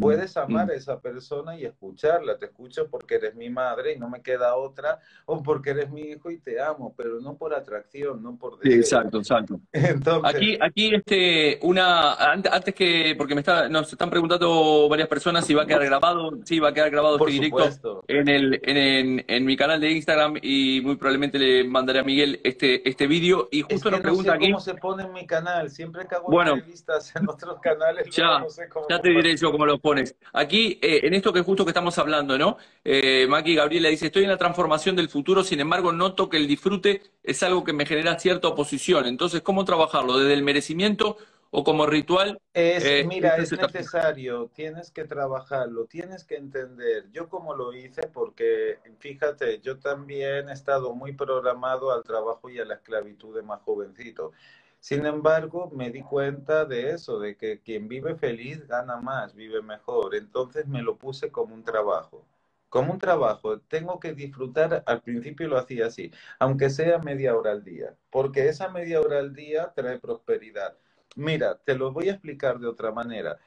Puedes 0.00 0.36
amar 0.38 0.70
a 0.70 0.74
esa 0.74 1.00
persona 1.00 1.58
y 1.58 1.66
escucharla. 1.66 2.38
Te 2.38 2.46
escucho 2.46 2.88
porque 2.88 3.16
eres 3.16 3.34
mi 3.34 3.50
madre 3.50 3.92
y 3.92 3.98
no 3.98 4.08
me 4.08 4.22
queda 4.22 4.56
otra, 4.56 5.00
o 5.26 5.42
porque 5.42 5.70
eres 5.70 5.90
mi 5.90 6.02
hijo 6.02 6.30
y 6.30 6.38
te 6.38 6.62
amo, 6.62 6.94
pero 6.96 7.20
no 7.20 7.36
por 7.36 7.52
atracción, 7.52 8.22
no 8.22 8.38
por 8.38 8.58
deseo. 8.58 8.78
exacto, 8.78 9.18
exacto. 9.18 9.60
Entonces... 9.72 10.34
Aquí, 10.34 10.58
aquí 10.58 10.94
este, 10.94 11.58
una, 11.62 12.14
antes 12.14 12.74
que, 12.74 13.14
porque 13.18 13.34
me 13.34 13.40
está, 13.40 13.68
nos 13.68 13.92
están 13.92 14.08
preguntando 14.08 14.88
varias 14.88 15.08
personas 15.08 15.44
si 15.44 15.52
va 15.52 15.64
a 15.64 15.66
quedar 15.66 15.84
grabado, 15.84 16.30
sí, 16.44 16.58
va 16.58 16.70
a 16.70 16.72
quedar 16.72 16.90
grabado 16.90 17.18
este 17.18 17.32
directo 17.32 18.02
en, 18.08 18.28
el, 18.28 18.60
en, 18.62 19.24
en, 19.28 19.44
mi 19.44 19.56
canal 19.58 19.80
de 19.80 19.90
Instagram 19.90 20.36
y 20.40 20.80
muy 20.82 20.96
probablemente 20.96 21.38
le 21.38 21.64
mandaré 21.64 21.98
a 21.98 22.04
Miguel 22.04 22.40
este, 22.44 22.88
este 22.88 23.06
vídeo. 23.06 23.48
Y 23.50 23.60
justo 23.62 23.90
nos 23.90 24.00
pregunta 24.00 24.37
sé 24.38 24.46
cómo 24.46 24.60
se 24.60 24.74
pone 24.74 25.02
en 25.04 25.12
mi 25.12 25.26
canal, 25.26 25.70
siempre 25.70 26.06
que 26.06 26.14
hago 26.14 26.42
entrevistas 26.42 27.14
en 27.16 27.28
otros 27.28 27.60
canales, 27.62 28.08
ya, 28.10 28.40
no 28.40 28.48
sé 28.48 28.68
cómo 28.68 28.86
ya 28.88 29.00
te 29.00 29.10
diré 29.10 29.36
yo 29.36 29.52
cómo 29.52 29.66
lo 29.66 29.78
pones. 29.78 30.16
Aquí, 30.32 30.78
eh, 30.82 31.00
en 31.04 31.14
esto 31.14 31.32
que 31.32 31.42
justo 31.42 31.64
que 31.64 31.70
estamos 31.70 31.98
hablando, 31.98 32.38
¿no? 32.38 32.56
Eh, 32.84 33.26
Maki 33.28 33.54
Gabriela 33.54 33.88
dice, 33.88 34.06
estoy 34.06 34.24
en 34.24 34.30
la 34.30 34.36
transformación 34.36 34.96
del 34.96 35.08
futuro, 35.08 35.44
sin 35.44 35.60
embargo, 35.60 35.92
noto 35.92 36.28
que 36.28 36.36
el 36.36 36.46
disfrute 36.46 37.02
es 37.22 37.42
algo 37.42 37.64
que 37.64 37.72
me 37.72 37.86
genera 37.86 38.18
cierta 38.18 38.48
oposición. 38.48 39.06
Entonces, 39.06 39.42
¿cómo 39.42 39.64
trabajarlo? 39.64 40.18
¿Desde 40.18 40.34
el 40.34 40.42
merecimiento 40.42 41.18
o 41.50 41.64
como 41.64 41.86
ritual? 41.86 42.38
Es, 42.54 42.84
eh, 42.84 43.04
mira, 43.04 43.36
es 43.36 43.52
necesario, 43.52 44.48
tienes 44.52 44.90
que 44.90 45.04
trabajarlo, 45.04 45.86
tienes 45.86 46.24
que 46.24 46.36
entender. 46.36 47.08
Yo 47.12 47.28
como 47.28 47.54
lo 47.54 47.72
hice, 47.72 48.02
porque 48.08 48.78
fíjate, 48.98 49.60
yo 49.60 49.78
también 49.78 50.48
he 50.48 50.52
estado 50.52 50.94
muy 50.94 51.12
programado 51.12 51.92
al 51.92 52.02
trabajo 52.02 52.50
y 52.50 52.58
a 52.58 52.64
la 52.64 52.74
esclavitud 52.74 53.34
de 53.36 53.42
más 53.42 53.60
jovencito. 53.62 54.32
Sin 54.80 55.06
embargo, 55.06 55.70
me 55.72 55.90
di 55.90 56.02
cuenta 56.02 56.64
de 56.64 56.90
eso, 56.90 57.18
de 57.20 57.36
que 57.36 57.60
quien 57.60 57.88
vive 57.88 58.16
feliz 58.16 58.66
gana 58.66 58.96
más, 58.96 59.34
vive 59.34 59.62
mejor. 59.62 60.14
Entonces 60.16 60.66
me 60.66 60.82
lo 60.82 60.96
puse 60.98 61.30
como 61.30 61.54
un 61.54 61.64
trabajo. 61.64 62.26
Como 62.68 62.92
un 62.92 62.98
trabajo, 62.98 63.60
tengo 63.60 63.98
que 63.98 64.12
disfrutar, 64.14 64.82
al 64.86 65.00
principio 65.02 65.48
lo 65.48 65.56
hacía 65.58 65.86
así, 65.86 66.10
aunque 66.38 66.68
sea 66.70 66.98
media 66.98 67.34
hora 67.36 67.52
al 67.52 67.64
día, 67.64 67.96
porque 68.10 68.48
esa 68.48 68.68
media 68.68 69.00
hora 69.00 69.18
al 69.20 69.32
día 69.34 69.72
trae 69.74 69.98
prosperidad. 69.98 70.76
Mira, 71.16 71.58
te 71.64 71.74
lo 71.74 71.92
voy 71.92 72.08
a 72.08 72.12
explicar 72.12 72.58
de 72.60 72.68
otra 72.68 72.92
manera. 72.92 73.38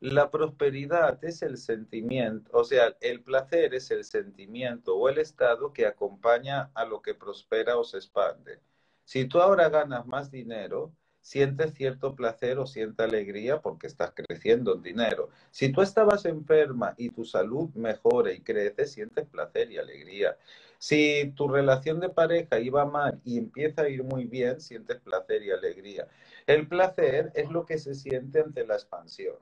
La 0.00 0.30
prosperidad 0.30 1.22
es 1.24 1.42
el 1.42 1.56
sentimiento, 1.58 2.50
o 2.54 2.64
sea, 2.64 2.96
el 3.00 3.22
placer 3.22 3.74
es 3.74 3.90
el 3.90 4.04
sentimiento 4.04 4.96
o 4.96 5.08
el 5.08 5.18
estado 5.18 5.72
que 5.72 5.86
acompaña 5.86 6.70
a 6.74 6.84
lo 6.84 7.02
que 7.02 7.14
prospera 7.14 7.78
o 7.78 7.84
se 7.84 7.96
expande. 7.98 8.60
Si 9.04 9.24
tú 9.26 9.40
ahora 9.40 9.68
ganas 9.70 10.06
más 10.06 10.30
dinero, 10.30 10.92
sientes 11.20 11.74
cierto 11.74 12.14
placer 12.14 12.58
o 12.58 12.66
siente 12.66 13.02
alegría 13.02 13.60
porque 13.62 13.86
estás 13.88 14.12
creciendo 14.14 14.74
en 14.74 14.82
dinero. 14.82 15.30
Si 15.50 15.72
tú 15.72 15.82
estabas 15.82 16.24
enferma 16.26 16.94
y 16.98 17.10
tu 17.10 17.24
salud 17.24 17.70
mejora 17.74 18.32
y 18.32 18.40
crece, 18.42 18.86
sientes 18.86 19.26
placer 19.26 19.70
y 19.72 19.78
alegría. 19.78 20.36
Si 20.78 21.32
tu 21.34 21.48
relación 21.48 22.00
de 22.00 22.10
pareja 22.10 22.60
iba 22.60 22.84
mal 22.84 23.20
y 23.24 23.38
empieza 23.38 23.82
a 23.82 23.88
ir 23.88 24.04
muy 24.04 24.26
bien, 24.26 24.60
sientes 24.60 25.00
placer 25.00 25.42
y 25.42 25.50
alegría. 25.50 26.06
El 26.46 26.68
placer 26.68 27.32
es 27.34 27.50
lo 27.50 27.66
que 27.66 27.78
se 27.78 27.94
siente 27.94 28.40
ante 28.40 28.66
la 28.66 28.74
expansión. 28.74 29.36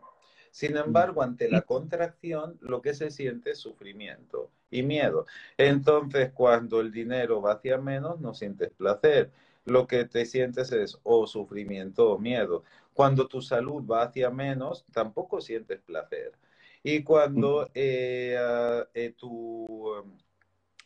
Sin 0.51 0.77
embargo, 0.77 1.23
ante 1.23 1.51
la 1.51 1.63
contracción, 1.63 2.59
lo 2.61 2.81
que 2.81 2.95
se 2.95 3.11
siente 3.11 3.51
es 3.51 3.59
sufrimiento 3.59 4.51
y 4.71 4.83
miedo. 4.83 5.27
Entonces, 5.59 6.31
cuando 6.33 6.81
el 6.81 6.93
dinero 6.93 7.43
va 7.43 7.55
hacia 7.55 7.79
menos, 7.79 8.21
no 8.21 8.35
sientes 8.35 8.71
placer 8.71 9.31
lo 9.65 9.87
que 9.87 10.05
te 10.05 10.27
sientes 10.27 10.73
es 10.73 10.99
o 11.03 11.27
sufrimiento 11.27 12.11
o 12.13 12.19
miedo. 12.19 12.65
Cuando 12.93 13.27
tu 13.27 13.41
salud 13.43 13.83
va 13.85 14.03
hacia 14.03 14.31
menos, 14.31 14.85
tampoco 14.93 15.41
sientes 15.41 15.81
placer. 15.81 16.33
Y 16.83 17.03
cuando 17.03 17.71
eh, 17.75 18.37
ah, 18.39 18.87
eh, 18.95 19.15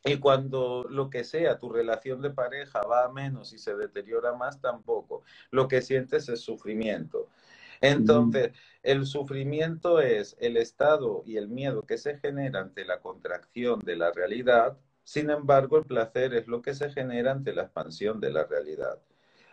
y 0.08 0.18
cuando 0.18 0.86
lo 0.88 1.10
que 1.10 1.24
sea, 1.24 1.58
tu 1.58 1.70
relación 1.70 2.20
de 2.22 2.30
pareja 2.30 2.82
va 2.82 3.04
a 3.04 3.12
menos 3.12 3.52
y 3.52 3.58
se 3.58 3.76
deteriora 3.76 4.32
más, 4.34 4.60
tampoco. 4.60 5.22
Lo 5.50 5.68
que 5.68 5.82
sientes 5.82 6.28
es 6.28 6.40
sufrimiento. 6.40 7.28
Entonces, 7.80 8.52
el 8.82 9.06
sufrimiento 9.06 10.00
es 10.00 10.36
el 10.40 10.56
estado 10.56 11.22
y 11.24 11.36
el 11.36 11.48
miedo 11.48 11.82
que 11.82 11.98
se 11.98 12.18
genera 12.18 12.60
ante 12.60 12.84
la 12.84 13.00
contracción 13.00 13.80
de 13.80 13.96
la 13.96 14.10
realidad 14.10 14.76
sin 15.08 15.30
embargo, 15.30 15.78
el 15.78 15.86
placer 15.86 16.34
es 16.34 16.48
lo 16.48 16.60
que 16.60 16.74
se 16.74 16.90
genera 16.90 17.32
ante 17.32 17.54
la 17.54 17.62
expansión 17.62 18.20
de 18.20 18.30
la 18.30 18.44
realidad. 18.44 19.00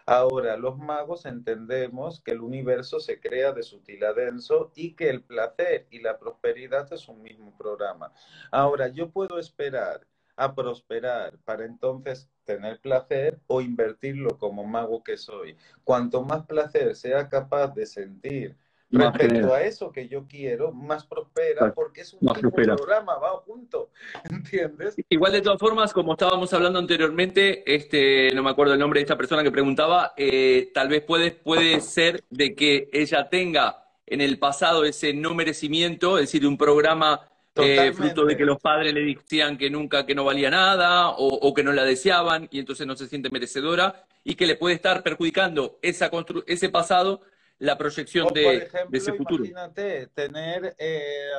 Ahora, 0.06 0.58
los 0.58 0.78
magos 0.78 1.26
entendemos 1.26 2.20
que 2.20 2.32
el 2.32 2.42
universo 2.42 3.00
se 3.00 3.22
crea 3.22 3.54
de 3.54 3.64
sutil 3.64 4.04
a 4.04 4.12
denso 4.12 4.74
y 4.76 4.96
que 4.96 5.10
el 5.10 5.24
placer 5.24 5.88
y 5.92 6.02
la 6.02 6.20
prosperidad 6.20 6.92
es 6.92 7.08
un 7.08 7.22
mismo 7.22 7.58
programa. 7.58 8.12
Ahora, 8.52 8.90
yo 8.90 9.12
puedo 9.12 9.40
esperar 9.40 10.06
a 10.36 10.54
prosperar 10.54 11.38
para 11.46 11.66
entonces 11.66 12.30
tener 12.44 12.80
placer 12.80 13.40
o 13.48 13.62
invertirlo 13.62 14.38
como 14.38 14.64
mago 14.64 15.04
que 15.04 15.18
soy. 15.18 15.56
Cuanto 15.84 16.24
más 16.24 16.46
placer 16.46 16.96
sea 16.96 17.30
capaz 17.30 17.74
de 17.74 17.86
sentir 17.86 18.56
respecto 18.92 19.54
a 19.54 19.64
eso 19.64 19.92
que 19.92 20.08
yo 20.08 20.26
quiero, 20.28 20.72
más 20.72 21.06
prospera, 21.06 21.74
porque 21.74 22.02
es 22.02 22.14
un 22.14 22.20
programa, 22.20 23.18
va 23.18 23.32
junto, 23.46 23.90
¿entiendes? 24.30 24.96
Igual 25.10 25.34
de 25.34 25.42
todas 25.42 25.60
formas, 25.60 25.94
como 25.94 26.14
estábamos 26.14 26.54
hablando 26.54 26.80
anteriormente, 26.80 27.64
este, 27.74 28.34
no 28.34 28.44
me 28.44 28.52
acuerdo 28.52 28.74
el 28.74 28.80
nombre 28.80 29.00
de 29.00 29.04
esta 29.04 29.18
persona 29.18 29.44
que 29.44 29.52
preguntaba, 29.52 30.14
eh, 30.18 30.72
tal 30.74 30.88
vez 30.88 31.04
puede, 31.04 31.32
puede 31.32 31.82
ser 31.82 32.24
de 32.30 32.56
que 32.56 32.90
ella 32.94 33.30
tenga 33.30 33.86
en 34.06 34.22
el 34.22 34.38
pasado 34.38 34.86
ese 34.86 35.14
no 35.14 35.34
merecimiento, 35.34 36.18
es 36.18 36.26
decir, 36.26 36.46
un 36.46 36.58
programa 36.58 37.28
eh, 37.56 37.94
fruto 37.94 38.26
de 38.26 38.36
que 38.36 38.46
los 38.46 38.60
padres 38.60 38.94
le 38.94 39.02
decían 39.02 39.58
que 39.58 39.70
nunca, 39.70 40.06
que 40.06 40.16
no 40.16 40.26
valía 40.26 40.50
nada 40.50 41.10
o, 41.10 41.28
o, 41.28 41.54
que 41.54 41.64
no 41.64 41.72
la 41.72 41.84
deseaban 41.84 42.48
y 42.52 42.60
entonces 42.60 42.86
no 42.86 42.96
se 42.96 43.08
siente 43.08 43.30
merecedora 43.30 44.06
y 44.24 44.36
que 44.36 44.48
le 44.48 44.56
puede 44.56 44.76
estar 44.76 45.04
perjudicando 45.04 45.80
esa 45.82 46.12
ese 46.48 46.70
pasado 46.70 47.22
la 47.60 47.78
proyección 47.78 48.34
de, 48.34 48.70
ese 48.92 49.14
futuro. 49.14 49.46
Imagínate 49.46 50.08
tener 50.08 50.76
eh, 50.78 51.30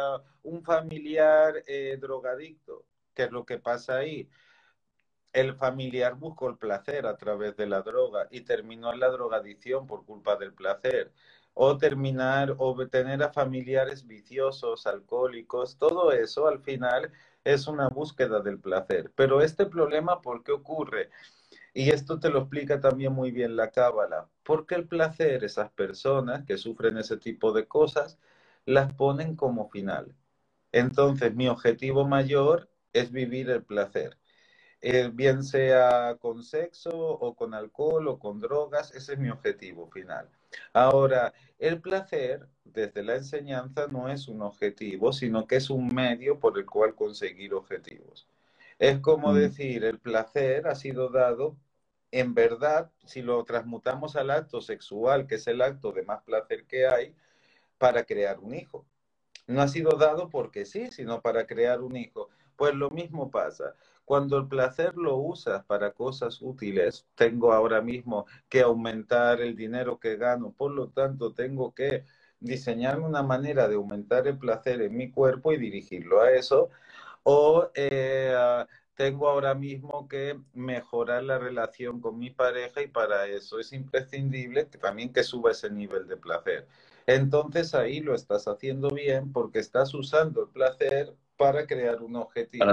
un 0.45 0.63
familiar 0.63 1.63
eh, 1.67 1.99
drogadicto, 2.01 2.87
que 3.15 3.25
es 3.25 3.31
lo 3.31 3.45
que 3.45 3.59
pasa 3.59 3.99
ahí. 3.99 4.29
El 5.33 5.55
familiar 5.55 6.15
buscó 6.15 6.49
el 6.49 6.57
placer 6.57 7.07
a 7.07 7.17
través 7.17 7.57
de 7.57 7.67
la 7.67 7.83
droga 7.83 8.27
y 8.31 8.41
terminó 8.43 8.93
en 8.93 9.01
la 9.01 9.09
drogadicción 9.09 9.87
por 9.87 10.07
culpa 10.07 10.37
del 10.37 10.55
placer. 10.55 11.13
O 11.59 11.77
terminar 11.79 12.55
o 12.59 12.87
tener 12.89 13.23
a 13.23 13.33
familiares 13.33 14.07
viciosos, 14.07 14.87
alcohólicos, 14.87 15.79
todo 15.79 16.13
eso 16.13 16.47
al 16.49 16.61
final 16.61 17.11
es 17.45 17.67
una 17.67 17.89
búsqueda 17.89 18.41
del 18.41 18.59
placer. 18.61 19.11
Pero 19.17 19.41
este 19.41 19.67
problema, 19.67 20.21
¿por 20.23 20.45
qué 20.45 20.53
ocurre? 20.53 21.11
Y 21.75 21.91
esto 21.91 22.19
te 22.21 22.31
lo 22.31 22.41
explica 22.41 22.81
también 22.81 23.13
muy 23.13 23.31
bien 23.31 23.57
la 23.57 23.71
Cábala, 23.71 24.29
porque 24.45 24.75
el 24.75 24.89
placer, 24.89 25.45
esas 25.45 25.71
personas 25.73 26.45
que 26.45 26.59
sufren 26.59 26.99
ese 26.99 27.17
tipo 27.19 27.53
de 27.53 27.67
cosas, 27.69 28.19
las 28.67 28.93
ponen 28.95 29.37
como 29.37 29.69
final. 29.71 30.15
Entonces, 30.73 31.35
mi 31.35 31.49
objetivo 31.49 32.07
mayor 32.07 32.69
es 32.93 33.13
vivir 33.13 33.51
el 33.51 33.65
placer. 33.65 34.19
Eh, 34.81 35.11
bien 35.13 35.45
sea 35.45 36.17
con 36.21 36.43
sexo 36.45 36.91
o 36.97 37.35
con 37.37 37.55
alcohol 37.55 38.09
o 38.09 38.19
con 38.19 38.41
drogas, 38.41 38.95
ese 38.95 39.15
es 39.15 39.19
mi 39.19 39.31
objetivo 39.31 39.89
final. 39.91 40.31
Ahora, 40.73 41.33
el 41.59 41.81
placer, 41.81 42.49
desde 42.65 43.03
la 43.03 43.17
enseñanza, 43.17 43.87
no 43.89 44.09
es 44.09 44.29
un 44.29 44.43
objetivo, 44.43 45.13
sino 45.13 45.47
que 45.47 45.57
es 45.57 45.71
un 45.71 45.95
medio 45.95 46.39
por 46.39 46.59
el 46.59 46.67
cual 46.67 46.95
conseguir 46.95 47.55
objetivos. 47.55 48.27
Es 48.79 48.99
como 49.01 49.33
mm. 49.33 49.37
decir, 49.37 49.85
el 49.85 49.99
placer 49.99 50.67
ha 50.69 50.75
sido 50.75 51.09
dado 51.09 51.57
en 52.11 52.35
verdad, 52.35 52.91
si 53.05 53.23
lo 53.23 53.45
transmutamos 53.45 54.17
al 54.17 54.31
acto 54.31 54.61
sexual, 54.61 55.27
que 55.27 55.37
es 55.37 55.47
el 55.49 55.61
acto 55.61 55.93
de 55.93 56.03
más 56.03 56.23
placer 56.23 56.65
que 56.65 56.87
hay, 56.87 57.15
para 57.79 58.05
crear 58.05 58.39
un 58.39 58.55
hijo. 58.55 58.87
No 59.47 59.61
ha 59.63 59.69
sido 59.69 59.93
dado 59.93 60.31
porque 60.31 60.65
sí, 60.65 60.91
sino 60.91 61.21
para 61.21 61.47
crear 61.47 61.81
un 61.83 61.97
hijo. 61.97 62.29
Pues 62.57 62.75
lo 62.75 62.91
mismo 62.91 63.31
pasa. 63.31 63.75
Cuando 64.07 64.39
el 64.39 64.47
placer 64.47 64.97
lo 64.97 65.17
usas 65.17 65.65
para 65.65 65.91
cosas 65.91 66.41
útiles, 66.41 67.07
tengo 67.17 67.53
ahora 67.53 67.83
mismo 67.83 68.25
que 68.49 68.61
aumentar 68.61 69.41
el 69.41 69.57
dinero 69.57 69.99
que 69.99 70.17
gano, 70.17 70.53
por 70.53 70.71
lo 70.71 70.91
tanto 70.91 71.35
tengo 71.35 71.75
que 71.75 72.05
diseñar 72.39 73.01
una 73.01 73.25
manera 73.25 73.67
de 73.67 73.75
aumentar 73.75 74.29
el 74.29 74.39
placer 74.39 74.81
en 74.83 74.97
mi 74.97 75.11
cuerpo 75.11 75.53
y 75.53 75.57
dirigirlo 75.57 76.21
a 76.21 76.31
eso. 76.31 76.71
O 77.25 77.69
eh, 77.75 78.33
tengo 78.95 79.29
ahora 79.29 79.57
mismo 79.57 80.07
que 80.07 80.39
mejorar 80.55 81.25
la 81.25 81.39
relación 81.39 82.01
con 82.01 82.17
mi 82.17 82.31
pareja 82.31 82.83
y 82.83 82.87
para 82.87 83.27
eso 83.27 83.59
es 83.59 83.73
imprescindible 83.73 84.69
que 84.69 84.79
también 84.79 85.13
que 85.13 85.25
suba 85.25 85.51
ese 85.51 85.69
nivel 85.69 86.07
de 86.07 86.17
placer. 86.17 86.69
Entonces 87.07 87.75
ahí 87.75 87.99
lo 87.99 88.15
estás 88.15 88.47
haciendo 88.47 88.91
bien 88.91 89.33
porque 89.33 89.59
estás 89.59 89.93
usando 89.95 90.43
el 90.43 90.49
placer 90.51 91.13
para 91.37 91.67
crear 91.67 92.03
un 92.03 92.15
objetivo. 92.15 92.65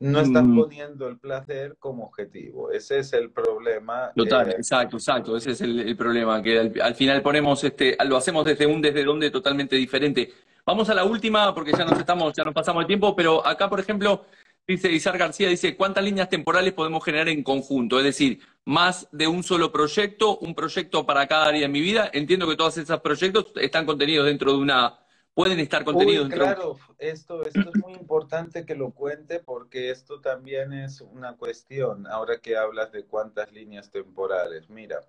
No 0.00 0.20
estás 0.20 0.44
mm. 0.44 0.56
poniendo 0.58 1.08
el 1.08 1.18
placer 1.18 1.76
como 1.78 2.04
objetivo. 2.04 2.72
Ese 2.72 3.00
es 3.00 3.12
el 3.12 3.30
problema. 3.30 4.10
Total, 4.16 4.48
eh, 4.48 4.54
exacto, 4.56 4.96
exacto. 4.96 5.36
Ese 5.36 5.50
es 5.50 5.60
el, 5.60 5.94
problema, 5.94 6.42
que 6.42 6.58
al, 6.58 6.94
final 6.94 7.20
ponemos 7.20 7.62
este, 7.62 7.96
lo 8.06 8.16
hacemos 8.16 8.44
desde 8.46 8.66
un 8.66 8.80
desde 8.80 9.04
donde 9.04 9.30
totalmente 9.30 9.76
diferente. 9.76 10.32
Vamos 10.64 10.88
a 10.88 10.94
la 10.94 11.04
última, 11.04 11.54
porque 11.54 11.72
ya 11.72 11.84
nos 11.84 11.98
estamos, 11.98 12.32
ya 12.34 12.44
nos 12.44 12.54
pasamos 12.54 12.82
el 12.82 12.86
tiempo, 12.86 13.14
pero 13.14 13.46
acá, 13.46 13.68
por 13.68 13.78
ejemplo, 13.78 14.24
dice 14.66 14.90
Isar 14.90 15.18
García, 15.18 15.48
dice, 15.48 15.76
¿cuántas 15.76 16.02
líneas 16.02 16.30
temporales 16.30 16.72
podemos 16.72 17.04
generar 17.04 17.28
en 17.28 17.42
conjunto? 17.42 17.98
Es 17.98 18.04
decir, 18.04 18.40
más 18.64 19.06
de 19.12 19.26
un 19.26 19.42
solo 19.42 19.70
proyecto, 19.70 20.38
un 20.38 20.54
proyecto 20.54 21.04
para 21.04 21.26
cada 21.26 21.46
área 21.46 21.62
de 21.62 21.68
mi 21.68 21.80
vida. 21.80 22.10
Entiendo 22.12 22.48
que 22.48 22.56
todos 22.56 22.78
esos 22.78 23.00
proyectos 23.00 23.52
están 23.56 23.84
contenidos 23.84 24.26
dentro 24.26 24.52
de 24.52 24.58
una 24.58 24.98
pueden 25.40 25.60
estar 25.60 25.84
contenidos 25.84 26.26
Uy, 26.26 26.32
Claro, 26.32 26.76
esto, 26.98 27.42
esto 27.44 27.70
es 27.72 27.82
muy 27.82 27.94
importante 27.94 28.66
que 28.66 28.74
lo 28.74 28.90
cuente 28.90 29.40
porque 29.40 29.90
esto 29.90 30.20
también 30.20 30.72
es 30.72 31.00
una 31.00 31.36
cuestión, 31.36 32.06
ahora 32.06 32.38
que 32.40 32.56
hablas 32.56 32.92
de 32.92 33.04
cuántas 33.04 33.50
líneas 33.50 33.90
temporales. 33.90 34.68
Mira, 34.68 35.00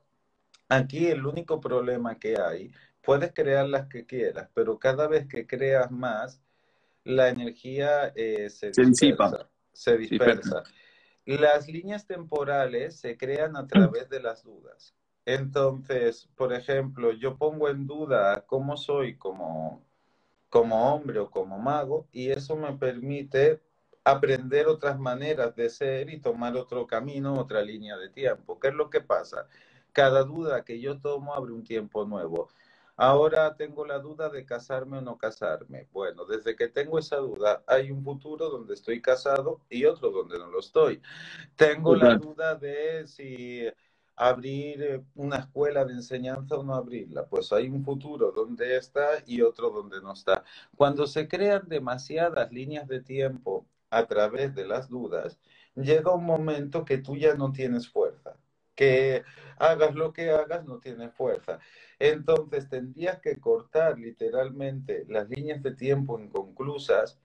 aquí 0.69 1.07
el 1.07 1.25
único 1.25 1.59
problema 1.59 2.17
que 2.17 2.39
hay, 2.39 2.71
puedes 3.01 3.33
crear 3.33 3.67
las 3.67 3.87
que 3.87 4.05
quieras, 4.05 4.49
pero 4.53 4.79
cada 4.79 5.07
vez 5.07 5.27
que 5.27 5.45
creas 5.45 5.91
más, 5.91 6.41
la 7.03 7.29
energía 7.29 8.13
eh, 8.15 8.49
se, 8.49 8.71
dispersa, 8.71 9.49
se 9.73 9.97
dispersa. 9.97 10.63
Las 11.25 11.67
líneas 11.67 12.07
temporales 12.07 12.99
se 12.99 13.17
crean 13.17 13.57
a 13.57 13.67
través 13.67 14.09
de 14.09 14.21
las 14.21 14.43
dudas. 14.43 14.95
Entonces, 15.25 16.29
por 16.35 16.53
ejemplo, 16.53 17.11
yo 17.11 17.37
pongo 17.37 17.69
en 17.69 17.85
duda 17.85 18.43
cómo 18.47 18.77
soy 18.77 19.17
como 19.17 19.85
como 20.51 20.93
hombre 20.93 21.17
o 21.19 21.31
como 21.31 21.57
mago 21.59 22.07
y 22.11 22.29
eso 22.29 22.57
me 22.57 22.73
permite 22.73 23.61
aprender 24.03 24.67
otras 24.67 24.99
maneras 24.99 25.55
de 25.55 25.69
ser 25.69 26.09
y 26.09 26.19
tomar 26.19 26.57
otro 26.57 26.85
camino, 26.85 27.39
otra 27.39 27.61
línea 27.61 27.97
de 27.97 28.09
tiempo. 28.09 28.59
¿Qué 28.59 28.67
es 28.67 28.73
lo 28.73 28.89
que 28.89 28.99
pasa? 28.99 29.47
Cada 29.93 30.23
duda 30.23 30.65
que 30.65 30.81
yo 30.81 30.99
tomo 30.99 31.33
abre 31.33 31.53
un 31.53 31.63
tiempo 31.63 32.03
nuevo. 32.03 32.49
Ahora 32.97 33.55
tengo 33.55 33.85
la 33.85 33.99
duda 33.99 34.27
de 34.29 34.45
casarme 34.45 34.97
o 34.97 35.01
no 35.01 35.17
casarme. 35.17 35.87
Bueno, 35.93 36.25
desde 36.25 36.57
que 36.57 36.67
tengo 36.67 36.99
esa 36.99 37.15
duda, 37.15 37.63
hay 37.65 37.89
un 37.89 38.03
futuro 38.03 38.49
donde 38.49 38.73
estoy 38.73 39.01
casado 39.01 39.61
y 39.69 39.85
otro 39.85 40.11
donde 40.11 40.37
no 40.37 40.47
lo 40.47 40.59
estoy. 40.59 41.01
Tengo 41.55 41.95
la 41.95 42.15
duda 42.15 42.55
de 42.55 43.07
si 43.07 43.65
abrir 44.15 44.83
eh, 44.83 45.03
una 45.15 45.37
escuela 45.37 45.85
de 45.85 45.93
enseñanza 45.93 46.55
o 46.55 46.63
no 46.63 46.75
abrirla. 46.75 47.25
Pues 47.25 47.51
hay 47.51 47.69
un 47.69 47.83
futuro 47.83 48.31
donde 48.31 48.77
está 48.77 49.23
y 49.25 49.41
otro 49.41 49.69
donde 49.69 50.01
no 50.01 50.13
está. 50.13 50.43
Cuando 50.75 51.07
se 51.07 51.27
crean 51.27 51.67
demasiadas 51.67 52.51
líneas 52.51 52.87
de 52.87 53.01
tiempo 53.01 53.65
a 53.89 54.05
través 54.05 54.55
de 54.55 54.65
las 54.65 54.89
dudas, 54.89 55.39
llega 55.75 56.13
un 56.13 56.25
momento 56.25 56.85
que 56.85 56.97
tú 56.97 57.15
ya 57.17 57.35
no 57.35 57.51
tienes 57.51 57.89
fuerza, 57.89 58.37
que 58.75 59.23
hagas 59.57 59.95
lo 59.95 60.13
que 60.13 60.31
hagas 60.31 60.65
no 60.65 60.79
tienes 60.79 61.13
fuerza. 61.13 61.59
Entonces 61.99 62.69
tendrías 62.69 63.19
que 63.19 63.39
cortar 63.39 63.99
literalmente 63.99 65.05
las 65.07 65.29
líneas 65.29 65.61
de 65.61 65.73
tiempo 65.73 66.19
inconclusas 66.19 67.19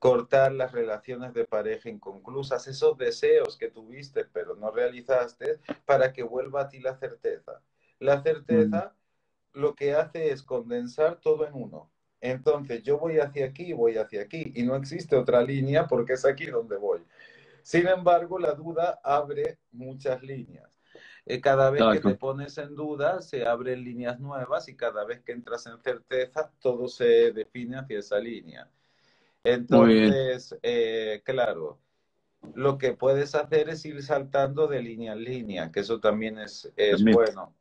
cortar 0.00 0.52
las 0.52 0.72
relaciones 0.72 1.34
de 1.34 1.44
pareja 1.44 1.90
inconclusas, 1.90 2.66
esos 2.66 2.96
deseos 2.96 3.58
que 3.58 3.68
tuviste 3.68 4.24
pero 4.24 4.56
no 4.56 4.70
realizaste, 4.70 5.60
para 5.84 6.12
que 6.12 6.22
vuelva 6.22 6.62
a 6.62 6.68
ti 6.68 6.80
la 6.80 6.96
certeza. 6.96 7.60
La 7.98 8.22
certeza 8.22 8.94
lo 9.52 9.74
que 9.74 9.94
hace 9.94 10.30
es 10.30 10.42
condensar 10.42 11.20
todo 11.20 11.46
en 11.46 11.52
uno. 11.54 11.90
Entonces 12.22 12.82
yo 12.82 12.98
voy 12.98 13.18
hacia 13.18 13.44
aquí, 13.44 13.74
voy 13.74 13.98
hacia 13.98 14.22
aquí, 14.22 14.52
y 14.54 14.62
no 14.62 14.74
existe 14.74 15.16
otra 15.16 15.42
línea 15.42 15.86
porque 15.86 16.14
es 16.14 16.24
aquí 16.24 16.46
donde 16.46 16.76
voy. 16.76 17.04
Sin 17.62 17.86
embargo, 17.86 18.38
la 18.38 18.52
duda 18.54 19.00
abre 19.04 19.58
muchas 19.70 20.22
líneas. 20.22 20.80
Eh, 21.26 21.42
cada 21.42 21.68
vez 21.68 21.82
que 21.92 22.00
te 22.00 22.14
pones 22.14 22.56
en 22.56 22.74
duda, 22.74 23.20
se 23.20 23.46
abren 23.46 23.84
líneas 23.84 24.18
nuevas 24.18 24.66
y 24.68 24.76
cada 24.76 25.04
vez 25.04 25.20
que 25.20 25.32
entras 25.32 25.66
en 25.66 25.78
certeza, 25.82 26.50
todo 26.58 26.88
se 26.88 27.32
define 27.32 27.76
hacia 27.76 27.98
esa 27.98 28.18
línea. 28.18 28.66
Entonces, 29.44 30.56
eh, 30.62 31.22
claro, 31.24 31.78
lo 32.54 32.78
que 32.78 32.92
puedes 32.92 33.34
hacer 33.34 33.68
es 33.68 33.84
ir 33.84 34.02
saltando 34.02 34.66
de 34.66 34.82
línea 34.82 35.12
en 35.12 35.24
línea, 35.24 35.72
que 35.72 35.80
eso 35.80 36.00
también 36.00 36.38
es, 36.38 36.70
es 36.76 37.02
bueno. 37.02 37.54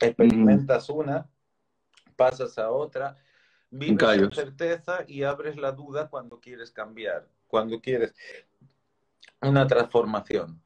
Experimentas 0.00 0.90
una, 0.90 1.26
pasas 2.16 2.58
a 2.58 2.70
otra, 2.70 3.16
vives 3.70 4.20
con 4.20 4.32
certeza 4.32 5.04
y 5.06 5.22
abres 5.22 5.56
la 5.56 5.72
duda 5.72 6.08
cuando 6.08 6.38
quieres 6.38 6.70
cambiar, 6.70 7.26
cuando 7.46 7.80
quieres 7.80 8.14
una 9.40 9.66
transformación. 9.66 10.60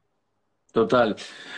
Total. 0.71 1.15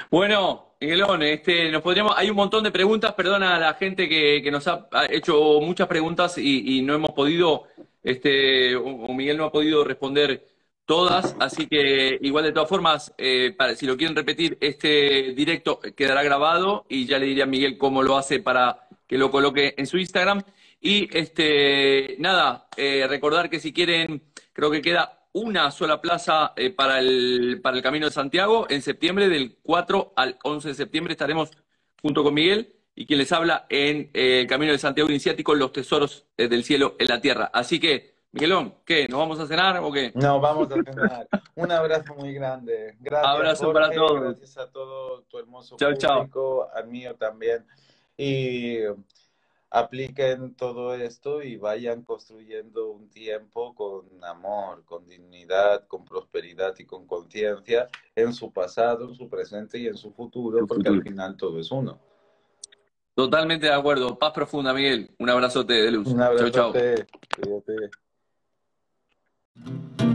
Bueno, 0.09 0.75
Miguelón, 0.79 1.21
este, 1.23 1.71
nos 1.71 1.81
podríamos, 1.81 2.13
hay 2.17 2.29
un 2.29 2.35
montón 2.35 2.63
de 2.63 2.71
preguntas, 2.71 3.13
perdona 3.13 3.55
a 3.55 3.59
la 3.59 3.73
gente 3.75 4.09
que, 4.09 4.41
que 4.43 4.51
nos 4.51 4.67
ha 4.67 4.87
hecho 5.09 5.59
muchas 5.61 5.87
preguntas 5.87 6.37
y, 6.37 6.77
y 6.77 6.81
no 6.81 6.93
hemos 6.93 7.11
podido 7.11 7.67
este, 8.03 8.75
o 8.75 9.13
Miguel 9.13 9.37
no 9.37 9.45
ha 9.45 9.51
podido 9.51 9.83
responder 9.83 10.45
todas, 10.85 11.35
así 11.39 11.67
que 11.67 12.17
igual 12.21 12.43
de 12.43 12.51
todas 12.51 12.69
formas, 12.69 13.13
eh, 13.17 13.53
para, 13.57 13.75
si 13.75 13.85
lo 13.85 13.97
quieren 13.97 14.15
repetir, 14.15 14.57
este 14.61 15.33
directo 15.33 15.79
quedará 15.79 16.23
grabado 16.23 16.85
y 16.89 17.05
ya 17.05 17.19
le 17.19 17.27
diré 17.27 17.43
a 17.43 17.47
Miguel 17.47 17.77
cómo 17.77 18.03
lo 18.03 18.17
hace 18.17 18.39
para 18.39 18.87
que 19.07 19.17
lo 19.17 19.31
coloque 19.31 19.73
en 19.77 19.87
su 19.87 19.97
Instagram. 19.97 20.41
Y 20.81 21.07
este, 21.17 22.17
nada, 22.19 22.67
eh, 22.75 23.05
recordar 23.07 23.49
que 23.49 23.59
si 23.59 23.71
quieren, 23.71 24.23
creo 24.51 24.69
que 24.69 24.81
queda 24.81 25.27
una 25.31 25.71
sola 25.71 26.01
plaza 26.01 26.53
eh, 26.55 26.69
para, 26.69 26.99
el, 26.99 27.59
para 27.63 27.77
el 27.77 27.83
Camino 27.83 28.05
de 28.07 28.11
Santiago 28.11 28.67
en 28.69 28.81
septiembre, 28.81 29.29
del 29.29 29.57
4 29.63 30.13
al 30.15 30.37
11 30.43 30.67
de 30.69 30.73
septiembre 30.75 31.13
estaremos 31.13 31.51
junto 32.01 32.23
con 32.23 32.33
Miguel 32.33 32.75
y 32.95 33.05
quien 33.05 33.19
les 33.19 33.31
habla 33.31 33.65
en 33.69 34.09
eh, 34.13 34.41
el 34.41 34.47
Camino 34.47 34.71
de 34.71 34.77
Santiago 34.77 35.09
Iniciático, 35.09 35.55
los 35.55 35.71
tesoros 35.71 36.25
eh, 36.37 36.47
del 36.47 36.63
cielo 36.63 36.95
en 36.99 37.07
la 37.07 37.19
tierra. 37.19 37.49
Así 37.53 37.79
que, 37.79 38.13
Miguelón, 38.31 38.75
¿qué? 38.85 39.07
¿Nos 39.07 39.19
vamos 39.19 39.39
a 39.39 39.47
cenar 39.47 39.77
o 39.77 39.91
qué? 39.91 40.11
No, 40.15 40.39
vamos 40.39 40.71
a 40.71 40.75
cenar. 40.75 41.27
Un 41.55 41.71
abrazo 41.71 42.15
muy 42.15 42.33
grande. 42.33 42.95
Gracias. 42.99 43.31
Abrazo 43.31 43.73
para 43.73 43.91
todos. 43.91 44.21
Gracias 44.21 44.57
a 44.57 44.71
todo 44.71 45.23
tu 45.23 45.39
hermoso 45.39 45.77
chau, 45.77 46.19
público, 46.19 46.67
al 46.73 46.87
mío 46.87 47.15
también. 47.15 47.65
Y 48.17 48.77
apliquen 49.71 50.53
todo 50.53 50.93
esto 50.93 51.41
y 51.41 51.57
vayan 51.57 52.03
construyendo 52.03 52.91
un 52.91 53.09
tiempo 53.09 53.73
con 53.73 54.05
amor, 54.23 54.83
con 54.85 55.07
dignidad, 55.07 55.87
con 55.87 56.05
prosperidad 56.05 56.75
y 56.77 56.85
con 56.85 57.07
conciencia 57.07 57.87
en 58.15 58.33
su 58.33 58.51
pasado, 58.51 59.09
en 59.09 59.15
su 59.15 59.27
presente 59.27 59.79
y 59.79 59.87
en 59.87 59.97
su 59.97 60.11
futuro, 60.11 60.65
porque 60.67 60.89
al 60.89 61.01
final 61.01 61.35
todo 61.37 61.59
es 61.59 61.71
uno. 61.71 61.99
Totalmente 63.15 63.67
de 63.67 63.73
acuerdo. 63.73 64.17
Paz 64.17 64.31
profunda, 64.33 64.73
Miguel. 64.73 65.09
Un 65.19 65.29
abrazote 65.29 65.73
de 65.73 65.91
luz. 65.91 66.07
Un 66.07 66.21
abrazote. 66.21 67.05
Chau, 67.35 67.63
chau. 69.55 70.12